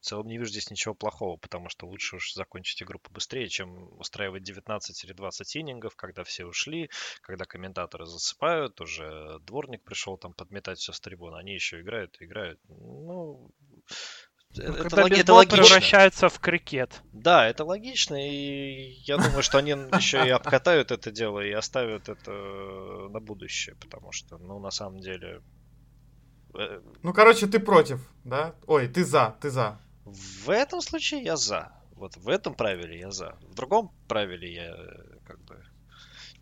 в 0.00 0.04
целом 0.04 0.28
не 0.28 0.38
вижу 0.38 0.50
здесь 0.50 0.70
ничего 0.70 0.94
плохого, 0.94 1.36
потому 1.36 1.68
что 1.68 1.86
лучше 1.86 2.16
уж 2.16 2.32
закончить 2.34 2.82
игру 2.82 2.98
побыстрее, 2.98 3.48
чем 3.48 3.98
устраивать 3.98 4.42
19 4.42 5.04
или 5.04 5.12
20 5.12 5.56
инингов, 5.56 5.96
когда 5.96 6.22
все 6.22 6.44
ушли, 6.44 6.90
когда 7.22 7.44
комментаторы 7.44 8.06
засыпают, 8.06 8.80
уже 8.80 9.38
дворник 9.40 9.82
пришел 9.82 10.18
там 10.18 10.34
подметать 10.34 10.78
все 10.78 10.92
с 10.92 11.00
трибуны, 11.00 11.36
они 11.38 11.54
еще 11.54 11.80
играют, 11.80 12.16
играют. 12.20 12.60
Ну, 12.68 13.50
ну, 14.56 14.74
это, 14.74 14.90
когда 14.90 15.16
это 15.16 15.34
логично. 15.34 15.62
превращается 15.62 16.28
в 16.28 16.38
крикет. 16.38 17.02
Да, 17.12 17.46
это 17.46 17.64
логично, 17.64 18.16
и 18.16 18.98
я 19.04 19.16
думаю, 19.16 19.42
что 19.42 19.58
они 19.58 19.70
еще 19.70 20.26
и 20.26 20.30
обкатают 20.30 20.90
это 20.90 21.10
дело 21.10 21.40
и 21.40 21.52
оставят 21.52 22.08
это 22.08 22.30
на 22.30 23.20
будущее, 23.20 23.76
потому 23.76 24.12
что, 24.12 24.38
ну, 24.38 24.58
на 24.58 24.70
самом 24.70 25.00
деле... 25.00 25.42
Э, 26.54 26.80
ну, 27.02 27.12
короче, 27.12 27.46
ты 27.46 27.58
против, 27.58 28.00
да? 28.24 28.54
Ой, 28.66 28.88
ты 28.88 29.04
за, 29.04 29.36
ты 29.40 29.50
за. 29.50 29.78
В 30.04 30.50
этом 30.50 30.80
случае 30.80 31.22
я 31.22 31.36
за. 31.36 31.72
Вот 31.96 32.16
в 32.16 32.28
этом 32.28 32.54
правиле 32.54 32.98
я 32.98 33.10
за. 33.10 33.36
В 33.42 33.54
другом 33.54 33.90
правиле 34.06 34.52
я 34.52 34.76
как 35.26 35.40
бы 35.44 35.64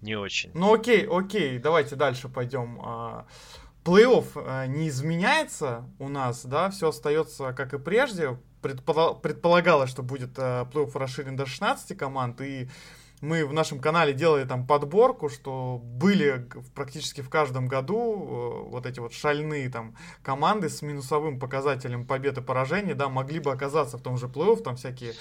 не 0.00 0.16
очень. 0.16 0.50
Ну 0.54 0.74
окей, 0.74 1.06
окей, 1.06 1.58
давайте 1.58 1.96
дальше 1.96 2.28
пойдем. 2.28 2.78
А, 3.84 3.90
плей-офф 3.90 4.26
э, 4.34 4.66
не 4.66 4.88
изменяется 4.88 5.84
у 5.98 6.08
нас, 6.08 6.44
да, 6.44 6.70
все 6.70 6.88
остается 6.88 7.52
как 7.52 7.74
и 7.74 7.78
прежде. 7.78 8.38
Предполагалось, 8.62 9.90
что 9.90 10.02
будет 10.02 10.38
э, 10.38 10.66
плей-офф 10.72 10.98
расширен 10.98 11.36
до 11.36 11.46
16 11.46 11.96
команд, 11.96 12.40
и 12.40 12.68
мы 13.20 13.46
в 13.46 13.52
нашем 13.52 13.80
канале 13.80 14.12
делали 14.12 14.44
там 14.44 14.66
подборку, 14.66 15.28
что 15.28 15.80
были 15.82 16.48
практически 16.74 17.20
в 17.20 17.28
каждом 17.28 17.68
году 17.68 18.64
э, 18.66 18.70
вот 18.70 18.86
эти 18.86 19.00
вот 19.00 19.12
шальные 19.12 19.68
там 19.68 19.94
команды 20.22 20.70
с 20.70 20.80
минусовым 20.80 21.38
показателем 21.38 22.06
побед 22.06 22.38
и 22.38 22.40
поражений, 22.40 22.94
да, 22.94 23.08
могли 23.10 23.38
бы 23.38 23.52
оказаться 23.52 23.98
в 23.98 24.02
том 24.02 24.16
же 24.16 24.26
плей-офф, 24.26 24.62
там 24.62 24.76
всякие 24.76 25.12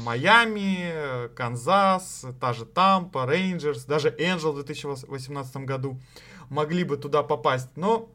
Майами, 0.00 1.28
Канзас, 1.34 2.24
та 2.40 2.52
же 2.52 2.64
Тампа, 2.64 3.26
Рейнджерс, 3.26 3.84
даже 3.84 4.14
Энджел 4.18 4.52
в 4.52 4.56
2018 4.56 5.56
году 5.58 6.00
могли 6.48 6.84
бы 6.84 6.96
туда 6.96 7.22
попасть. 7.22 7.68
Но 7.76 8.08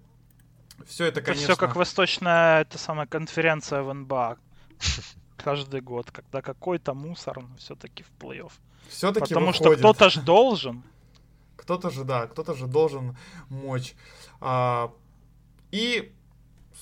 все 0.85 1.05
это, 1.05 1.21
конечно... 1.21 1.45
Это 1.45 1.53
все 1.53 1.59
как 1.59 1.75
восточная, 1.75 2.61
это 2.61 2.77
самая 2.77 3.07
конференция 3.07 3.81
в 3.81 3.93
НБА. 3.93 4.37
Каждый 5.37 5.81
год, 5.81 6.11
когда 6.11 6.41
какой-то 6.41 6.93
мусор, 6.93 7.41
но 7.41 7.55
все-таки 7.57 8.03
в 8.03 8.11
плей-офф. 8.21 8.51
Все-таки 8.89 9.33
Потому 9.33 9.47
выходит. 9.47 9.73
что 9.73 9.77
кто-то 9.77 10.09
же 10.09 10.21
должен. 10.21 10.83
Кто-то 11.55 11.89
же, 11.89 12.03
да, 12.03 12.27
кто-то 12.27 12.55
же 12.55 12.67
должен 12.67 13.15
мочь. 13.49 13.93
А, 14.41 14.91
и 15.71 16.13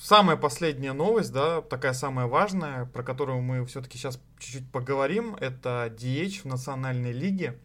самая 0.00 0.36
последняя 0.36 0.92
новость, 0.92 1.32
да, 1.32 1.60
такая 1.60 1.92
самая 1.92 2.26
важная, 2.26 2.86
про 2.86 3.02
которую 3.02 3.42
мы 3.42 3.64
все-таки 3.66 3.98
сейчас 3.98 4.20
чуть-чуть 4.38 4.70
поговорим, 4.70 5.34
это 5.34 5.92
DH 5.94 6.42
в 6.42 6.44
Национальной 6.46 7.12
лиге. 7.12 7.58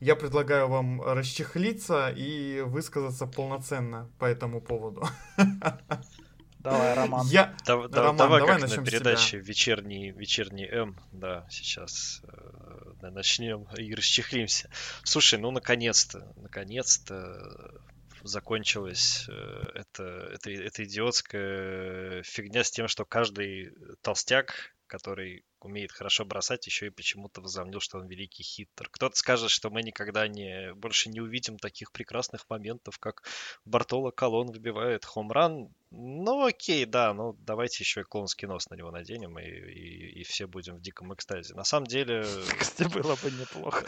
Я 0.00 0.16
предлагаю 0.16 0.68
вам 0.68 1.00
расчехлиться 1.02 2.10
и 2.10 2.60
высказаться 2.60 3.26
полноценно 3.26 4.10
по 4.18 4.24
этому 4.26 4.60
поводу. 4.60 5.06
Давай, 6.64 6.94
Роман. 6.94 7.26
Я... 7.26 7.54
Да, 7.66 7.74
Роман, 7.74 7.90
давай, 7.90 8.16
давай 8.16 8.40
как 8.40 8.60
начнем 8.62 8.84
на 8.84 8.90
передаче 8.90 9.38
вечерний, 9.38 10.10
вечерний 10.12 10.66
М. 10.66 10.98
Да, 11.12 11.46
сейчас 11.50 12.22
э, 12.24 13.10
начнем 13.10 13.66
и 13.76 13.94
расчехлимся. 13.94 14.70
Слушай, 15.02 15.38
ну 15.38 15.50
наконец-то, 15.50 16.32
наконец-то 16.36 17.82
закончилась 18.22 19.26
э, 19.28 19.62
эта, 19.74 20.04
эта, 20.32 20.50
эта 20.50 20.84
идиотская 20.84 22.22
фигня 22.22 22.64
с 22.64 22.70
тем, 22.70 22.88
что 22.88 23.04
каждый 23.04 23.74
толстяк, 24.00 24.74
который 24.86 25.44
умеет 25.64 25.92
хорошо 25.92 26.24
бросать, 26.24 26.66
еще 26.66 26.86
и 26.86 26.90
почему-то 26.90 27.40
возомнил, 27.40 27.80
что 27.80 27.98
он 27.98 28.06
великий 28.06 28.42
хиттер. 28.42 28.88
Кто-то 28.90 29.16
скажет, 29.16 29.50
что 29.50 29.70
мы 29.70 29.82
никогда 29.82 30.28
не, 30.28 30.72
больше 30.74 31.08
не 31.08 31.20
увидим 31.20 31.58
таких 31.58 31.90
прекрасных 31.90 32.48
моментов, 32.48 32.98
как 32.98 33.22
Бартоло 33.64 34.10
Колон 34.10 34.52
выбивает 34.52 35.04
хомран. 35.04 35.68
Ну 35.90 36.44
окей, 36.44 36.84
да, 36.86 37.14
ну 37.14 37.34
давайте 37.40 37.82
еще 37.82 38.02
и 38.02 38.04
клоунский 38.04 38.46
нос 38.46 38.68
на 38.68 38.74
него 38.74 38.90
наденем, 38.90 39.38
и, 39.38 39.44
и, 39.44 40.20
и 40.20 40.24
все 40.24 40.46
будем 40.46 40.76
в 40.76 40.80
диком 40.80 41.14
экстазе. 41.14 41.54
На 41.54 41.64
самом 41.64 41.86
деле... 41.86 42.26
Кстати, 42.58 42.88
было 42.88 43.16
бы 43.16 43.30
неплохо. 43.30 43.84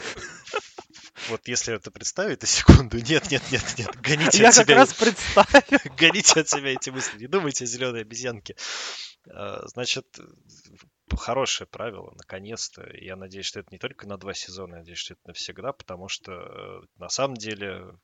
Вот 1.29 1.47
если 1.47 1.75
это 1.75 1.91
представить 1.91 2.41
на 2.41 2.47
секунду, 2.47 2.97
нет, 2.97 3.29
нет, 3.29 3.43
нет, 3.51 3.75
нет, 3.77 4.01
гоните 4.01 4.41
Я 4.41 4.49
от 4.49 4.55
себя... 4.55 4.61
Я 4.61 4.65
как 4.65 4.75
раз 4.77 4.93
представил. 4.93 5.95
Гоните 5.97 6.39
от 6.39 6.49
себя 6.49 6.73
эти 6.73 6.89
мысли, 6.89 7.19
не 7.19 7.27
думайте 7.27 7.65
о 7.65 7.67
зеленой 7.67 8.01
обезьянке. 8.01 8.55
А, 9.29 9.67
значит, 9.67 10.05
хорошее 11.15 11.67
правило, 11.67 12.13
наконец-то. 12.15 12.87
Я 12.97 13.15
надеюсь, 13.15 13.45
что 13.45 13.59
это 13.59 13.69
не 13.71 13.77
только 13.77 14.07
на 14.07 14.17
два 14.17 14.33
сезона, 14.33 14.75
я 14.75 14.79
надеюсь, 14.79 14.99
что 14.99 15.13
это 15.13 15.21
навсегда, 15.25 15.73
потому 15.73 16.07
что 16.07 16.33
э, 16.33 16.81
на 16.97 17.09
самом 17.09 17.35
деле 17.35 17.97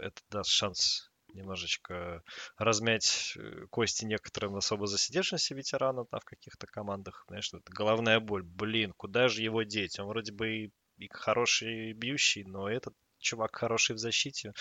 это 0.00 0.20
даст 0.30 0.50
шанс 0.50 1.10
немножечко 1.34 2.22
размять 2.56 3.34
э, 3.36 3.66
кости 3.70 4.04
некоторым 4.04 4.56
особо 4.56 4.86
засидевшимся 4.86 5.54
ветеранам 5.54 6.06
да, 6.10 6.18
в 6.18 6.24
каких-то 6.24 6.66
командах. 6.66 7.24
Знаешь, 7.28 7.52
это 7.52 7.62
головная 7.72 8.20
боль. 8.20 8.42
Блин, 8.42 8.92
куда 8.96 9.28
же 9.28 9.42
его 9.42 9.62
деть? 9.62 9.98
Он 9.98 10.06
вроде 10.06 10.32
бы 10.32 10.48
и, 10.48 10.72
и 10.96 11.08
хороший 11.10 11.92
бьющий, 11.92 12.44
но 12.44 12.68
этот 12.68 12.94
чувак 13.18 13.56
хороший 13.56 13.94
в 13.94 13.98
защите. 13.98 14.52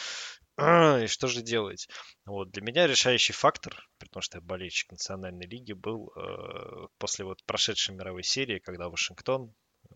И 0.60 1.08
что 1.08 1.28
же 1.28 1.44
делать? 1.44 1.88
Вот, 2.26 2.50
для 2.50 2.64
меня 2.64 2.88
решающий 2.88 3.34
фактор, 3.34 3.88
при 4.00 4.08
том, 4.08 4.22
что 4.22 4.38
я 4.40 4.42
болельщик 4.42 4.92
национальной 4.92 5.46
лиги, 5.46 5.74
был 5.74 6.12
э, 6.16 6.88
после 6.98 7.26
вот 7.26 7.44
прошедшей 7.46 7.94
мировой 7.94 8.24
серии, 8.24 8.58
когда 8.58 8.90
Вашингтон, 8.90 9.54
э, 9.92 9.96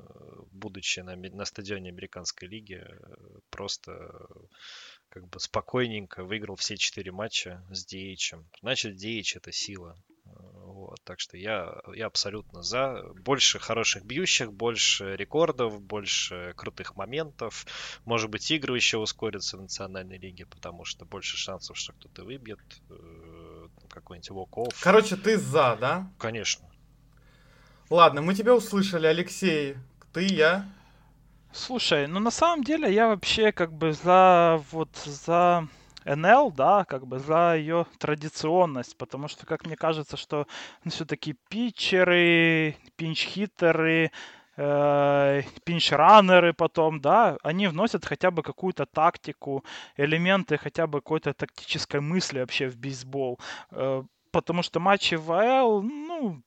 будучи 0.51 0.99
на, 0.99 1.15
на 1.15 1.45
стадионе 1.45 1.89
американской 1.89 2.47
лиги, 2.47 2.75
э, 2.75 3.39
просто 3.49 3.91
э, 3.91 4.25
как 5.09 5.27
бы 5.29 5.39
спокойненько 5.39 6.23
выиграл 6.23 6.57
все 6.57 6.77
четыре 6.77 7.11
матча 7.11 7.65
с 7.71 7.91
DH. 7.91 8.45
Значит, 8.61 9.03
DH 9.03 9.37
это 9.37 9.51
сила. 9.51 9.97
Вот, 10.35 10.99
так 11.03 11.19
что 11.19 11.37
я, 11.37 11.73
я 11.93 12.07
абсолютно 12.07 12.63
за. 12.63 13.03
Больше 13.15 13.59
хороших 13.59 14.03
бьющих, 14.03 14.51
больше 14.51 15.15
рекордов, 15.15 15.81
больше 15.81 16.53
крутых 16.55 16.95
моментов. 16.95 17.65
Может 18.05 18.29
быть, 18.29 18.49
игры 18.51 18.75
еще 18.75 18.97
ускорятся 18.97 19.57
в 19.57 19.61
национальной 19.61 20.17
лиге, 20.17 20.45
потому 20.45 20.85
что 20.85 21.05
больше 21.05 21.37
шансов, 21.37 21.77
что 21.77 21.93
кто-то 21.93 22.23
выбьет 22.23 22.59
э, 22.89 23.67
какой-нибудь 23.89 24.31
walk 24.31 24.73
Короче, 24.81 25.15
ты 25.15 25.37
за, 25.37 25.77
да? 25.79 26.11
Конечно. 26.17 26.67
Ладно, 27.89 28.21
мы 28.21 28.33
тебя 28.33 28.55
услышали, 28.55 29.05
Алексей. 29.05 29.75
Ты, 30.13 30.23
я. 30.23 30.65
Слушай, 31.53 32.07
ну 32.07 32.19
на 32.19 32.31
самом 32.31 32.63
деле 32.63 32.93
я 32.93 33.07
вообще 33.07 33.51
как 33.51 33.73
бы 33.73 33.91
за 33.91 34.63
вот 34.71 34.95
за 35.05 35.67
НЛ, 36.05 36.51
да, 36.51 36.85
как 36.85 37.07
бы 37.07 37.19
за 37.19 37.55
ее 37.55 37.85
традиционность, 37.99 38.97
потому 38.97 39.27
что, 39.27 39.45
как 39.45 39.65
мне 39.65 39.75
кажется, 39.75 40.17
что 40.17 40.47
ну, 40.83 40.91
все-таки 40.91 41.35
питчеры, 41.49 42.75
пинч-хиттеры, 42.97 44.11
э, 44.57 45.41
пинч-раннеры 45.63 46.53
потом, 46.53 47.01
да, 47.01 47.37
они 47.43 47.67
вносят 47.67 48.05
хотя 48.05 48.31
бы 48.31 48.43
какую-то 48.43 48.85
тактику, 48.85 49.63
элементы 49.97 50.57
хотя 50.57 50.87
бы 50.87 51.01
какой-то 51.01 51.33
тактической 51.33 51.99
мысли 52.01 52.39
вообще 52.39 52.67
в 52.67 52.77
бейсбол. 52.77 53.39
Э, 53.71 54.03
потому 54.31 54.63
что 54.63 54.79
матчи 54.79 55.15
в 55.15 55.31
АЛ, 55.31 55.81
ну, 55.83 56.41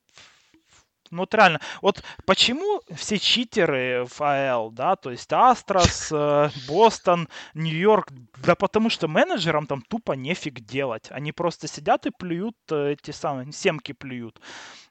ну 1.10 1.18
вот 1.18 1.34
реально, 1.34 1.60
вот 1.82 2.02
почему 2.24 2.80
все 2.94 3.18
читеры 3.18 4.06
в 4.08 4.20
АЛ, 4.20 4.70
да, 4.70 4.96
то 4.96 5.10
есть 5.10 5.32
Астрос, 5.32 6.08
э, 6.12 6.50
Бостон, 6.68 7.28
Нью-Йорк, 7.54 8.08
да 8.44 8.54
потому 8.54 8.90
что 8.90 9.08
менеджерам 9.08 9.66
там 9.66 9.82
тупо 9.82 10.12
нефиг 10.12 10.60
делать. 10.60 11.06
Они 11.10 11.32
просто 11.32 11.68
сидят 11.68 12.06
и 12.06 12.10
плюют 12.10 12.56
э, 12.70 12.92
эти 12.92 13.10
самые, 13.10 13.52
семки 13.52 13.92
плюют. 13.92 14.40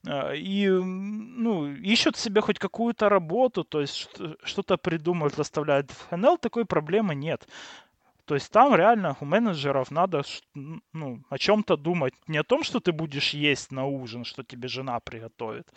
Э, 0.05 0.36
и, 0.36 0.68
ну, 0.68 1.68
ищут 1.68 2.18
себе 2.18 2.41
хоть 2.41 2.59
какую-то 2.59 3.09
работу, 3.09 3.64
то 3.64 3.82
есть 3.82 4.09
что-то 4.43 4.78
придумывают, 4.78 5.36
заставляют. 5.36 5.91
В 5.91 6.16
НЛ 6.16 6.38
такой 6.38 6.66
проблемы 6.66 7.16
нет. 7.16 7.47
То 8.26 8.36
есть 8.36 8.52
там 8.52 8.74
реально 8.74 9.18
у 9.20 9.26
менеджеров 9.26 9.92
надо 9.92 10.24
ну, 10.94 11.22
о 11.30 11.38
чем-то 11.38 11.76
думать. 11.76 12.14
Не 12.28 12.38
о 12.38 12.44
том, 12.44 12.64
что 12.64 12.80
ты 12.80 12.94
будешь 12.94 13.34
есть 13.34 13.72
на 13.72 13.86
ужин, 13.86 14.24
что 14.24 14.44
тебе 14.44 14.70
жена 14.70 15.00
приготовит, 15.02 15.68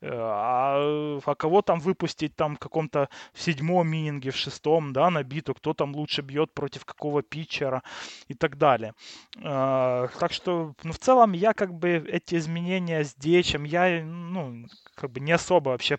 э, 0.00 0.08
а, 0.10 1.18
а 1.24 1.34
кого 1.34 1.60
там 1.60 1.78
выпустить 1.78 2.34
там 2.36 2.56
в 2.56 2.58
каком-то 2.58 3.10
в 3.34 3.42
седьмом 3.42 3.88
мининге, 3.88 4.30
в 4.30 4.36
шестом, 4.36 4.94
да, 4.94 5.10
на 5.10 5.22
биту, 5.22 5.54
кто 5.54 5.74
там 5.74 5.94
лучше 5.94 6.22
бьет 6.22 6.54
против 6.54 6.86
какого 6.86 7.22
питчера 7.22 7.82
и 8.28 8.34
так 8.34 8.56
далее. 8.56 8.94
А, 9.42 10.08
так 10.18 10.32
что, 10.32 10.74
ну, 10.82 10.92
в 10.92 10.98
целом 10.98 11.32
я 11.32 11.52
как 11.52 11.74
бы 11.74 11.90
эти 11.90 12.36
изменения 12.36 13.04
с 13.04 13.14
Дечем, 13.14 13.64
я, 13.64 14.02
ну, 14.02 14.64
как 15.00 15.12
бы 15.12 15.20
не 15.20 15.32
особо 15.32 15.70
вообще 15.70 15.98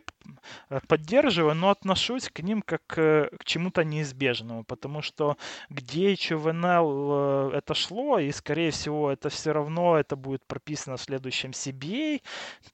э, 0.69 0.79
поддерживаю, 0.87 1.55
но 1.55 1.71
отношусь 1.71 2.29
к 2.29 2.39
ним 2.41 2.61
как 2.61 2.85
к 2.85 3.29
чему-то 3.45 3.83
неизбежному, 3.83 4.63
потому 4.63 5.01
что 5.01 5.37
где 5.69 6.13
и 6.13 6.33
в 6.33 6.53
НЛ 6.53 7.51
э, 7.51 7.57
это 7.57 7.73
шло, 7.73 8.19
и 8.19 8.31
скорее 8.31 8.69
всего 8.69 9.11
это 9.11 9.29
все 9.29 9.53
равно 9.53 9.97
это 9.97 10.15
будет 10.15 10.45
прописано 10.45 10.97
в 10.97 11.01
следующем 11.01 11.51
CBA, 11.51 12.21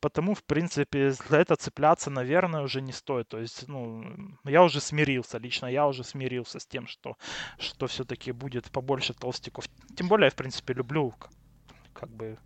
потому 0.02 0.34
в 0.34 0.44
принципе 0.44 1.12
за 1.12 1.38
это 1.38 1.56
цепляться, 1.56 2.10
наверное, 2.10 2.62
уже 2.62 2.82
не 2.82 2.92
стоит. 2.92 3.30
То 3.30 3.40
есть, 3.40 3.68
ну, 3.68 4.04
я 4.44 4.64
уже 4.64 4.82
смирился, 4.82 5.38
лично 5.38 5.68
я 5.68 5.88
уже 5.88 6.04
смирился 6.04 6.60
с 6.60 6.66
тем, 6.66 6.88
что, 6.88 7.16
что 7.58 7.88
все-таки 7.88 8.34
будет 8.34 8.70
побольше 8.72 9.14
толстиков. 9.14 9.66
Тем 9.96 10.08
более, 10.08 10.26
я, 10.26 10.32
в 10.32 10.36
принципе, 10.36 10.74
люблю 10.74 11.14
как 11.94 12.10
бы 12.10 12.38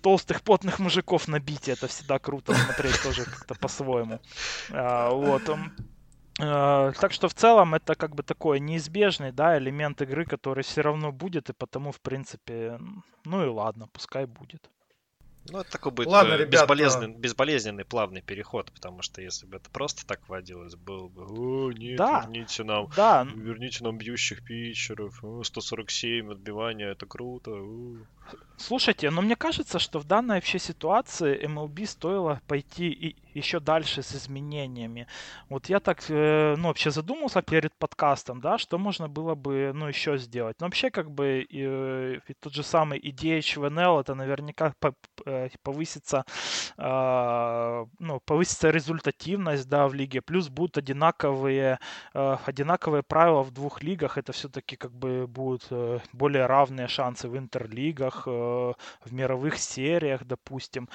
толстых 0.00 0.42
потных 0.42 0.78
мужиков 0.78 1.28
набить, 1.28 1.68
это 1.68 1.86
всегда 1.88 2.18
круто 2.18 2.54
смотреть 2.54 3.02
тоже 3.02 3.24
как-то 3.24 3.54
по-своему. 3.54 4.20
А, 4.70 5.10
вот. 5.10 5.42
А, 6.40 6.92
так 6.92 7.12
что 7.12 7.28
в 7.28 7.34
целом 7.34 7.74
это 7.74 7.94
как 7.94 8.14
бы 8.14 8.22
такой 8.22 8.60
неизбежный, 8.60 9.32
да, 9.32 9.58
элемент 9.58 10.00
игры, 10.02 10.24
который 10.24 10.64
все 10.64 10.80
равно 10.80 11.12
будет, 11.12 11.50
и 11.50 11.52
потому, 11.52 11.92
в 11.92 12.00
принципе, 12.00 12.78
ну 13.24 13.44
и 13.44 13.48
ладно, 13.48 13.86
пускай 13.92 14.26
будет. 14.26 14.70
Ну, 15.50 15.58
это 15.58 15.72
такой 15.72 15.90
будет 15.90 16.06
Ладно, 16.06 16.34
э, 16.34 16.46
безболезненный, 16.46 17.16
безболезненный 17.16 17.84
плавный 17.84 18.22
переход, 18.22 18.70
потому 18.70 19.02
что 19.02 19.20
если 19.20 19.44
бы 19.44 19.56
это 19.56 19.68
просто 19.70 20.06
так 20.06 20.28
водилось, 20.28 20.76
было 20.76 21.08
бы, 21.08 21.26
о, 21.26 21.72
нет, 21.72 21.96
да, 21.96 22.20
верните 22.20 22.62
нам, 22.62 22.88
да. 22.96 23.24
верните 23.24 23.82
нам 23.82 23.98
бьющих 23.98 24.44
питчеров, 24.44 25.22
147 25.44 26.30
отбивания, 26.30 26.92
это 26.92 27.06
круто. 27.06 27.50
О. 27.50 27.96
Слушайте, 28.56 29.10
но 29.10 29.22
мне 29.22 29.34
кажется, 29.34 29.78
что 29.78 29.98
в 29.98 30.04
данной 30.04 30.36
вообще 30.36 30.58
ситуации 30.58 31.44
MLB 31.46 31.86
стоило 31.86 32.40
пойти 32.46 32.90
и 32.90 33.16
еще 33.34 33.60
дальше 33.60 34.02
с 34.02 34.14
изменениями. 34.14 35.06
Вот 35.48 35.68
я 35.68 35.80
так, 35.80 36.02
э, 36.08 36.54
ну, 36.56 36.68
вообще 36.68 36.90
задумался 36.90 37.42
перед 37.42 37.74
подкастом, 37.74 38.40
да, 38.40 38.58
что 38.58 38.78
можно 38.78 39.08
было 39.08 39.34
бы, 39.34 39.72
ну, 39.74 39.88
еще 39.88 40.18
сделать. 40.18 40.60
Но 40.60 40.66
вообще, 40.66 40.90
как 40.90 41.10
бы, 41.10 41.46
и, 41.48 41.64
э, 41.66 42.18
и 42.28 42.34
тот 42.34 42.54
же 42.54 42.62
самый 42.62 42.98
EDH 43.00 43.58
в 43.58 43.64
NL, 43.64 44.00
это 44.00 44.14
наверняка 44.14 44.74
э, 45.26 45.48
повысится, 45.62 46.24
э, 46.78 47.86
ну, 47.98 48.20
повысится 48.20 48.70
результативность, 48.70 49.68
да, 49.68 49.88
в 49.88 49.94
лиге. 49.94 50.20
Плюс 50.20 50.48
будут 50.48 50.78
одинаковые, 50.78 51.78
одинаковые 52.12 53.02
правила 53.02 53.42
в 53.42 53.50
двух 53.50 53.82
лигах. 53.82 54.18
Это 54.18 54.32
все-таки, 54.32 54.76
как 54.76 54.92
бы, 54.92 55.26
будут 55.26 55.68
более 56.12 56.46
равные 56.46 56.88
шансы 56.88 57.28
в 57.28 57.36
интерлигах, 57.36 58.21
э, 58.26 58.72
в 59.04 59.12
мировых 59.12 59.58
сериях, 59.58 60.24
допустим. 60.24 60.88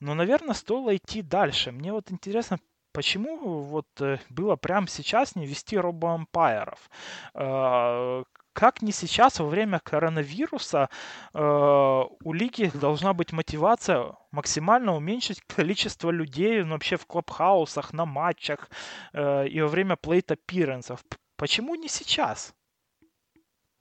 Но, 0.00 0.14
наверное, 0.14 0.54
стоило 0.54 0.96
идти 0.96 1.22
дальше. 1.22 1.72
Мне 1.72 1.92
вот 1.92 2.10
интересно, 2.12 2.58
почему 2.92 3.62
вот 3.62 3.86
э, 4.00 4.18
было 4.30 4.56
прямо 4.56 4.86
сейчас 4.86 5.34
не 5.36 5.46
вести 5.46 5.76
робоампайеров? 5.78 6.90
Э, 7.34 8.24
как 8.52 8.82
не 8.82 8.92
сейчас, 8.92 9.40
во 9.40 9.46
время 9.46 9.80
коронавируса, 9.80 10.90
э, 11.32 11.38
у 11.40 12.32
лиги 12.32 12.70
должна 12.74 13.14
быть 13.14 13.32
мотивация 13.32 14.14
максимально 14.30 14.94
уменьшить 14.94 15.40
количество 15.42 16.10
людей 16.10 16.62
ну, 16.62 16.72
вообще 16.72 16.96
в 16.96 17.06
клабхаусах, 17.06 17.92
на 17.92 18.04
матчах 18.04 18.68
и 19.14 19.60
во 19.62 19.68
время 19.68 19.96
плейт 19.96 20.30
аппиренсов. 20.30 21.00
Почему 21.36 21.74
не 21.74 21.88
сейчас? 21.88 22.54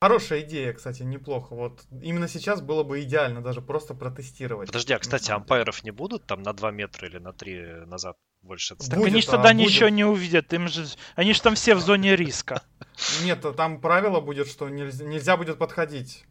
Хорошая 0.02 0.42
идея, 0.42 0.74
кстати, 0.74 1.04
неплохо. 1.04 1.54
Вот 1.54 1.84
именно 2.02 2.28
сейчас 2.28 2.60
было 2.60 2.82
бы 2.82 3.04
идеально 3.04 3.42
даже 3.44 3.62
просто 3.62 3.94
протестировать. 3.94 4.66
Подожди, 4.66 4.94
а 4.94 5.00
кстати, 5.00 5.30
ампайров 5.30 5.84
не 5.84 5.92
будут 5.92 6.26
там 6.26 6.42
на 6.42 6.54
2 6.54 6.72
метра 6.72 7.08
или 7.08 7.20
на 7.20 7.34
3 7.34 7.86
назад 7.86 8.18
больше 8.42 8.76
Так 8.76 8.98
будет, 8.98 9.10
они 9.10 9.22
же 9.22 9.28
тогда 9.28 9.50
а, 9.50 9.54
ничего 9.54 9.86
будет. 9.86 9.96
не 9.98 10.04
увидят, 10.04 10.52
им 10.54 10.68
же... 10.68 10.88
Они 11.14 11.34
же 11.34 11.42
там 11.44 11.54
все 11.54 11.76
в 11.76 11.82
зоне 11.82 12.16
риска. 12.16 12.64
Нет, 13.24 13.46
там 13.56 13.80
правило 13.80 14.22
будет, 14.22 14.48
что 14.48 14.70
нельзя, 14.70 15.06
нельзя 15.06 15.38
будет 15.38 15.60
подходить. 15.60 16.26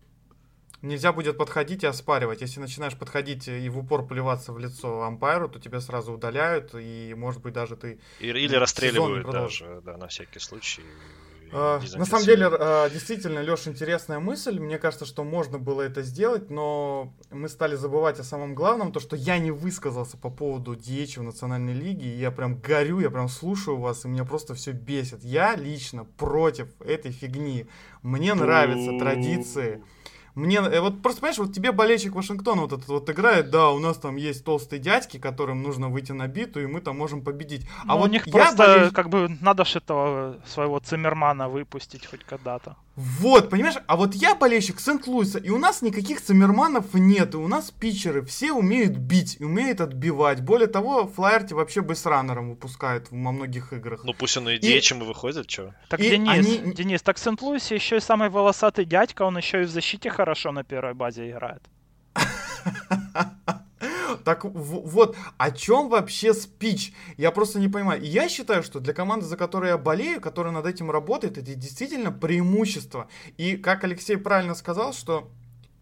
Нельзя 0.83 1.13
будет 1.13 1.39
подходить 1.39 1.85
и 1.85 1.87
оспаривать. 1.87 2.41
Если 2.41 2.59
начинаешь 2.59 2.99
подходить 2.99 3.47
и 3.47 3.69
в 3.69 3.79
упор 3.79 4.05
плеваться 4.05 4.53
в 4.53 4.59
лицо 4.59 5.03
ампайру, 5.03 5.49
то 5.49 5.61
тебя 5.61 5.81
сразу 5.81 6.13
удаляют, 6.13 6.75
и, 6.75 7.15
может 7.17 7.41
быть, 7.41 7.55
даже 7.55 7.77
ты... 7.77 8.01
Или 8.19 8.53
расстреливают 8.57 9.31
даже, 9.31 9.81
да, 9.85 9.97
на 9.97 10.09
всякий 10.09 10.41
случай. 10.41 10.83
А, 11.53 11.81
на 11.97 12.05
самом 12.05 12.25
деле, 12.25 12.49
а, 12.51 12.89
действительно, 12.89 13.41
Леш, 13.41 13.67
интересная 13.67 14.21
мысль. 14.21 14.59
Мне 14.61 14.79
кажется, 14.79 15.05
что 15.05 15.25
можно 15.25 15.59
было 15.59 15.83
это 15.83 16.03
сделать, 16.03 16.51
но 16.51 17.13
мы 17.31 17.49
стали 17.49 17.75
забывать 17.75 18.21
о 18.21 18.25
самом 18.25 18.55
главном, 18.55 18.93
то, 18.93 19.01
что 19.01 19.17
я 19.17 19.39
не 19.39 19.51
высказался 19.51 20.17
по 20.17 20.31
поводу 20.31 20.75
DH 20.75 21.19
в 21.19 21.23
Национальной 21.23 21.73
Лиге, 21.73 22.15
и 22.15 22.19
я 22.19 22.31
прям 22.31 22.61
горю, 22.61 23.01
я 23.01 23.11
прям 23.11 23.29
слушаю 23.29 23.79
вас, 23.79 24.05
и 24.05 24.09
меня 24.09 24.25
просто 24.25 24.55
все 24.55 24.73
бесит. 24.73 25.25
Я 25.25 25.57
лично 25.57 26.05
против 26.05 26.69
этой 26.81 27.11
фигни. 27.11 27.67
Мне 28.03 28.35
нравятся 28.35 28.99
традиции. 28.99 29.83
Мне, 30.35 30.59
э, 30.59 30.81
вот 30.81 31.03
просто 31.03 31.21
понимаешь, 31.21 31.39
вот 31.39 31.53
тебе 31.53 31.73
болельщик 31.73 32.15
Вашингтона 32.15 32.63
вот 32.63 32.73
этот 32.73 32.89
вот 32.89 33.11
играет, 33.11 33.51
да, 33.51 33.71
у 33.71 33.79
нас 33.79 33.99
там 33.99 34.17
есть 34.17 34.45
толстые 34.45 34.81
дядьки, 34.81 35.19
которым 35.19 35.63
нужно 35.63 35.89
выйти 35.89 36.13
на 36.13 36.29
биту, 36.29 36.61
и 36.61 36.67
мы 36.67 36.81
там 36.81 36.97
можем 36.99 37.23
победить. 37.23 37.67
А 37.83 37.95
ну, 37.95 37.99
вот 37.99 38.09
у 38.09 38.13
них 38.13 38.25
просто, 38.31 38.57
болельщик... 38.57 38.95
как 38.95 39.09
бы, 39.09 39.29
надо 39.41 39.65
же 39.65 39.79
этого 39.79 40.37
своего 40.47 40.79
Циммермана 40.79 41.49
выпустить 41.49 42.07
хоть 42.07 42.25
когда-то. 42.25 42.77
Вот, 42.97 43.49
понимаешь, 43.51 43.77
а 43.87 43.97
вот 43.97 44.15
я 44.15 44.35
болельщик 44.35 44.81
Сент-Луиса, 44.81 45.39
и 45.39 45.49
у 45.51 45.59
нас 45.59 45.81
никаких 45.81 46.21
циммерманов 46.21 46.93
нет, 46.93 47.35
и 47.35 47.37
у 47.37 47.49
нас 47.49 47.71
питчеры 47.71 48.23
все 48.23 48.53
умеют 48.53 48.97
бить, 48.97 49.41
умеют 49.41 49.81
отбивать. 49.81 50.41
Более 50.41 50.67
того, 50.67 51.07
Флайерти 51.07 51.55
вообще 51.55 51.81
бейсранером 51.81 52.51
выпускают 52.51 53.11
во 53.11 53.33
многих 53.33 53.73
играх. 53.73 54.05
Ну 54.05 54.13
пусть 54.13 54.37
он 54.37 54.49
и 54.49 54.59
дечем 54.59 55.03
и 55.03 55.07
выходит, 55.07 55.51
что? 55.51 55.75
Так, 55.89 56.01
и 56.01 56.11
Денис, 56.11 56.31
они... 56.31 56.75
Денис, 56.75 57.01
так 57.01 57.17
в 57.17 57.21
Сент-Луисе 57.21 57.77
еще 57.77 57.99
и 57.99 58.01
самый 58.01 58.29
волосатый 58.29 58.85
дядька, 58.85 59.23
он 59.23 59.37
еще 59.39 59.63
и 59.63 59.65
в 59.65 59.71
защите 59.71 60.11
хорошо 60.11 60.53
на 60.53 60.65
первой 60.65 60.95
базе 60.95 61.31
играет. 61.31 61.63
Так 64.31 64.45
вот, 64.45 65.17
о 65.39 65.51
чем 65.51 65.89
вообще 65.89 66.33
спич? 66.35 66.93
Я 67.17 67.33
просто 67.33 67.59
не 67.59 67.67
понимаю. 67.67 68.01
я 68.01 68.29
считаю, 68.29 68.63
что 68.63 68.79
для 68.79 68.95
команды, 68.95 69.27
за 69.27 69.37
которой 69.37 69.71
я 69.71 69.77
болею, 69.77 70.21
которая 70.21 70.53
над 70.53 70.67
этим 70.67 70.89
работает, 70.89 71.37
это 71.37 71.53
действительно 71.57 72.13
преимущество. 72.13 73.09
И 73.39 73.57
как 73.57 73.83
Алексей 73.83 74.17
правильно 74.17 74.55
сказал, 74.55 74.93
что 74.93 75.29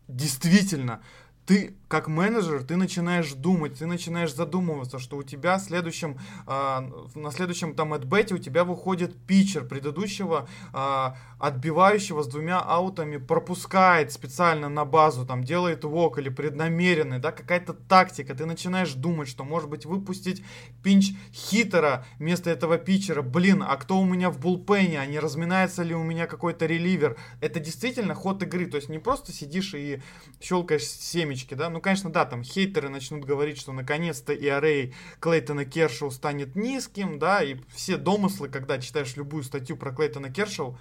действительно 0.08 1.02
ты 1.48 1.78
как 1.88 2.06
менеджер, 2.06 2.62
ты 2.62 2.76
начинаешь 2.76 3.32
думать, 3.32 3.78
ты 3.78 3.86
начинаешь 3.86 4.34
задумываться, 4.34 4.98
что 4.98 5.16
у 5.16 5.22
тебя 5.22 5.58
следующем, 5.58 6.18
э, 6.46 6.90
на 7.14 7.30
следующем 7.30 7.74
там 7.74 7.94
отбете 7.94 8.34
у 8.34 8.38
тебя 8.38 8.64
выходит 8.64 9.16
питчер 9.26 9.64
предыдущего 9.64 10.46
э, 10.74 11.06
отбивающего 11.38 12.22
с 12.22 12.26
двумя 12.26 12.60
аутами, 12.60 13.16
пропускает 13.16 14.12
специально 14.12 14.68
на 14.68 14.84
базу, 14.84 15.24
там 15.24 15.42
делает 15.42 15.84
вок 15.84 16.18
или 16.18 16.28
преднамеренный, 16.28 17.20
да, 17.20 17.32
какая-то 17.32 17.72
тактика, 17.72 18.34
ты 18.34 18.44
начинаешь 18.44 18.92
думать, 18.92 19.28
что 19.28 19.44
может 19.44 19.70
быть 19.70 19.86
выпустить 19.86 20.44
пинч 20.82 21.12
хитера 21.32 22.04
вместо 22.18 22.50
этого 22.50 22.76
питчера, 22.76 23.22
блин, 23.22 23.64
а 23.66 23.76
кто 23.76 23.98
у 23.98 24.04
меня 24.04 24.28
в 24.28 24.38
булпене, 24.38 25.00
а 25.00 25.06
не 25.06 25.18
разминается 25.18 25.82
ли 25.82 25.94
у 25.94 26.02
меня 26.02 26.26
какой-то 26.26 26.66
реливер, 26.66 27.16
это 27.40 27.60
действительно 27.60 28.14
ход 28.14 28.42
игры, 28.42 28.66
то 28.66 28.76
есть 28.76 28.90
не 28.90 28.98
просто 28.98 29.32
сидишь 29.32 29.72
и 29.72 30.02
щелкаешь 30.38 30.84
семечки, 30.84 31.37
да, 31.54 31.70
ну 31.70 31.80
конечно, 31.80 32.10
да, 32.10 32.24
там 32.24 32.42
хейтеры 32.42 32.88
начнут 32.88 33.24
говорить, 33.24 33.58
что 33.58 33.72
наконец-то 33.72 34.32
и 34.32 34.46
арей 34.46 34.94
Клейтона 35.20 35.64
Кершоу 35.64 36.10
станет 36.10 36.56
низким, 36.56 37.18
да, 37.18 37.42
и 37.42 37.56
все 37.74 37.96
домыслы, 37.96 38.48
когда 38.48 38.78
читаешь 38.78 39.16
любую 39.16 39.44
статью 39.44 39.76
про 39.76 39.92
Клейтона 39.92 40.30
Кершоу, 40.30 40.78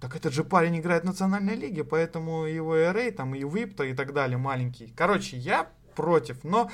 так 0.00 0.14
этот 0.14 0.32
же 0.32 0.44
парень 0.44 0.78
играет 0.78 1.02
в 1.02 1.06
национальной 1.06 1.56
лиге, 1.56 1.84
поэтому 1.84 2.44
его 2.44 2.76
ERA, 2.76 3.10
там 3.10 3.34
и 3.34 3.40
VIP-то 3.40 3.84
и 3.84 3.94
так 3.94 4.12
далее 4.12 4.38
маленький. 4.38 4.92
Короче, 4.96 5.36
я 5.36 5.70
против. 5.96 6.44
Но 6.44 6.70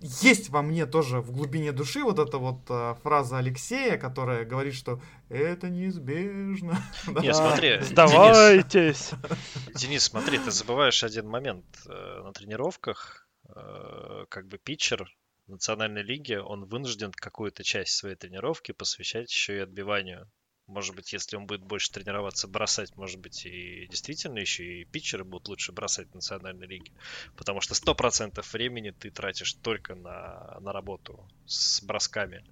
есть 0.00 0.50
во 0.50 0.62
мне 0.62 0.86
тоже 0.86 1.20
в 1.20 1.32
глубине 1.32 1.72
души 1.72 2.02
вот 2.02 2.18
эта 2.18 2.38
вот 2.38 2.60
э, 2.68 2.94
фраза 3.02 3.38
Алексея, 3.38 3.98
которая 3.98 4.44
говорит, 4.44 4.74
что 4.74 5.00
это 5.28 5.68
неизбежно. 5.68 6.78
Нет, 7.20 7.36
смотри, 7.36 7.80
сдавайтесь. 7.80 9.10
Денис, 9.10 9.80
Денис, 9.80 10.02
смотри, 10.04 10.38
ты 10.38 10.50
забываешь 10.50 11.04
один 11.04 11.28
момент. 11.28 11.64
Э, 11.86 12.22
на 12.22 12.32
тренировках 12.32 13.28
э, 13.48 14.26
как 14.28 14.48
бы 14.48 14.58
питчер 14.58 15.08
национальной 15.46 16.02
лиги, 16.02 16.34
он 16.34 16.64
вынужден 16.64 17.12
какую-то 17.12 17.64
часть 17.64 17.92
своей 17.92 18.16
тренировки 18.16 18.72
посвящать 18.72 19.30
еще 19.30 19.56
и 19.56 19.60
отбиванию 19.60 20.30
может 20.66 20.94
быть, 20.94 21.12
если 21.12 21.36
он 21.36 21.46
будет 21.46 21.62
больше 21.62 21.90
тренироваться, 21.90 22.48
бросать, 22.48 22.96
может 22.96 23.20
быть, 23.20 23.44
и 23.46 23.86
действительно 23.88 24.38
еще 24.38 24.64
и 24.64 24.84
питчеры 24.84 25.24
будут 25.24 25.48
лучше 25.48 25.72
бросать 25.72 26.08
в 26.10 26.14
национальной 26.14 26.66
лиге. 26.66 26.92
Потому 27.36 27.60
что 27.60 27.74
100% 27.74 28.42
времени 28.52 28.90
ты 28.90 29.10
тратишь 29.10 29.54
только 29.54 29.94
на, 29.94 30.58
на 30.60 30.72
работу 30.72 31.28
с 31.44 31.82
бросками. 31.82 32.44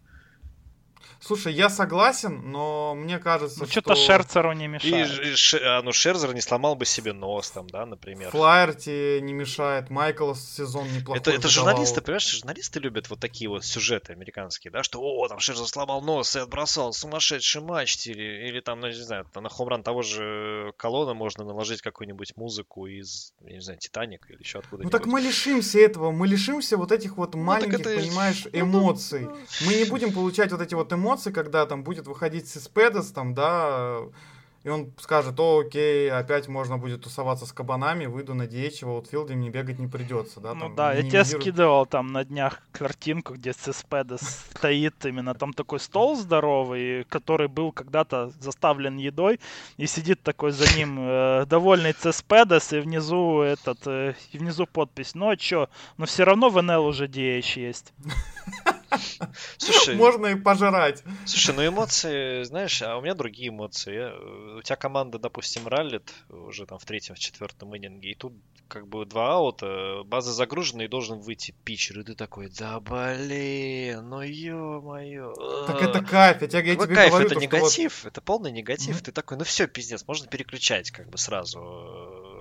Слушай, 1.21 1.53
я 1.53 1.69
согласен, 1.69 2.51
но 2.51 2.95
мне 2.95 3.19
кажется, 3.19 3.61
ну, 3.61 3.67
что... 3.67 3.81
что-то 3.81 3.95
Шерцеру 3.95 4.53
не 4.53 4.69
мешает. 4.69 5.11
И, 5.21 5.31
и, 5.31 5.63
а, 5.63 5.83
ну, 5.83 5.93
Шерцер 5.93 6.35
не 6.35 6.41
сломал 6.41 6.77
бы 6.77 6.87
себе 6.87 7.13
нос 7.13 7.51
там, 7.51 7.69
да, 7.69 7.87
например. 7.87 8.31
Флайерти 8.31 9.21
не 9.21 9.33
мешает, 9.33 9.91
Майкл 9.91 10.35
сезон 10.35 10.87
неплохой 10.93 11.21
Это, 11.21 11.31
это 11.31 11.49
журналисты, 11.49 12.01
понимаешь, 12.01 12.29
журналисты 12.29 12.81
любят 12.81 13.11
вот 13.11 13.21
такие 13.21 13.49
вот 13.49 13.65
сюжеты 13.65 14.13
американские, 14.13 14.71
да, 14.71 14.83
что, 14.83 15.01
о, 15.01 15.29
там 15.29 15.41
Шерцер 15.41 15.67
сломал 15.67 16.01
нос 16.01 16.37
и 16.37 16.39
отбросал, 16.39 16.93
сумасшедший 16.93 17.61
матч, 17.61 18.07
или, 18.07 18.49
или 18.49 18.61
там, 18.61 18.81
ну, 18.81 18.89
не 18.89 18.95
знаю, 18.95 19.27
на 19.35 19.49
хомран 19.49 19.83
того 19.83 20.03
же 20.03 20.73
колонна 20.77 21.15
можно 21.15 21.45
наложить 21.45 21.83
какую-нибудь 21.83 22.37
музыку 22.37 22.87
из, 22.87 23.35
я 23.45 23.55
не 23.55 23.61
знаю, 23.61 23.79
Титаник 23.79 24.27
или 24.31 24.39
еще 24.39 24.59
откуда-нибудь. 24.59 24.93
Ну 24.93 24.99
так 24.99 25.07
мы 25.07 25.21
лишимся 25.21 25.79
этого, 25.79 26.11
мы 26.11 26.27
лишимся 26.27 26.77
вот 26.77 26.93
этих 26.93 27.17
вот 27.17 27.35
ну, 27.35 27.43
маленьких, 27.43 27.81
это... 27.81 27.95
понимаешь, 27.97 28.45
ну, 28.45 28.61
эмоций. 28.61 29.21
Ну, 29.21 29.31
ну... 29.31 29.67
Мы 29.67 29.75
не 29.75 29.85
будем 29.85 30.13
получать 30.13 30.53
вот 30.53 30.61
эти 30.61 30.75
вот 30.75 30.90
эмоции, 30.93 31.11
эмоции, 31.11 31.33
когда 31.33 31.67
там 31.67 31.83
будет 31.83 32.07
выходить 32.07 32.49
Сиспедес, 32.49 33.11
там, 33.13 33.35
да, 33.35 34.01
и 34.63 34.69
он 34.69 34.93
скажет, 34.99 35.41
о, 35.41 35.61
окей, 35.61 36.11
опять 36.11 36.47
можно 36.47 36.77
будет 36.77 37.03
тусоваться 37.03 37.47
с 37.47 37.53
кабанами, 37.53 38.05
выйду 38.05 38.35
на 38.35 38.43
DH, 38.43 38.85
в 38.85 38.89
аутфилде 38.91 39.35
мне 39.35 39.49
бегать 39.49 39.79
не 39.79 39.87
придется, 39.87 40.39
да? 40.39 40.55
Ну 40.55 40.61
там, 40.61 40.75
да, 40.75 40.93
я 40.93 41.03
тебе 41.03 41.25
скидывал 41.25 41.87
там 41.87 42.13
на 42.13 42.25
днях 42.25 42.61
картинку, 42.71 43.35
где 43.35 43.53
Цеспедес 43.53 44.21
стоит 44.55 45.07
именно 45.07 45.35
там 45.35 45.55
такой 45.55 45.81
стол 45.81 46.15
здоровый, 46.15 47.05
который 47.05 47.49
был 47.49 47.73
когда-то 47.73 48.33
заставлен 48.39 48.99
едой, 48.99 49.41
и 49.79 49.87
сидит 49.87 50.23
такой 50.23 50.53
за 50.53 50.77
ним 50.77 50.99
э, 51.01 51.47
довольный 51.47 51.95
Цеспедес, 51.95 52.75
и 52.75 52.81
внизу 52.81 53.41
этот, 53.41 53.79
э, 53.87 54.15
и 54.33 54.39
внизу 54.39 54.67
подпись, 54.67 55.15
ну 55.15 55.31
а 55.31 55.37
чё, 55.39 55.71
но 55.97 56.05
все 56.05 56.25
равно 56.25 56.51
в 56.51 56.63
НЛ 56.63 56.85
уже 56.85 57.07
DH 57.07 57.59
есть. 57.59 57.95
Слушай, 59.59 59.97
можно 59.97 60.27
и 60.27 60.35
пожрать. 60.35 61.03
Слушай, 61.25 61.55
ну 61.55 61.67
эмоции, 61.67 62.43
знаешь, 62.43 62.83
а 62.83 62.97
у 62.97 63.01
меня 63.01 63.15
другие 63.15 63.49
эмоции. 63.49 63.95
Я, 63.95 64.59
у 64.59 64.63
тебя 64.63 64.77
команда, 64.77 65.19
допустим, 65.19 65.67
раллит 65.69 66.13
уже 66.29 66.67
там 66.67 66.79
в 66.79 66.85
третьем, 66.85 67.15
в 67.15 67.19
четвертом 67.19 67.77
иннинге, 67.77 68.11
и 68.11 68.15
тут 68.15 68.33
как 68.71 68.87
бы 68.87 69.05
два 69.05 69.35
аута, 69.35 70.03
база 70.05 70.33
загружена, 70.33 70.85
и 70.85 70.89
должен 70.89 71.19
выйти 71.19 71.55
питчер, 71.65 72.01
и 72.01 72.05
ты 72.05 72.15
такой, 72.15 72.49
да 72.49 72.79
блин, 72.79 74.09
ну 74.09 74.23
ё-моё. 74.23 75.35
Так 75.67 75.83
это 75.83 76.03
кайф, 76.03 76.41
я, 76.41 76.49
тебе, 76.49 76.69
я 76.71 76.77
тебе 76.77 76.95
кайф, 76.95 77.11
говорю. 77.11 77.27
это 77.27 77.35
негатив, 77.35 78.05
вот... 78.05 78.13
это 78.13 78.21
полный 78.21 78.53
негатив, 78.53 78.97
mm-hmm. 78.97 79.05
ты 79.05 79.13
такой, 79.13 79.37
ну 79.39 79.45
все, 79.45 79.67
пиздец, 79.67 80.07
можно 80.07 80.29
переключать 80.29 80.93
как 80.93 81.11
бы 81.11 81.19
сразу 81.19 81.59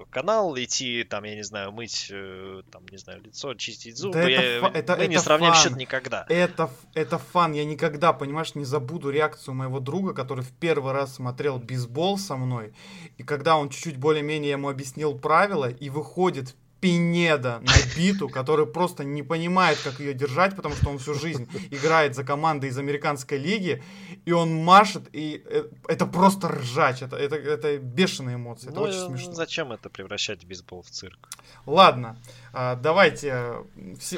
канал, 0.10 0.57
идти, 0.57 1.03
там, 1.03 1.24
я 1.24 1.36
не 1.36 1.43
знаю, 1.43 1.72
мыть, 1.72 2.07
э, 2.12 2.62
там, 2.72 2.86
не 2.91 2.97
знаю, 2.97 3.22
лицо, 3.22 3.53
чистить 3.53 3.97
зубы. 3.97 4.14
Да 4.14 4.28
я, 4.28 4.41
это, 4.41 4.68
это, 4.68 4.95
мы 4.95 5.03
это 5.03 5.07
не 5.07 5.20
сравняем 5.20 5.53
счет 5.55 5.76
никогда. 5.76 6.26
Это, 6.30 6.70
это 6.93 7.18
фан. 7.18 7.53
Я 7.53 7.66
никогда, 7.66 8.14
понимаешь, 8.14 8.55
не 8.55 8.66
забуду 8.66 9.10
реакцию 9.10 9.55
моего 9.55 9.80
друга, 9.80 10.14
который 10.14 10.43
в 10.43 10.51
первый 10.51 10.93
раз 10.93 11.16
смотрел 11.16 11.57
бейсбол 11.60 12.18
со 12.18 12.36
мной. 12.36 12.74
И 13.18 13.24
когда 13.24 13.57
он 13.57 13.70
чуть-чуть 13.70 13.97
более-менее 13.97 14.51
ему 14.51 14.70
объяснил 14.70 15.18
правила, 15.18 15.70
и 15.70 15.89
выходит 15.89 16.55
Пинеда 16.80 17.60
на 17.62 17.98
биту, 17.98 18.30
который 18.30 18.66
просто 18.66 19.04
не 19.04 19.24
понимает, 19.24 19.78
как 19.84 20.00
ее 20.00 20.14
держать, 20.14 20.56
потому 20.56 20.76
что 20.76 20.90
он 20.90 20.98
всю 20.98 21.14
жизнь 21.14 21.48
играет 21.72 22.16
за 22.16 22.24
команды 22.24 22.68
из 22.68 22.78
американской 22.78 23.38
лиги, 23.38 23.84
и 24.26 24.32
он 24.32 24.64
машет, 24.64 25.04
и 25.14 25.44
э, 25.46 25.64
это 25.88 26.06
просто 26.06 26.48
ржач, 26.48 27.02
это, 27.02 27.18
это, 27.18 27.36
это 27.36 27.78
бешеные 27.78 28.36
эмоции, 28.36 28.70
это 28.70 28.80
ну, 28.80 28.82
очень 28.84 29.00
смешно. 29.00 29.34
Зачем 29.34 29.72
это 29.72 29.90
превращать 29.90 30.46
бейсбол 30.46 30.82
в 30.82 30.90
цирк? 30.90 31.30
Ладно, 31.66 32.18
а, 32.52 32.76
давайте, 32.76 33.56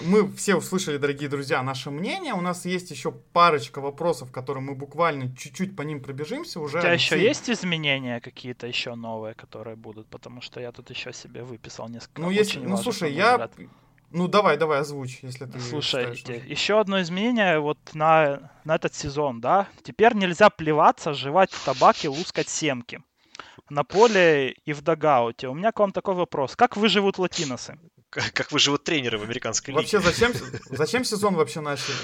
мы 0.04 0.32
все 0.34 0.56
услышали, 0.56 0.98
дорогие 0.98 1.30
друзья, 1.30 1.62
наше 1.64 1.92
мнение, 1.92 2.34
у 2.34 2.42
нас 2.42 2.66
есть 2.66 2.92
еще 2.92 3.12
парочка 3.12 3.82
вопросов, 3.82 4.32
которые 4.32 4.64
мы 4.64 4.76
буквально 4.76 5.36
чуть-чуть 5.36 5.76
по 5.76 5.82
ним 5.82 6.02
пробежимся 6.02 6.60
уже. 6.60 6.78
У 6.78 6.82
тебя 6.82 6.94
еще 6.94 7.22
есть 7.22 7.50
изменения 7.50 8.22
какие-то 8.22 8.68
еще 8.68 8.96
новые, 8.96 9.34
которые 9.34 9.76
будут, 9.76 10.08
потому 10.08 10.42
что 10.42 10.60
я 10.60 10.72
тут 10.72 10.90
еще 10.90 11.14
себе 11.14 11.44
выписал 11.44 11.90
несколько. 11.90 12.22
Ну, 12.22 12.28
очень 12.28 12.68
Ну, 12.68 12.78
слушай, 12.78 13.12
я... 13.14 13.50
Ну, 14.14 14.28
давай, 14.28 14.58
давай, 14.58 14.80
озвучь, 14.80 15.20
если 15.22 15.46
ты 15.46 15.58
Слушайте, 15.60 16.44
еще 16.46 16.82
одно 16.82 17.02
изменение 17.02 17.60
вот 17.60 17.78
на, 17.94 18.52
на 18.66 18.76
этот 18.76 18.94
сезон, 18.94 19.40
да. 19.40 19.70
Теперь 19.84 20.14
нельзя 20.16 20.50
плеваться, 20.50 21.14
жевать 21.14 21.52
табак 21.66 22.04
и 22.04 22.10
лускать 22.10 22.50
семки 22.50 23.02
на 23.70 23.86
поле 23.86 24.52
и 24.66 24.74
в 24.74 24.82
дагауте. 24.82 25.48
У 25.48 25.54
меня 25.54 25.72
к 25.72 25.80
вам 25.80 25.94
такой 25.94 26.14
вопрос. 26.16 26.58
Как 26.58 26.76
выживут 26.76 27.20
латиносы? 27.20 27.80
Как, 28.12 28.34
как 28.34 28.52
выживут 28.52 28.84
тренеры 28.84 29.18
в 29.18 29.24
американской 29.24 29.74
лиге? 29.74 29.82
Вообще, 29.82 30.02
зачем, 30.02 30.34
зачем 30.70 31.06
сезон 31.06 31.36
вообще 31.36 31.62
начали? 31.62 31.96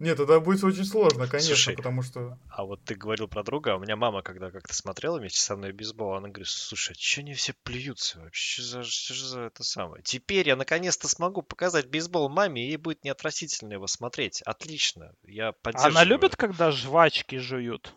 Нет, 0.00 0.18
это 0.18 0.40
будет 0.40 0.64
очень 0.64 0.86
сложно, 0.86 1.28
конечно, 1.28 1.54
Слушай, 1.54 1.76
потому 1.76 2.02
что... 2.02 2.38
А 2.48 2.64
вот 2.64 2.82
ты 2.84 2.94
говорил 2.94 3.28
про 3.28 3.42
друга, 3.42 3.74
а 3.74 3.76
у 3.76 3.80
меня 3.80 3.96
мама, 3.96 4.22
когда 4.22 4.50
как-то 4.50 4.72
смотрела 4.74 5.18
вместе 5.18 5.38
со 5.38 5.56
мной 5.56 5.72
бейсбол, 5.72 6.14
она 6.14 6.28
говорит, 6.28 6.48
слушай, 6.48 6.92
а 6.92 6.98
что 6.98 7.20
они 7.20 7.34
все 7.34 7.52
плюются 7.62 8.18
вообще? 8.20 8.62
Что 8.62 8.82
за, 8.82 8.84
что 8.84 9.14
за 9.14 9.40
это 9.42 9.62
самое? 9.62 10.02
Теперь 10.02 10.48
я 10.48 10.56
наконец-то 10.56 11.06
смогу 11.06 11.42
показать 11.42 11.88
бейсбол 11.88 12.30
маме, 12.30 12.64
и 12.64 12.68
ей 12.68 12.78
будет 12.78 13.04
неотвратительно 13.04 13.74
его 13.74 13.86
смотреть. 13.86 14.40
Отлично, 14.46 15.12
я 15.24 15.52
поддерживаю. 15.52 15.90
Она 15.92 16.04
любит, 16.04 16.36
когда 16.36 16.70
жвачки 16.70 17.36
жуют? 17.36 17.94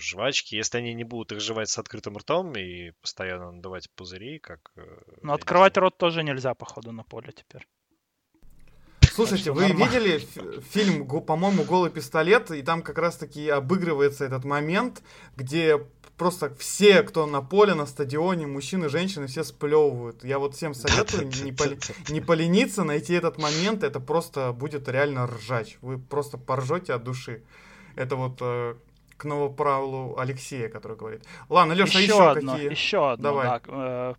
Ну, 0.00 0.02
жвачки, 0.02 0.54
если 0.56 0.78
они 0.78 0.94
не 0.94 1.04
будут 1.04 1.32
их 1.32 1.40
жевать 1.40 1.68
с 1.68 1.78
открытым 1.78 2.16
ртом 2.16 2.56
и 2.56 2.92
постоянно 3.02 3.52
надавать 3.52 3.90
пузыри, 3.90 4.38
как... 4.38 4.72
Э, 4.76 4.82
Но 5.22 5.34
открывать 5.34 5.76
рот 5.76 5.98
тоже 5.98 6.22
нельзя, 6.22 6.54
походу, 6.54 6.92
на 6.92 7.02
поле 7.02 7.32
теперь. 7.32 7.66
Слушайте, 9.12 9.52
вы 9.52 9.68
нормально. 9.68 9.84
видели 9.84 10.18
фильм, 10.70 11.06
по-моему, 11.06 11.64
«Голый 11.64 11.90
пистолет», 11.90 12.50
и 12.50 12.62
там 12.62 12.82
как 12.82 12.98
раз-таки 12.98 13.48
обыгрывается 13.48 14.24
этот 14.24 14.44
момент, 14.44 15.02
где 15.36 15.78
просто 16.16 16.54
все, 16.54 17.02
кто 17.02 17.26
на 17.26 17.42
поле, 17.42 17.74
на 17.74 17.86
стадионе, 17.86 18.46
мужчины, 18.46 18.88
женщины, 18.88 19.26
все 19.26 19.44
сплевывают. 19.44 20.24
Я 20.24 20.38
вот 20.38 20.54
всем 20.54 20.74
советую 20.74 21.30
не, 21.44 21.52
поли, 21.52 21.78
не 22.08 22.20
полениться, 22.20 22.84
найти 22.84 23.14
этот 23.14 23.38
момент, 23.38 23.82
это 23.82 24.00
просто 24.00 24.52
будет 24.52 24.88
реально 24.88 25.26
ржач. 25.26 25.76
Вы 25.82 25.98
просто 25.98 26.38
поржете 26.38 26.94
от 26.94 27.04
души. 27.04 27.42
Это 27.96 28.16
вот 28.16 28.40
к 29.20 29.24
новоправилу 29.24 30.18
Алексея, 30.18 30.68
который 30.70 30.96
говорит. 30.96 31.22
Ладно, 31.50 31.74
Леша, 31.74 31.98
еще, 31.98 32.12
еще 32.12 32.30
одно, 32.30 32.52
какие? 32.52 32.70
Еще 32.70 33.10
одно, 33.12 33.22
Давай. 33.22 33.46
да. 33.46 33.60
Э, 33.68 34.14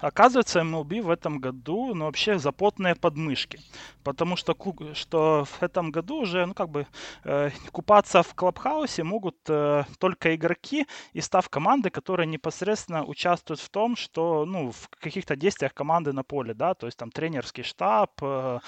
оказывается, 0.00 0.60
MLB 0.60 1.02
в 1.02 1.10
этом 1.10 1.40
году, 1.40 1.94
ну, 1.94 2.04
вообще 2.04 2.38
запотные 2.38 2.94
подмышки. 2.94 3.58
Потому 4.04 4.36
что, 4.36 4.56
что 4.94 5.44
в 5.44 5.62
этом 5.62 5.90
году 5.90 6.20
уже, 6.22 6.46
ну, 6.46 6.54
как 6.54 6.70
бы, 6.70 6.86
э, 7.24 7.50
купаться 7.72 8.22
в 8.22 8.34
клабхаусе 8.34 9.02
могут 9.02 9.36
э, 9.48 9.84
только 9.98 10.34
игроки 10.34 10.86
и 11.12 11.20
став 11.20 11.48
команды, 11.48 11.90
которые 11.90 12.26
непосредственно 12.26 13.04
участвуют 13.04 13.60
в 13.60 13.68
том, 13.68 13.96
что, 13.96 14.44
ну, 14.46 14.70
в 14.72 14.88
каких-то 14.88 15.36
действиях 15.36 15.74
команды 15.74 16.12
на 16.12 16.22
поле, 16.22 16.54
да, 16.54 16.74
то 16.74 16.86
есть 16.86 16.98
там 16.98 17.10
тренерский 17.10 17.62
штаб 17.62 18.10
э, 18.22 18.58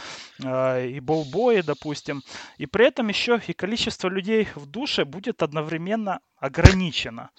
э, 0.42 0.88
и 0.88 1.00
болбои, 1.00 1.62
допустим. 1.62 2.22
И 2.58 2.66
при 2.66 2.86
этом 2.86 3.08
еще 3.08 3.40
и 3.46 3.52
количество 3.52 4.08
людей 4.08 4.48
в 4.54 4.66
душе 4.66 5.04
будет 5.04 5.42
одновременно 5.42 6.20
ограничено. 6.42 7.30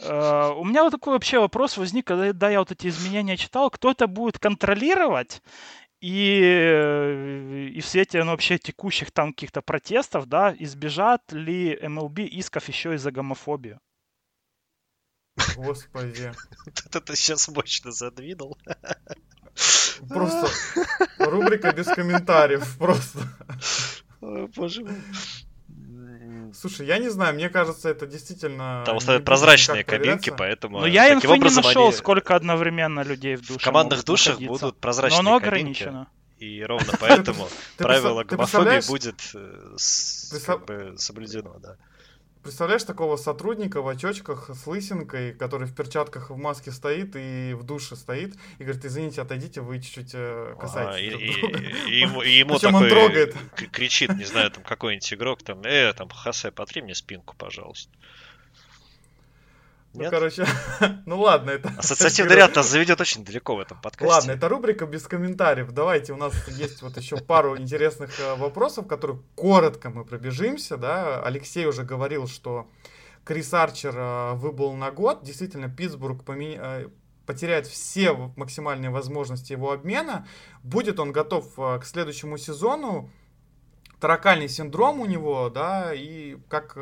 Э, 0.00 0.50
у 0.56 0.64
меня 0.64 0.82
вот 0.82 0.90
такой 0.90 1.12
вообще 1.12 1.38
вопрос 1.38 1.76
возник, 1.76 2.06
когда 2.06 2.50
я 2.50 2.58
вот 2.58 2.72
эти 2.72 2.88
изменения 2.88 3.36
читал, 3.36 3.70
кто 3.70 3.90
это 3.90 4.06
будет 4.06 4.38
контролировать? 4.38 5.40
И, 6.00 6.40
э, 6.42 7.68
и 7.74 7.80
в 7.80 7.86
свете 7.86 8.24
ну, 8.24 8.30
вообще 8.30 8.58
текущих 8.58 9.10
там 9.10 9.34
каких-то 9.34 9.60
протестов, 9.60 10.26
да, 10.26 10.54
избежат 10.58 11.32
ли 11.32 11.74
MLB 11.76 12.24
исков 12.24 12.68
еще 12.68 12.94
и 12.94 12.98
за 12.98 13.10
гомофобию? 13.10 13.80
Господи. 15.56 16.32
Это 16.86 17.00
ты 17.00 17.16
сейчас 17.16 17.48
мощно 17.48 17.92
задвинул. 17.92 18.56
Просто 20.08 20.48
рубрика 21.18 21.72
без 21.72 21.86
комментариев, 21.86 22.78
просто. 22.78 23.20
Боже 24.20 24.84
мой. 24.84 24.96
Слушай, 26.54 26.86
я 26.86 26.98
не 26.98 27.08
знаю, 27.08 27.34
мне 27.34 27.48
кажется, 27.48 27.88
это 27.88 28.06
действительно... 28.06 28.82
Там 28.86 28.98
будет 28.98 29.24
прозрачные 29.24 29.84
кабинки, 29.84 30.30
поэтому 30.36 30.80
Но 30.80 30.86
я 30.86 31.12
инфы 31.12 31.28
не 31.28 31.38
нашел, 31.38 31.86
они 31.86 31.92
сколько 31.92 32.36
одновременно 32.36 33.00
людей 33.02 33.36
в 33.36 33.40
душе 33.40 33.58
в 33.58 33.62
командных 33.62 33.98
могут 33.98 34.06
душах 34.06 34.34
находиться. 34.34 34.52
будут 34.66 34.74
Но 34.76 34.80
прозрачные 34.80 35.20
оно 35.20 35.40
кабинки. 35.40 35.48
ограничено. 35.82 36.08
И 36.38 36.64
ровно 36.64 36.92
поэтому 37.00 37.48
правило 37.76 38.24
гомофобии 38.24 38.86
будет 38.88 39.20
э, 39.34 39.76
соблюдено, 39.76 41.58
да. 41.60 41.76
Представляешь 42.42 42.84
такого 42.84 43.16
сотрудника 43.18 43.82
в 43.82 43.88
очочках 43.88 44.48
с 44.48 44.66
лысинкой, 44.66 45.34
который 45.34 45.66
в 45.68 45.74
перчатках 45.74 46.30
в 46.30 46.36
маске 46.38 46.72
стоит 46.72 47.14
и 47.14 47.52
в 47.54 47.64
душе 47.64 47.96
стоит, 47.96 48.34
и 48.58 48.64
говорит, 48.64 48.82
извините, 48.84 49.20
отойдите, 49.20 49.60
вы 49.60 49.78
чуть-чуть 49.80 50.12
э, 50.14 50.52
Ага, 50.56 50.60
касаетесь 50.60 51.06
и, 51.06 51.10
друг 51.10 51.22
и- 51.22 51.40
друга». 51.40 51.58
и 51.88 51.98
ему, 52.00 52.22
и 52.22 52.30
ему 52.30 52.54
Причем 52.54 52.74
он 52.74 52.82
такой 52.84 52.88
трогает. 52.90 53.36
кричит, 53.72 54.16
не 54.16 54.24
знаю, 54.24 54.50
там 54.50 54.64
какой-нибудь 54.64 55.12
игрок, 55.12 55.42
там, 55.42 55.60
э, 55.64 55.92
там, 55.92 56.08
Хосе, 56.08 56.50
потри 56.50 56.80
мне 56.80 56.94
спинку, 56.94 57.34
пожалуйста. 57.36 57.92
Ну, 59.92 60.02
Нет? 60.02 60.10
короче, 60.10 60.46
ну 61.06 61.20
ладно, 61.20 61.50
это... 61.50 61.72
Ассоциативный 61.76 62.36
ряд 62.36 62.54
нас 62.54 62.68
заведет 62.68 63.00
очень 63.00 63.24
далеко 63.24 63.56
в 63.56 63.60
этом 63.60 63.80
подкасте. 63.80 64.06
Ладно, 64.06 64.30
это 64.32 64.48
рубрика 64.48 64.86
без 64.86 65.08
комментариев. 65.08 65.72
Давайте, 65.72 66.12
у 66.12 66.16
нас 66.16 66.32
есть 66.46 66.82
вот 66.82 66.96
еще 66.96 67.16
пару 67.16 67.58
интересных 67.58 68.18
э, 68.20 68.36
вопросов, 68.36 68.86
которые 68.86 69.20
коротко 69.34 69.90
мы 69.90 70.04
пробежимся, 70.04 70.76
да. 70.76 71.20
Алексей 71.20 71.66
уже 71.66 71.82
говорил, 71.82 72.28
что 72.28 72.68
Крис 73.24 73.52
Арчер 73.52 73.94
э, 73.96 74.32
выбыл 74.34 74.74
на 74.74 74.92
год. 74.92 75.24
Действительно, 75.24 75.68
Питтсбург 75.68 76.22
э, 76.28 76.86
потеряет 77.26 77.66
все 77.66 78.12
максимальные 78.36 78.90
возможности 78.90 79.50
его 79.52 79.72
обмена. 79.72 80.24
Будет 80.62 81.00
он 81.00 81.10
готов 81.10 81.52
к 81.56 81.82
следующему 81.82 82.38
сезону. 82.38 83.10
Таракальный 83.98 84.48
синдром 84.48 85.00
у 85.00 85.04
него, 85.04 85.50
да, 85.50 85.92
и 85.92 86.36
как 86.48 86.78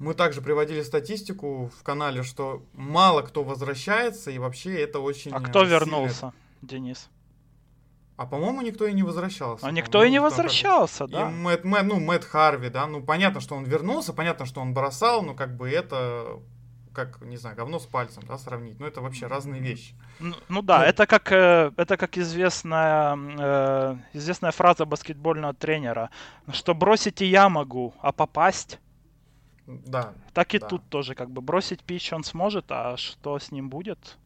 мы 0.00 0.14
также 0.14 0.40
приводили 0.40 0.82
статистику 0.82 1.70
в 1.78 1.82
канале, 1.84 2.22
что 2.22 2.62
мало 2.72 3.22
кто 3.22 3.44
возвращается, 3.44 4.30
и 4.30 4.38
вообще 4.38 4.80
это 4.82 4.98
очень... 4.98 5.30
А 5.30 5.40
кто 5.40 5.60
сильно- 5.60 5.74
вернулся, 5.74 6.32
Денис? 6.62 7.08
А 8.16 8.26
по-моему, 8.26 8.62
никто 8.62 8.86
и 8.86 8.92
не 8.92 9.02
возвращался. 9.02 9.66
А 9.66 9.70
никто 9.70 10.02
и 10.02 10.10
не 10.10 10.16
там 10.18 10.24
как- 10.24 10.30
возвращался, 10.32 11.04
И 11.04 11.08
да. 11.08 11.26
Мэтт, 11.28 11.64
Мэтт- 11.64 11.82
ну, 11.84 12.00
Мэтт 12.00 12.24
Харви, 12.24 12.68
да, 12.70 12.86
ну, 12.86 13.02
понятно, 13.02 13.40
что 13.40 13.54
он 13.54 13.64
вернулся, 13.64 14.12
понятно, 14.12 14.46
что 14.46 14.60
он 14.60 14.74
бросал, 14.74 15.22
но 15.22 15.34
как 15.34 15.54
бы 15.56 15.70
это, 15.70 16.38
как, 16.94 17.20
не 17.22 17.36
знаю, 17.38 17.56
говно 17.56 17.78
с 17.78 17.86
пальцем, 17.86 18.22
да, 18.26 18.36
сравнить. 18.38 18.78
Ну, 18.80 18.86
это 18.86 19.00
вообще 19.02 19.26
разные 19.26 19.60
вещи. 19.60 19.94
Ну, 20.18 20.34
ну 20.48 20.62
да, 20.62 20.78
Ну. 20.80 20.84
это 20.84 21.06
как 21.06 21.30
э, 21.32 21.72
это 21.76 21.96
как 21.96 22.18
известная 22.18 23.16
э, 23.38 23.96
известная 24.14 24.50
фраза 24.50 24.84
баскетбольного 24.86 25.52
тренера, 25.54 26.08
что 26.52 26.74
бросить 26.74 27.22
и 27.22 27.26
я 27.26 27.48
могу, 27.48 27.94
а 28.00 28.12
попасть 28.12 28.78
Да, 29.66 30.14
так 30.34 30.54
и 30.54 30.58
Да. 30.58 30.66
тут 30.66 30.88
тоже 30.88 31.14
как 31.14 31.30
бы 31.30 31.40
бросить 31.42 31.82
пич 31.84 32.12
он 32.12 32.24
сможет, 32.24 32.66
а 32.70 32.96
что 32.96 33.38
с 33.38 33.52
ним 33.52 33.68
будет? 33.70 34.16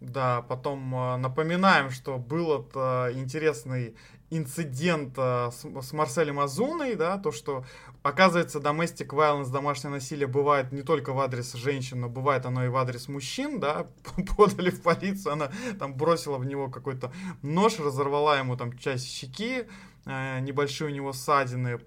да, 0.00 0.42
потом 0.42 0.94
э, 0.94 1.16
напоминаем, 1.18 1.90
что 1.90 2.16
был 2.16 2.58
это 2.62 3.10
интересный 3.14 3.94
инцидент 4.30 5.14
э, 5.18 5.50
с, 5.52 5.62
с 5.62 5.92
Марселем 5.92 6.40
Азуной, 6.40 6.94
да, 6.94 7.18
то, 7.18 7.32
что, 7.32 7.64
оказывается, 8.02 8.60
domestic 8.60 9.08
violence, 9.08 9.50
домашнее 9.50 9.90
насилие 9.90 10.26
бывает 10.26 10.72
не 10.72 10.82
только 10.82 11.12
в 11.12 11.20
адрес 11.20 11.52
женщин, 11.52 12.00
но 12.00 12.08
бывает 12.08 12.46
оно 12.46 12.64
и 12.64 12.68
в 12.68 12.76
адрес 12.76 13.08
мужчин, 13.08 13.60
да, 13.60 13.88
подали 14.36 14.70
в 14.70 14.80
полицию, 14.82 15.34
она 15.34 15.50
там 15.78 15.94
бросила 15.94 16.38
в 16.38 16.46
него 16.46 16.68
какой-то 16.68 17.12
нож, 17.42 17.78
разорвала 17.78 18.38
ему 18.38 18.56
там 18.56 18.76
часть 18.78 19.06
щеки, 19.06 19.66
э, 20.06 20.40
небольшие 20.40 20.90
у 20.90 20.94
него 20.94 21.12
ссадины, 21.12 21.78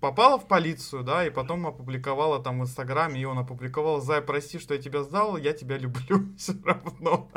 попала 0.00 0.38
в 0.38 0.46
полицию, 0.46 1.02
да, 1.04 1.26
и 1.26 1.30
потом 1.30 1.66
опубликовала 1.66 2.42
там 2.42 2.60
в 2.60 2.62
Инстаграме, 2.62 3.20
и 3.20 3.24
он 3.24 3.38
опубликовал, 3.38 4.00
Зай, 4.00 4.22
прости, 4.22 4.58
что 4.58 4.74
я 4.74 4.80
тебя 4.80 5.02
сдал, 5.02 5.36
я 5.36 5.52
тебя 5.52 5.78
люблю 5.78 6.34
все 6.38 6.54
равно. 6.64 7.28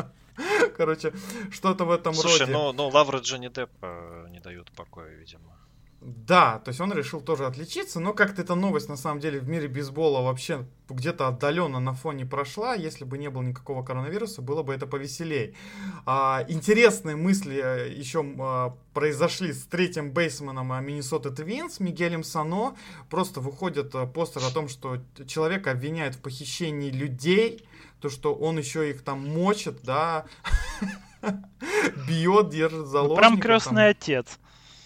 Короче, 0.78 1.14
что-то 1.51 1.86
в 1.86 1.91
этом 1.91 2.14
Слушай, 2.14 2.41
роде. 2.41 2.53
ну, 2.53 2.72
ну 2.74 2.88
лавры 2.89 3.20
Джонни 3.20 3.49
Деппа 3.49 4.28
не 4.30 4.39
дают 4.39 4.72
покоя, 4.72 5.14
видимо. 5.14 5.61
Да, 6.02 6.58
то 6.58 6.70
есть 6.70 6.82
он 6.82 6.91
решил 6.91 7.22
тоже 7.22 7.45
отличиться, 7.45 7.99
но 7.99 8.14
как-то 8.14 8.41
эта 8.41 8.56
новость 8.56 8.89
на 8.89 8.97
самом 8.97 9.20
деле 9.20 9.39
в 9.39 9.47
мире 9.47 9.68
бейсбола 9.68 10.22
вообще 10.24 10.66
где-то 10.89 11.28
отдаленно 11.28 11.80
на 11.80 11.93
фоне 11.93 12.26
прошла. 12.26 12.74
Если 12.74 13.06
бы 13.06 13.20
не 13.20 13.30
было 13.30 13.43
никакого 13.43 13.84
коронавируса, 13.84 14.41
было 14.41 14.64
бы 14.64 14.74
это 14.74 14.88
повеселей. 14.88 15.56
А, 16.08 16.43
интересные 16.49 17.16
мысли 17.16 17.62
э, 17.64 17.93
еще 17.93 18.26
а, 18.39 18.76
произошли 18.95 19.54
с 19.54 19.66
третьим 19.68 20.10
бейсменом 20.10 20.72
а, 20.72 20.82
Миннесоты 20.82 21.30
Твинс 21.30 21.80
Мигелем 21.80 22.24
Сано. 22.24 22.76
Просто 23.12 23.39
выходит 23.39 23.93
а, 23.93 24.08
постер 24.08 24.41
о 24.43 24.52
том, 24.52 24.70
что 24.70 24.97
человека 25.28 25.70
обвиняют 25.70 26.16
в 26.16 26.22
похищении 26.22 26.89
людей, 26.89 27.64
то, 27.99 28.10
что 28.10 28.34
он 28.34 28.58
еще 28.58 28.89
их 28.89 29.04
там 29.04 29.30
мочит, 29.30 29.84
да, 29.84 30.26
бьет, 32.08 32.49
держит 32.49 32.80
Ну, 32.80 32.86
заложников. 32.86 33.20
прям 33.20 33.39
крестный 33.39 33.89
отец. 33.89 34.39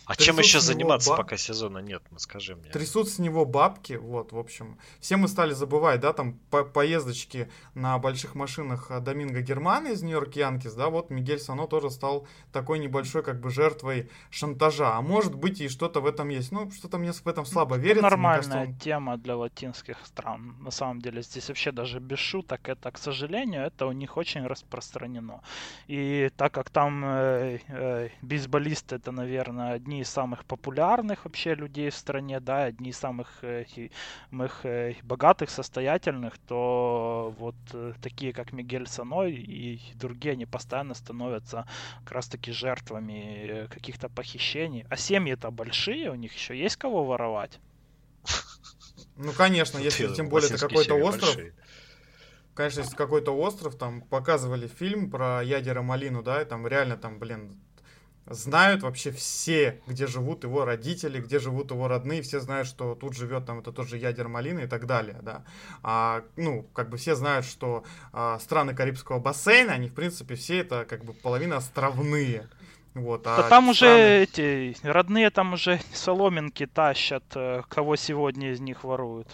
А 0.05 0.15
Трясут 0.15 0.25
чем 0.25 0.37
еще 0.39 0.59
заниматься, 0.59 1.09
ба- 1.11 1.17
пока 1.17 1.35
сезона 1.37 1.79
нет, 1.79 2.03
ну 2.11 2.19
скажи 2.19 2.55
мне. 2.55 2.69
трясут 2.69 3.09
с 3.09 3.17
него 3.19 3.45
бабки, 3.45 3.93
вот, 3.93 4.31
в 4.31 4.37
общем. 4.37 4.77
Все 4.99 5.17
мы 5.17 5.27
стали 5.27 5.53
забывать, 5.53 5.99
да, 5.99 6.13
там, 6.13 6.33
по 6.51 6.63
поездочки 6.63 7.49
на 7.73 7.97
больших 7.97 8.35
машинах 8.35 8.91
а, 8.91 8.99
Доминго 8.99 9.41
Германа 9.41 9.87
из 9.89 10.03
Нью-Йорк 10.03 10.35
Янкис, 10.35 10.73
да, 10.75 10.89
вот 10.89 11.09
Мигель 11.09 11.39
Сано 11.39 11.65
тоже 11.67 11.89
стал 11.89 12.27
такой 12.51 12.79
небольшой, 12.79 13.23
как 13.23 13.39
бы, 13.39 13.49
жертвой 13.49 14.09
шантажа. 14.29 14.95
А 14.95 15.01
может 15.01 15.33
быть 15.35 15.59
и 15.61 15.67
что-то 15.69 16.01
в 16.01 16.05
этом 16.05 16.29
есть. 16.29 16.51
Ну, 16.51 16.69
что-то 16.71 16.97
мне 16.97 17.11
в 17.11 17.27
этом 17.27 17.45
слабо 17.45 17.75
верится. 17.77 18.01
Мне 18.01 18.09
Нормальная 18.09 18.41
кажется, 18.41 18.69
он- 18.71 18.77
тема 18.77 19.17
для 19.17 19.35
латинских 19.35 19.97
стран. 20.05 20.55
На 20.59 20.71
самом 20.71 21.01
деле 21.01 21.21
здесь 21.23 21.47
вообще 21.47 21.71
даже 21.71 21.99
без 21.99 22.19
шуток 22.19 22.69
это, 22.69 22.91
к 22.91 22.97
сожалению, 22.97 23.63
это 23.63 23.87
у 23.87 23.91
них 23.91 24.17
очень 24.17 24.45
распространено. 24.45 25.41
И 25.87 26.29
так 26.37 26.53
как 26.53 26.69
там 26.69 27.03
э, 27.05 27.59
э, 27.67 28.09
бейсболисты 28.21 28.95
это, 28.97 29.11
наверное, 29.11 29.73
одни 29.73 29.94
из 30.01 30.09
самых 30.09 30.45
популярных 30.45 31.25
вообще 31.25 31.55
людей 31.55 31.89
в 31.89 31.95
стране, 31.95 32.39
да, 32.39 32.63
одни 32.63 32.89
из 32.89 32.97
самых 32.97 33.27
э, 33.41 33.65
самых, 34.29 34.65
э, 34.65 34.95
богатых, 35.03 35.49
состоятельных, 35.49 36.37
то 36.47 37.33
вот 37.37 37.55
э, 37.73 37.93
такие 38.01 38.33
как 38.33 38.53
Мигель 38.53 38.87
Саной 38.87 39.33
и 39.33 39.79
другие, 39.95 40.33
они 40.33 40.45
постоянно 40.45 40.93
становятся 40.93 41.67
как 42.03 42.11
раз 42.11 42.27
таки 42.27 42.51
жертвами 42.51 43.47
э, 43.47 43.67
каких-то 43.67 44.09
похищений. 44.09 44.85
А 44.89 44.97
семьи-то 44.97 45.51
большие, 45.51 46.11
у 46.11 46.15
них 46.15 46.33
еще 46.33 46.57
есть 46.57 46.75
кого 46.77 47.05
воровать. 47.05 47.59
Ну, 49.17 49.31
конечно, 49.31 49.77
если 49.77 50.07
Ты, 50.07 50.15
тем 50.15 50.29
более 50.29 50.49
это 50.49 50.67
какой-то 50.67 50.95
остров, 50.95 51.35
большие. 51.35 51.53
Конечно, 52.53 52.81
если 52.81 52.95
какой-то 52.95 53.31
остров, 53.31 53.75
там 53.75 54.01
показывали 54.01 54.67
фильм 54.67 55.09
про 55.09 55.41
ядера 55.43 55.81
малину, 55.81 56.23
да, 56.23 56.41
и 56.41 56.45
там 56.45 56.65
реально 56.67 56.97
там, 56.97 57.19
блин, 57.19 57.59
знают 58.27 58.83
вообще 58.83 59.11
все, 59.11 59.81
где 59.87 60.07
живут 60.07 60.43
его 60.43 60.65
родители, 60.65 61.19
где 61.19 61.39
живут 61.39 61.71
его 61.71 61.87
родные, 61.87 62.21
все 62.21 62.39
знают, 62.39 62.67
что 62.67 62.95
тут 62.95 63.15
живет 63.15 63.45
там 63.45 63.59
это 63.59 63.71
тот 63.71 63.87
же 63.87 63.97
ядер 63.97 64.27
малины 64.27 64.61
и 64.61 64.67
так 64.67 64.85
далее, 64.87 65.19
да. 65.21 65.43
А, 65.83 66.23
ну, 66.35 66.63
как 66.73 66.89
бы 66.89 66.97
все 66.97 67.15
знают, 67.15 67.45
что 67.45 67.83
а, 68.11 68.39
страны 68.39 68.73
Карибского 68.73 69.19
бассейна, 69.19 69.73
они, 69.73 69.89
в 69.89 69.93
принципе, 69.93 70.35
все 70.35 70.59
это 70.59 70.85
как 70.85 71.05
бы 71.05 71.13
половина 71.13 71.57
островные. 71.57 72.47
Вот, 72.95 73.23
Да 73.23 73.45
а 73.45 73.49
там 73.49 73.67
уже 73.67 73.85
страны- 73.85 74.23
эти 74.23 74.77
родные 74.87 75.29
там 75.29 75.51
уже 75.51 75.81
соломинки 75.93 76.65
тащат, 76.65 77.25
э, 77.35 77.63
кого 77.67 77.97
сегодня 77.97 78.53
из 78.53 78.61
них 78.61 78.85
воруют. 78.85 79.27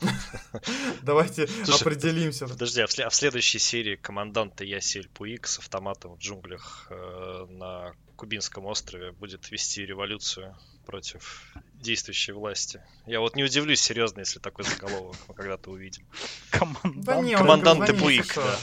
Давайте 1.02 1.48
определимся. 1.66 2.46
Подожди, 2.46 2.82
а 2.82 2.86
в, 2.86 2.98
а 2.98 3.10
следующей 3.10 3.58
серии 3.58 3.96
командант 3.96 4.60
Ясель 4.60 5.08
Пуик 5.08 5.46
с 5.46 5.58
автоматом 5.58 6.16
в 6.16 6.18
джунглях 6.18 6.88
э, 6.90 7.46
на 7.48 7.94
Кубинском 8.20 8.66
острове 8.66 9.12
будет 9.12 9.50
вести 9.50 9.86
революцию 9.86 10.54
против 10.84 11.54
действующей 11.72 12.34
власти. 12.34 12.82
Я 13.06 13.20
вот 13.20 13.34
не 13.34 13.42
удивлюсь 13.42 13.80
серьезно, 13.80 14.20
если 14.20 14.40
такой 14.40 14.66
заголовок 14.66 15.16
мы 15.26 15.34
когда-то 15.34 15.70
увидим. 15.70 16.04
Командант. 16.50 17.02
Да. 17.06 18.58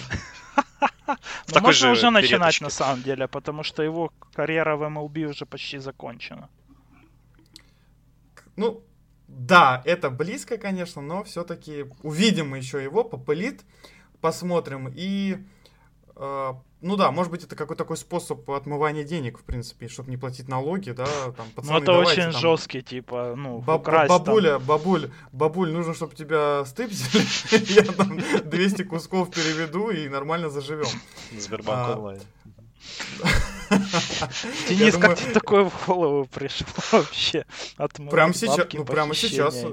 Ну, 1.08 1.62
можно 1.62 1.72
же 1.72 1.90
уже 1.90 2.10
начинать 2.12 2.62
на 2.62 2.70
самом 2.70 3.02
деле, 3.02 3.28
потому 3.28 3.64
что 3.64 3.82
его 3.82 4.12
карьера 4.36 4.76
в 4.76 4.84
MLB 4.84 5.26
уже 5.26 5.46
почти 5.48 5.80
закончена. 5.80 6.50
Ну, 8.58 8.84
да, 9.28 9.82
это 9.86 10.12
близко, 10.12 10.58
конечно, 10.58 11.02
но 11.02 11.24
все-таки 11.24 11.86
увидим 12.04 12.50
мы 12.50 12.58
еще 12.58 12.84
его, 12.84 13.04
попылит, 13.04 13.66
посмотрим. 14.22 14.94
И, 14.96 15.38
э, 16.16 16.54
ну 16.82 16.96
да, 16.96 17.12
может 17.12 17.32
быть, 17.32 17.44
это 17.44 17.56
какой-то 17.56 17.84
такой 17.84 17.98
способ 17.98 18.50
отмывания 18.52 19.04
денег, 19.04 19.40
в 19.40 19.44
принципе, 19.44 19.88
чтобы 19.88 20.10
не 20.12 20.18
платить 20.18 20.48
налоги, 20.48 20.92
да, 20.92 21.06
там, 21.36 21.48
пацаны, 21.56 21.74
Ну 21.74 21.78
это 21.78 21.86
давайте, 21.88 22.22
очень 22.22 22.32
там, 22.32 22.42
жесткий, 22.42 22.82
типа, 22.82 23.34
ну, 23.36 23.60
Баб- 23.60 23.82
украсть 23.82 24.10
там. 24.10 24.24
бабуля, 24.24 24.60
бабуль, 24.60 25.10
бабуль, 25.32 25.72
нужно, 25.72 25.94
чтобы 25.94 26.16
тебя 26.16 26.64
стыпсили, 26.66 27.74
я 27.74 27.84
там 27.92 28.20
200 28.50 28.84
кусков 28.84 29.32
переведу 29.32 29.90
и 29.90 30.08
нормально 30.08 30.50
заживем. 30.50 30.88
Сбербанк 31.38 31.90
А, 31.90 31.94
онлайн. 31.96 32.22
Денис, 34.70 34.98
как 34.98 35.18
тебе 35.18 35.34
такое 35.34 35.66
в 35.66 35.88
голову 35.88 36.26
пришло 36.26 36.68
вообще? 36.92 37.46
Прямо 38.10 38.34
сейчас, 38.34 38.68
ну 38.74 38.86
прямо 38.86 39.16
сейчас 39.16 39.56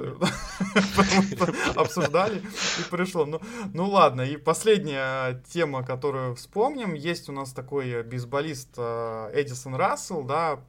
обсуждали 1.76 2.38
и 2.38 2.90
пришло. 2.90 3.26
Ну, 3.26 3.40
ну 3.72 3.88
ладно, 3.88 4.22
и 4.22 4.36
последняя 4.36 5.42
тема, 5.52 5.84
которую 5.84 6.34
вспомним, 6.36 6.94
есть 6.94 7.28
у 7.28 7.32
нас 7.32 7.52
такой 7.52 8.02
бейсболист 8.02 8.70
э, 8.76 9.30
Эдисон 9.34 9.74
Рассел, 9.74 10.22
да, 10.22 10.60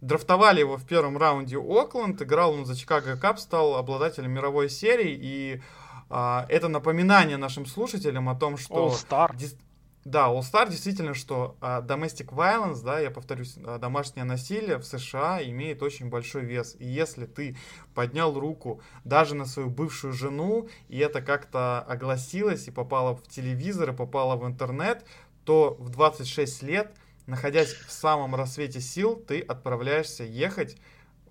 Драфтовали 0.00 0.60
его 0.60 0.78
в 0.78 0.86
первом 0.86 1.18
раунде 1.18 1.58
Окленд, 1.58 2.22
играл 2.22 2.52
он 2.52 2.64
за 2.64 2.74
Чикаго 2.74 3.18
Кап, 3.18 3.38
стал 3.38 3.76
обладателем 3.76 4.30
мировой 4.30 4.70
серии, 4.70 5.18
и 5.20 5.62
а, 6.08 6.46
это 6.48 6.68
напоминание 6.68 7.36
нашим 7.36 7.66
слушателям 7.66 8.28
о 8.28 8.34
том, 8.34 8.56
что... 8.56 8.88
All-Star. 8.88 9.36
Дис... 9.36 9.56
Да, 10.04 10.28
All-Star 10.28 10.70
действительно, 10.70 11.12
что 11.12 11.56
а, 11.60 11.82
domestic 11.82 12.28
violence, 12.28 12.82
да, 12.82 13.00
я 13.00 13.10
повторюсь, 13.10 13.56
а, 13.62 13.78
домашнее 13.78 14.24
насилие 14.24 14.78
в 14.78 14.84
США 14.84 15.42
имеет 15.42 15.82
очень 15.82 16.08
большой 16.08 16.42
вес. 16.44 16.74
И 16.78 16.86
если 16.86 17.26
ты 17.26 17.56
поднял 17.94 18.38
руку 18.38 18.80
даже 19.04 19.34
на 19.34 19.44
свою 19.44 19.68
бывшую 19.68 20.14
жену, 20.14 20.68
и 20.88 20.98
это 20.98 21.20
как-то 21.20 21.80
огласилось 21.80 22.66
и 22.68 22.70
попало 22.70 23.14
в 23.14 23.22
телевизор, 23.28 23.90
и 23.90 23.94
попало 23.96 24.36
в 24.36 24.46
интернет, 24.46 25.04
то 25.44 25.76
в 25.78 25.90
26 25.90 26.62
лет 26.62 26.94
находясь 27.30 27.72
в 27.72 27.90
самом 27.90 28.34
рассвете 28.34 28.80
сил, 28.80 29.16
ты 29.16 29.40
отправляешься 29.40 30.24
ехать 30.24 30.76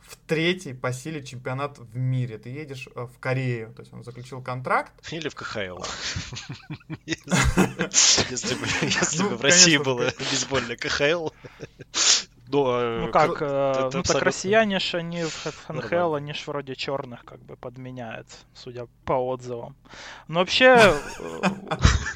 в 0.09 0.17
третий 0.27 0.73
по 0.73 0.91
силе 0.91 1.23
чемпионат 1.23 1.77
в 1.77 1.95
мире. 1.95 2.39
Ты 2.39 2.49
едешь 2.49 2.89
э, 2.95 3.01
в 3.01 3.19
Корею. 3.19 3.71
То 3.75 3.83
есть 3.83 3.93
он 3.93 4.03
заключил 4.03 4.41
контракт. 4.41 4.91
Или 5.11 5.29
в 5.29 5.35
КХЛ. 5.35 5.83
Если 7.05 8.55
бы 8.55 8.67
ну, 9.19 9.35
в 9.37 9.41
России 9.41 9.77
было 9.77 10.11
бейсбольное 10.17 10.77
КХЛ. 10.77 11.29
Ну, 12.51 12.65
а, 12.65 13.05
ну 13.05 13.11
как, 13.11 13.37
э, 13.41 13.89
ну 13.93 14.01
так 14.01 14.23
россияне 14.23 14.79
же 14.79 14.97
они 14.97 15.23
в 15.23 15.69
НХЛ, 15.69 16.15
они 16.15 16.33
ж 16.33 16.47
вроде 16.47 16.75
черных 16.75 17.23
как 17.23 17.39
бы 17.41 17.55
подменяют, 17.55 18.25
судя 18.55 18.87
по 19.05 19.13
отзывам. 19.13 19.75
Но 20.27 20.39
вообще 20.39 20.75
э, 20.75 20.93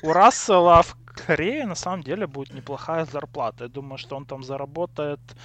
у 0.01 0.11
Рассела 0.11 0.81
в 0.81 0.95
Корее 1.13 1.65
на 1.65 1.75
самом 1.75 2.01
деле 2.03 2.27
будет 2.27 2.53
неплохая 2.53 3.05
зарплата. 3.05 3.65
Я 3.65 3.69
думаю, 3.69 3.97
что 3.97 4.15
он 4.15 4.25
там 4.25 4.43
заработает 4.43 5.19
э, 5.19 5.35
э, 5.35 5.37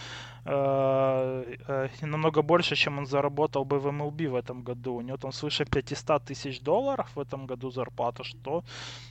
намного 0.48 2.42
больше, 2.42 2.76
чем 2.76 2.98
он 2.98 3.06
заработал 3.06 3.64
бы 3.64 3.78
в 3.78 3.86
MLB 3.86 4.28
в 4.28 4.34
этом 4.34 4.62
году. 4.62 4.94
У 4.94 5.00
него 5.02 5.16
там 5.16 5.32
свыше 5.32 5.64
500 5.64 6.24
тысяч 6.24 6.60
долларов 6.60 7.10
в 7.14 7.20
этом 7.20 7.46
году 7.46 7.70
зарплата, 7.70 8.24
что 8.24 8.64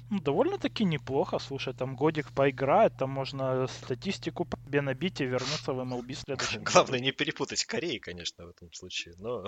ну, 0.09 0.19
довольно-таки 0.19 0.85
неплохо. 0.85 1.39
Слушай, 1.39 1.73
там 1.73 1.95
годик 1.95 2.31
поиграет, 2.31 2.97
там 2.97 3.09
можно 3.09 3.67
статистику 3.67 4.47
себе 4.65 4.81
набить 4.81 5.21
и 5.21 5.25
вернуться 5.25 5.73
в 5.73 5.79
MLB 5.79 6.13
следующий. 6.13 6.59
Главное 6.59 6.99
не 6.99 7.11
перепутать 7.11 7.65
Кореи, 7.65 7.97
конечно, 7.97 8.45
в 8.45 8.49
этом 8.49 8.71
случае, 8.73 9.15
но... 9.17 9.45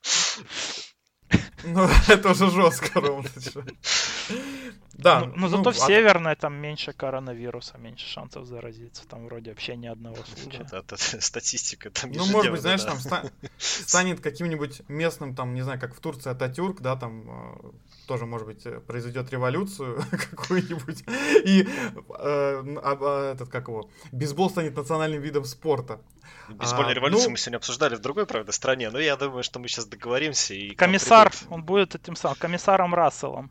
Ну, 1.64 1.88
это 2.08 2.30
уже 2.30 2.50
жестко, 2.50 3.00
Ром. 3.00 3.24
Да. 5.02 5.20
Ну, 5.20 5.32
ну 5.36 5.48
зато 5.48 5.70
в 5.70 5.76
Северной 5.76 6.36
там 6.36 6.54
меньше 6.54 6.92
коронавируса, 6.92 7.78
меньше 7.78 8.06
шансов 8.06 8.46
заразиться. 8.46 9.06
Там 9.08 9.26
вроде 9.26 9.50
вообще 9.50 9.76
ни 9.76 9.86
одного 9.86 10.16
случая. 10.16 10.66
Да, 10.70 10.82
статистика 10.96 11.90
там 11.90 12.12
Ну, 12.12 12.26
может 12.26 12.52
быть, 12.52 12.60
знаешь, 12.60 12.84
там 12.84 12.98
станет 13.58 14.20
каким-нибудь 14.20 14.82
местным, 14.88 15.34
там, 15.34 15.54
не 15.54 15.62
знаю, 15.62 15.80
как 15.80 15.94
в 15.94 16.00
Турции 16.00 16.30
Ататюрк, 16.30 16.80
да, 16.80 16.96
там 16.96 17.24
э, 17.28 17.70
тоже, 18.06 18.26
может 18.26 18.46
быть, 18.46 18.66
э, 18.66 18.80
произойдет 18.80 19.30
революцию 19.30 20.02
какую-нибудь. 20.10 21.04
И 21.44 21.62
э, 21.62 21.66
а, 22.08 23.32
этот, 23.32 23.48
как 23.48 23.68
его, 23.68 23.88
бейсбол 24.12 24.50
станет 24.50 24.76
национальным 24.76 25.22
видом 25.22 25.44
спорта. 25.44 26.00
Бейсбольную 26.48 26.92
а, 26.92 26.94
революцию 26.94 27.28
ну, 27.28 27.30
мы 27.32 27.38
сегодня 27.38 27.58
обсуждали 27.58 27.94
в 27.94 28.00
другой, 28.00 28.26
правда, 28.26 28.52
стране, 28.52 28.90
но 28.90 28.98
я 28.98 29.16
думаю, 29.16 29.42
что 29.42 29.60
мы 29.60 29.68
сейчас 29.68 29.86
договоримся 29.86 30.54
и... 30.54 30.74
Комиссар, 30.74 31.32
он 31.50 31.62
будет 31.62 31.94
этим 31.94 32.16
самым, 32.16 32.36
комиссаром 32.38 32.94
Расселом. 32.94 33.50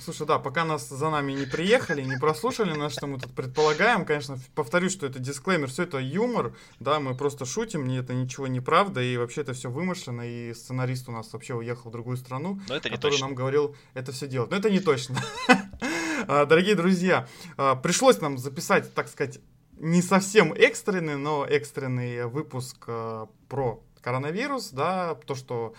Слушай, 0.00 0.26
да, 0.26 0.38
пока 0.38 0.64
нас 0.64 0.88
за 0.88 1.10
нами 1.10 1.32
не 1.32 1.46
приехали, 1.46 2.02
не 2.02 2.16
прослушали 2.18 2.72
нас, 2.72 2.92
что 2.92 3.06
мы 3.06 3.18
тут 3.18 3.34
предполагаем, 3.34 4.04
конечно, 4.04 4.38
повторюсь, 4.54 4.92
что 4.92 5.06
это 5.06 5.18
дисклеймер, 5.18 5.68
все 5.68 5.84
это 5.84 5.98
юмор, 5.98 6.54
да, 6.78 7.00
мы 7.00 7.16
просто 7.16 7.44
шутим, 7.44 7.86
не 7.86 7.98
это 7.98 8.14
ничего 8.14 8.46
не 8.46 8.60
правда, 8.60 9.02
и 9.02 9.16
вообще 9.16 9.40
это 9.40 9.54
все 9.54 9.70
вымышленно, 9.70 10.22
и 10.22 10.54
сценарист 10.54 11.08
у 11.08 11.12
нас 11.12 11.32
вообще 11.32 11.54
уехал 11.54 11.90
в 11.90 11.92
другую 11.92 12.16
страну, 12.16 12.60
Но 12.68 12.76
это 12.76 12.90
который 12.90 13.12
точно. 13.12 13.26
нам 13.26 13.34
говорил 13.34 13.74
это 13.94 14.12
все 14.12 14.28
делать. 14.28 14.50
Но 14.50 14.56
это 14.56 14.70
не 14.70 14.80
точно. 14.80 15.16
А, 16.26 16.46
дорогие 16.46 16.74
друзья, 16.74 17.28
а, 17.56 17.76
пришлось 17.76 18.20
нам 18.20 18.38
записать, 18.38 18.92
так 18.92 19.06
сказать, 19.08 19.38
не 19.78 20.02
совсем 20.02 20.52
экстренный, 20.52 21.16
но 21.16 21.46
экстренный 21.46 22.26
выпуск 22.26 22.84
а, 22.88 23.28
про 23.48 23.80
коронавирус, 24.00 24.70
да, 24.70 25.14
то, 25.26 25.34
что 25.34 25.74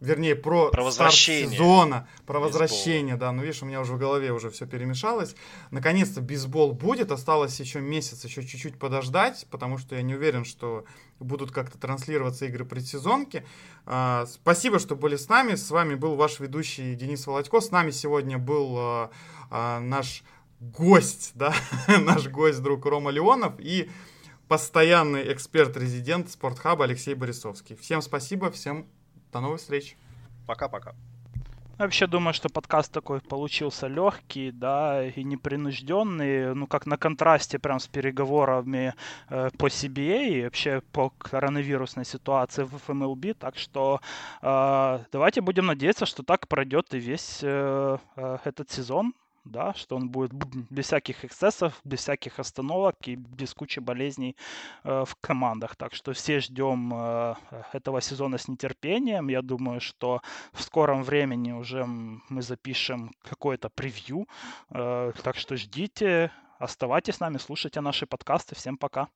вернее, 0.00 0.36
про, 0.36 0.70
про 0.70 0.84
возвращение 0.84 1.50
сезона, 1.50 2.08
про 2.26 2.38
возвращение, 2.40 3.16
да, 3.16 3.32
ну 3.32 3.42
видишь, 3.42 3.62
у 3.62 3.66
меня 3.66 3.80
уже 3.80 3.94
в 3.94 3.98
голове 3.98 4.32
уже 4.32 4.50
все 4.50 4.66
перемешалось. 4.66 5.34
Наконец-то 5.70 6.20
бейсбол 6.20 6.72
будет, 6.72 7.10
осталось 7.10 7.58
еще 7.58 7.80
месяц, 7.80 8.24
еще 8.24 8.44
чуть-чуть 8.44 8.78
подождать, 8.78 9.46
потому 9.50 9.78
что 9.78 9.96
я 9.96 10.02
не 10.02 10.14
уверен, 10.14 10.44
что 10.44 10.84
будут 11.18 11.50
как-то 11.50 11.78
транслироваться 11.78 12.46
игры 12.46 12.64
предсезонки. 12.64 13.44
А, 13.86 14.26
спасибо, 14.26 14.78
что 14.78 14.94
были 14.94 15.16
с 15.16 15.28
нами, 15.28 15.56
с 15.56 15.70
вами 15.70 15.94
был 15.94 16.14
ваш 16.14 16.38
ведущий 16.38 16.94
Денис 16.94 17.26
Володько, 17.26 17.60
с 17.60 17.70
нами 17.70 17.90
сегодня 17.90 18.38
был 18.38 18.76
а, 18.78 19.10
а, 19.50 19.80
наш 19.80 20.22
гость, 20.60 21.32
да, 21.34 21.54
наш 21.88 22.28
гость, 22.28 22.62
друг 22.62 22.86
Рома 22.86 23.10
Леонов 23.10 23.54
и 23.58 23.90
постоянный 24.46 25.32
эксперт-резидент 25.32 26.30
Спортхаба 26.30 26.84
Алексей 26.84 27.14
Борисовский. 27.14 27.76
Всем 27.76 28.00
спасибо, 28.00 28.50
всем 28.50 28.86
до 29.32 29.40
новых 29.40 29.60
встреч. 29.60 29.96
Пока-пока. 30.46 30.94
Вообще 31.78 32.08
думаю, 32.08 32.34
что 32.34 32.48
подкаст 32.48 32.92
такой 32.92 33.20
получился 33.20 33.86
легкий, 33.86 34.50
да, 34.50 35.06
и 35.06 35.22
непринужденный, 35.22 36.52
ну 36.52 36.66
как 36.66 36.86
на 36.86 36.96
контрасте 36.96 37.60
прям 37.60 37.78
с 37.78 37.86
переговорами 37.86 38.94
э, 39.28 39.50
по 39.56 39.68
CBA 39.68 40.28
и 40.28 40.42
вообще 40.42 40.82
по 40.90 41.10
коронавирусной 41.10 42.04
ситуации 42.04 42.64
в 42.64 42.90
MLB, 42.90 43.34
так 43.34 43.56
что 43.56 44.00
э, 44.42 45.04
давайте 45.12 45.40
будем 45.40 45.66
надеяться, 45.66 46.04
что 46.04 46.24
так 46.24 46.48
пройдет 46.48 46.92
и 46.94 46.98
весь 46.98 47.38
э, 47.42 47.98
э, 48.16 48.38
этот 48.44 48.72
сезон 48.72 49.14
да, 49.48 49.74
что 49.74 49.96
он 49.96 50.08
будет 50.10 50.32
без 50.32 50.86
всяких 50.86 51.24
эксцессов, 51.24 51.80
без 51.84 52.00
всяких 52.00 52.38
остановок 52.38 52.96
и 53.08 53.16
без 53.16 53.54
кучи 53.54 53.80
болезней 53.80 54.36
э, 54.84 55.04
в 55.04 55.16
командах. 55.20 55.76
Так 55.76 55.94
что 55.94 56.12
все 56.12 56.40
ждем 56.40 56.92
э, 56.94 57.34
этого 57.72 58.00
сезона 58.00 58.38
с 58.38 58.48
нетерпением. 58.48 59.28
Я 59.28 59.42
думаю, 59.42 59.80
что 59.80 60.20
в 60.52 60.62
скором 60.62 61.02
времени 61.02 61.52
уже 61.52 61.84
мы 61.86 62.42
запишем 62.42 63.12
какое-то 63.22 63.68
превью. 63.68 64.26
Э, 64.70 65.12
так 65.22 65.36
что 65.36 65.56
ждите, 65.56 66.30
оставайтесь 66.58 67.16
с 67.16 67.20
нами, 67.20 67.38
слушайте 67.38 67.80
наши 67.80 68.06
подкасты. 68.06 68.54
Всем 68.54 68.76
пока. 68.76 69.08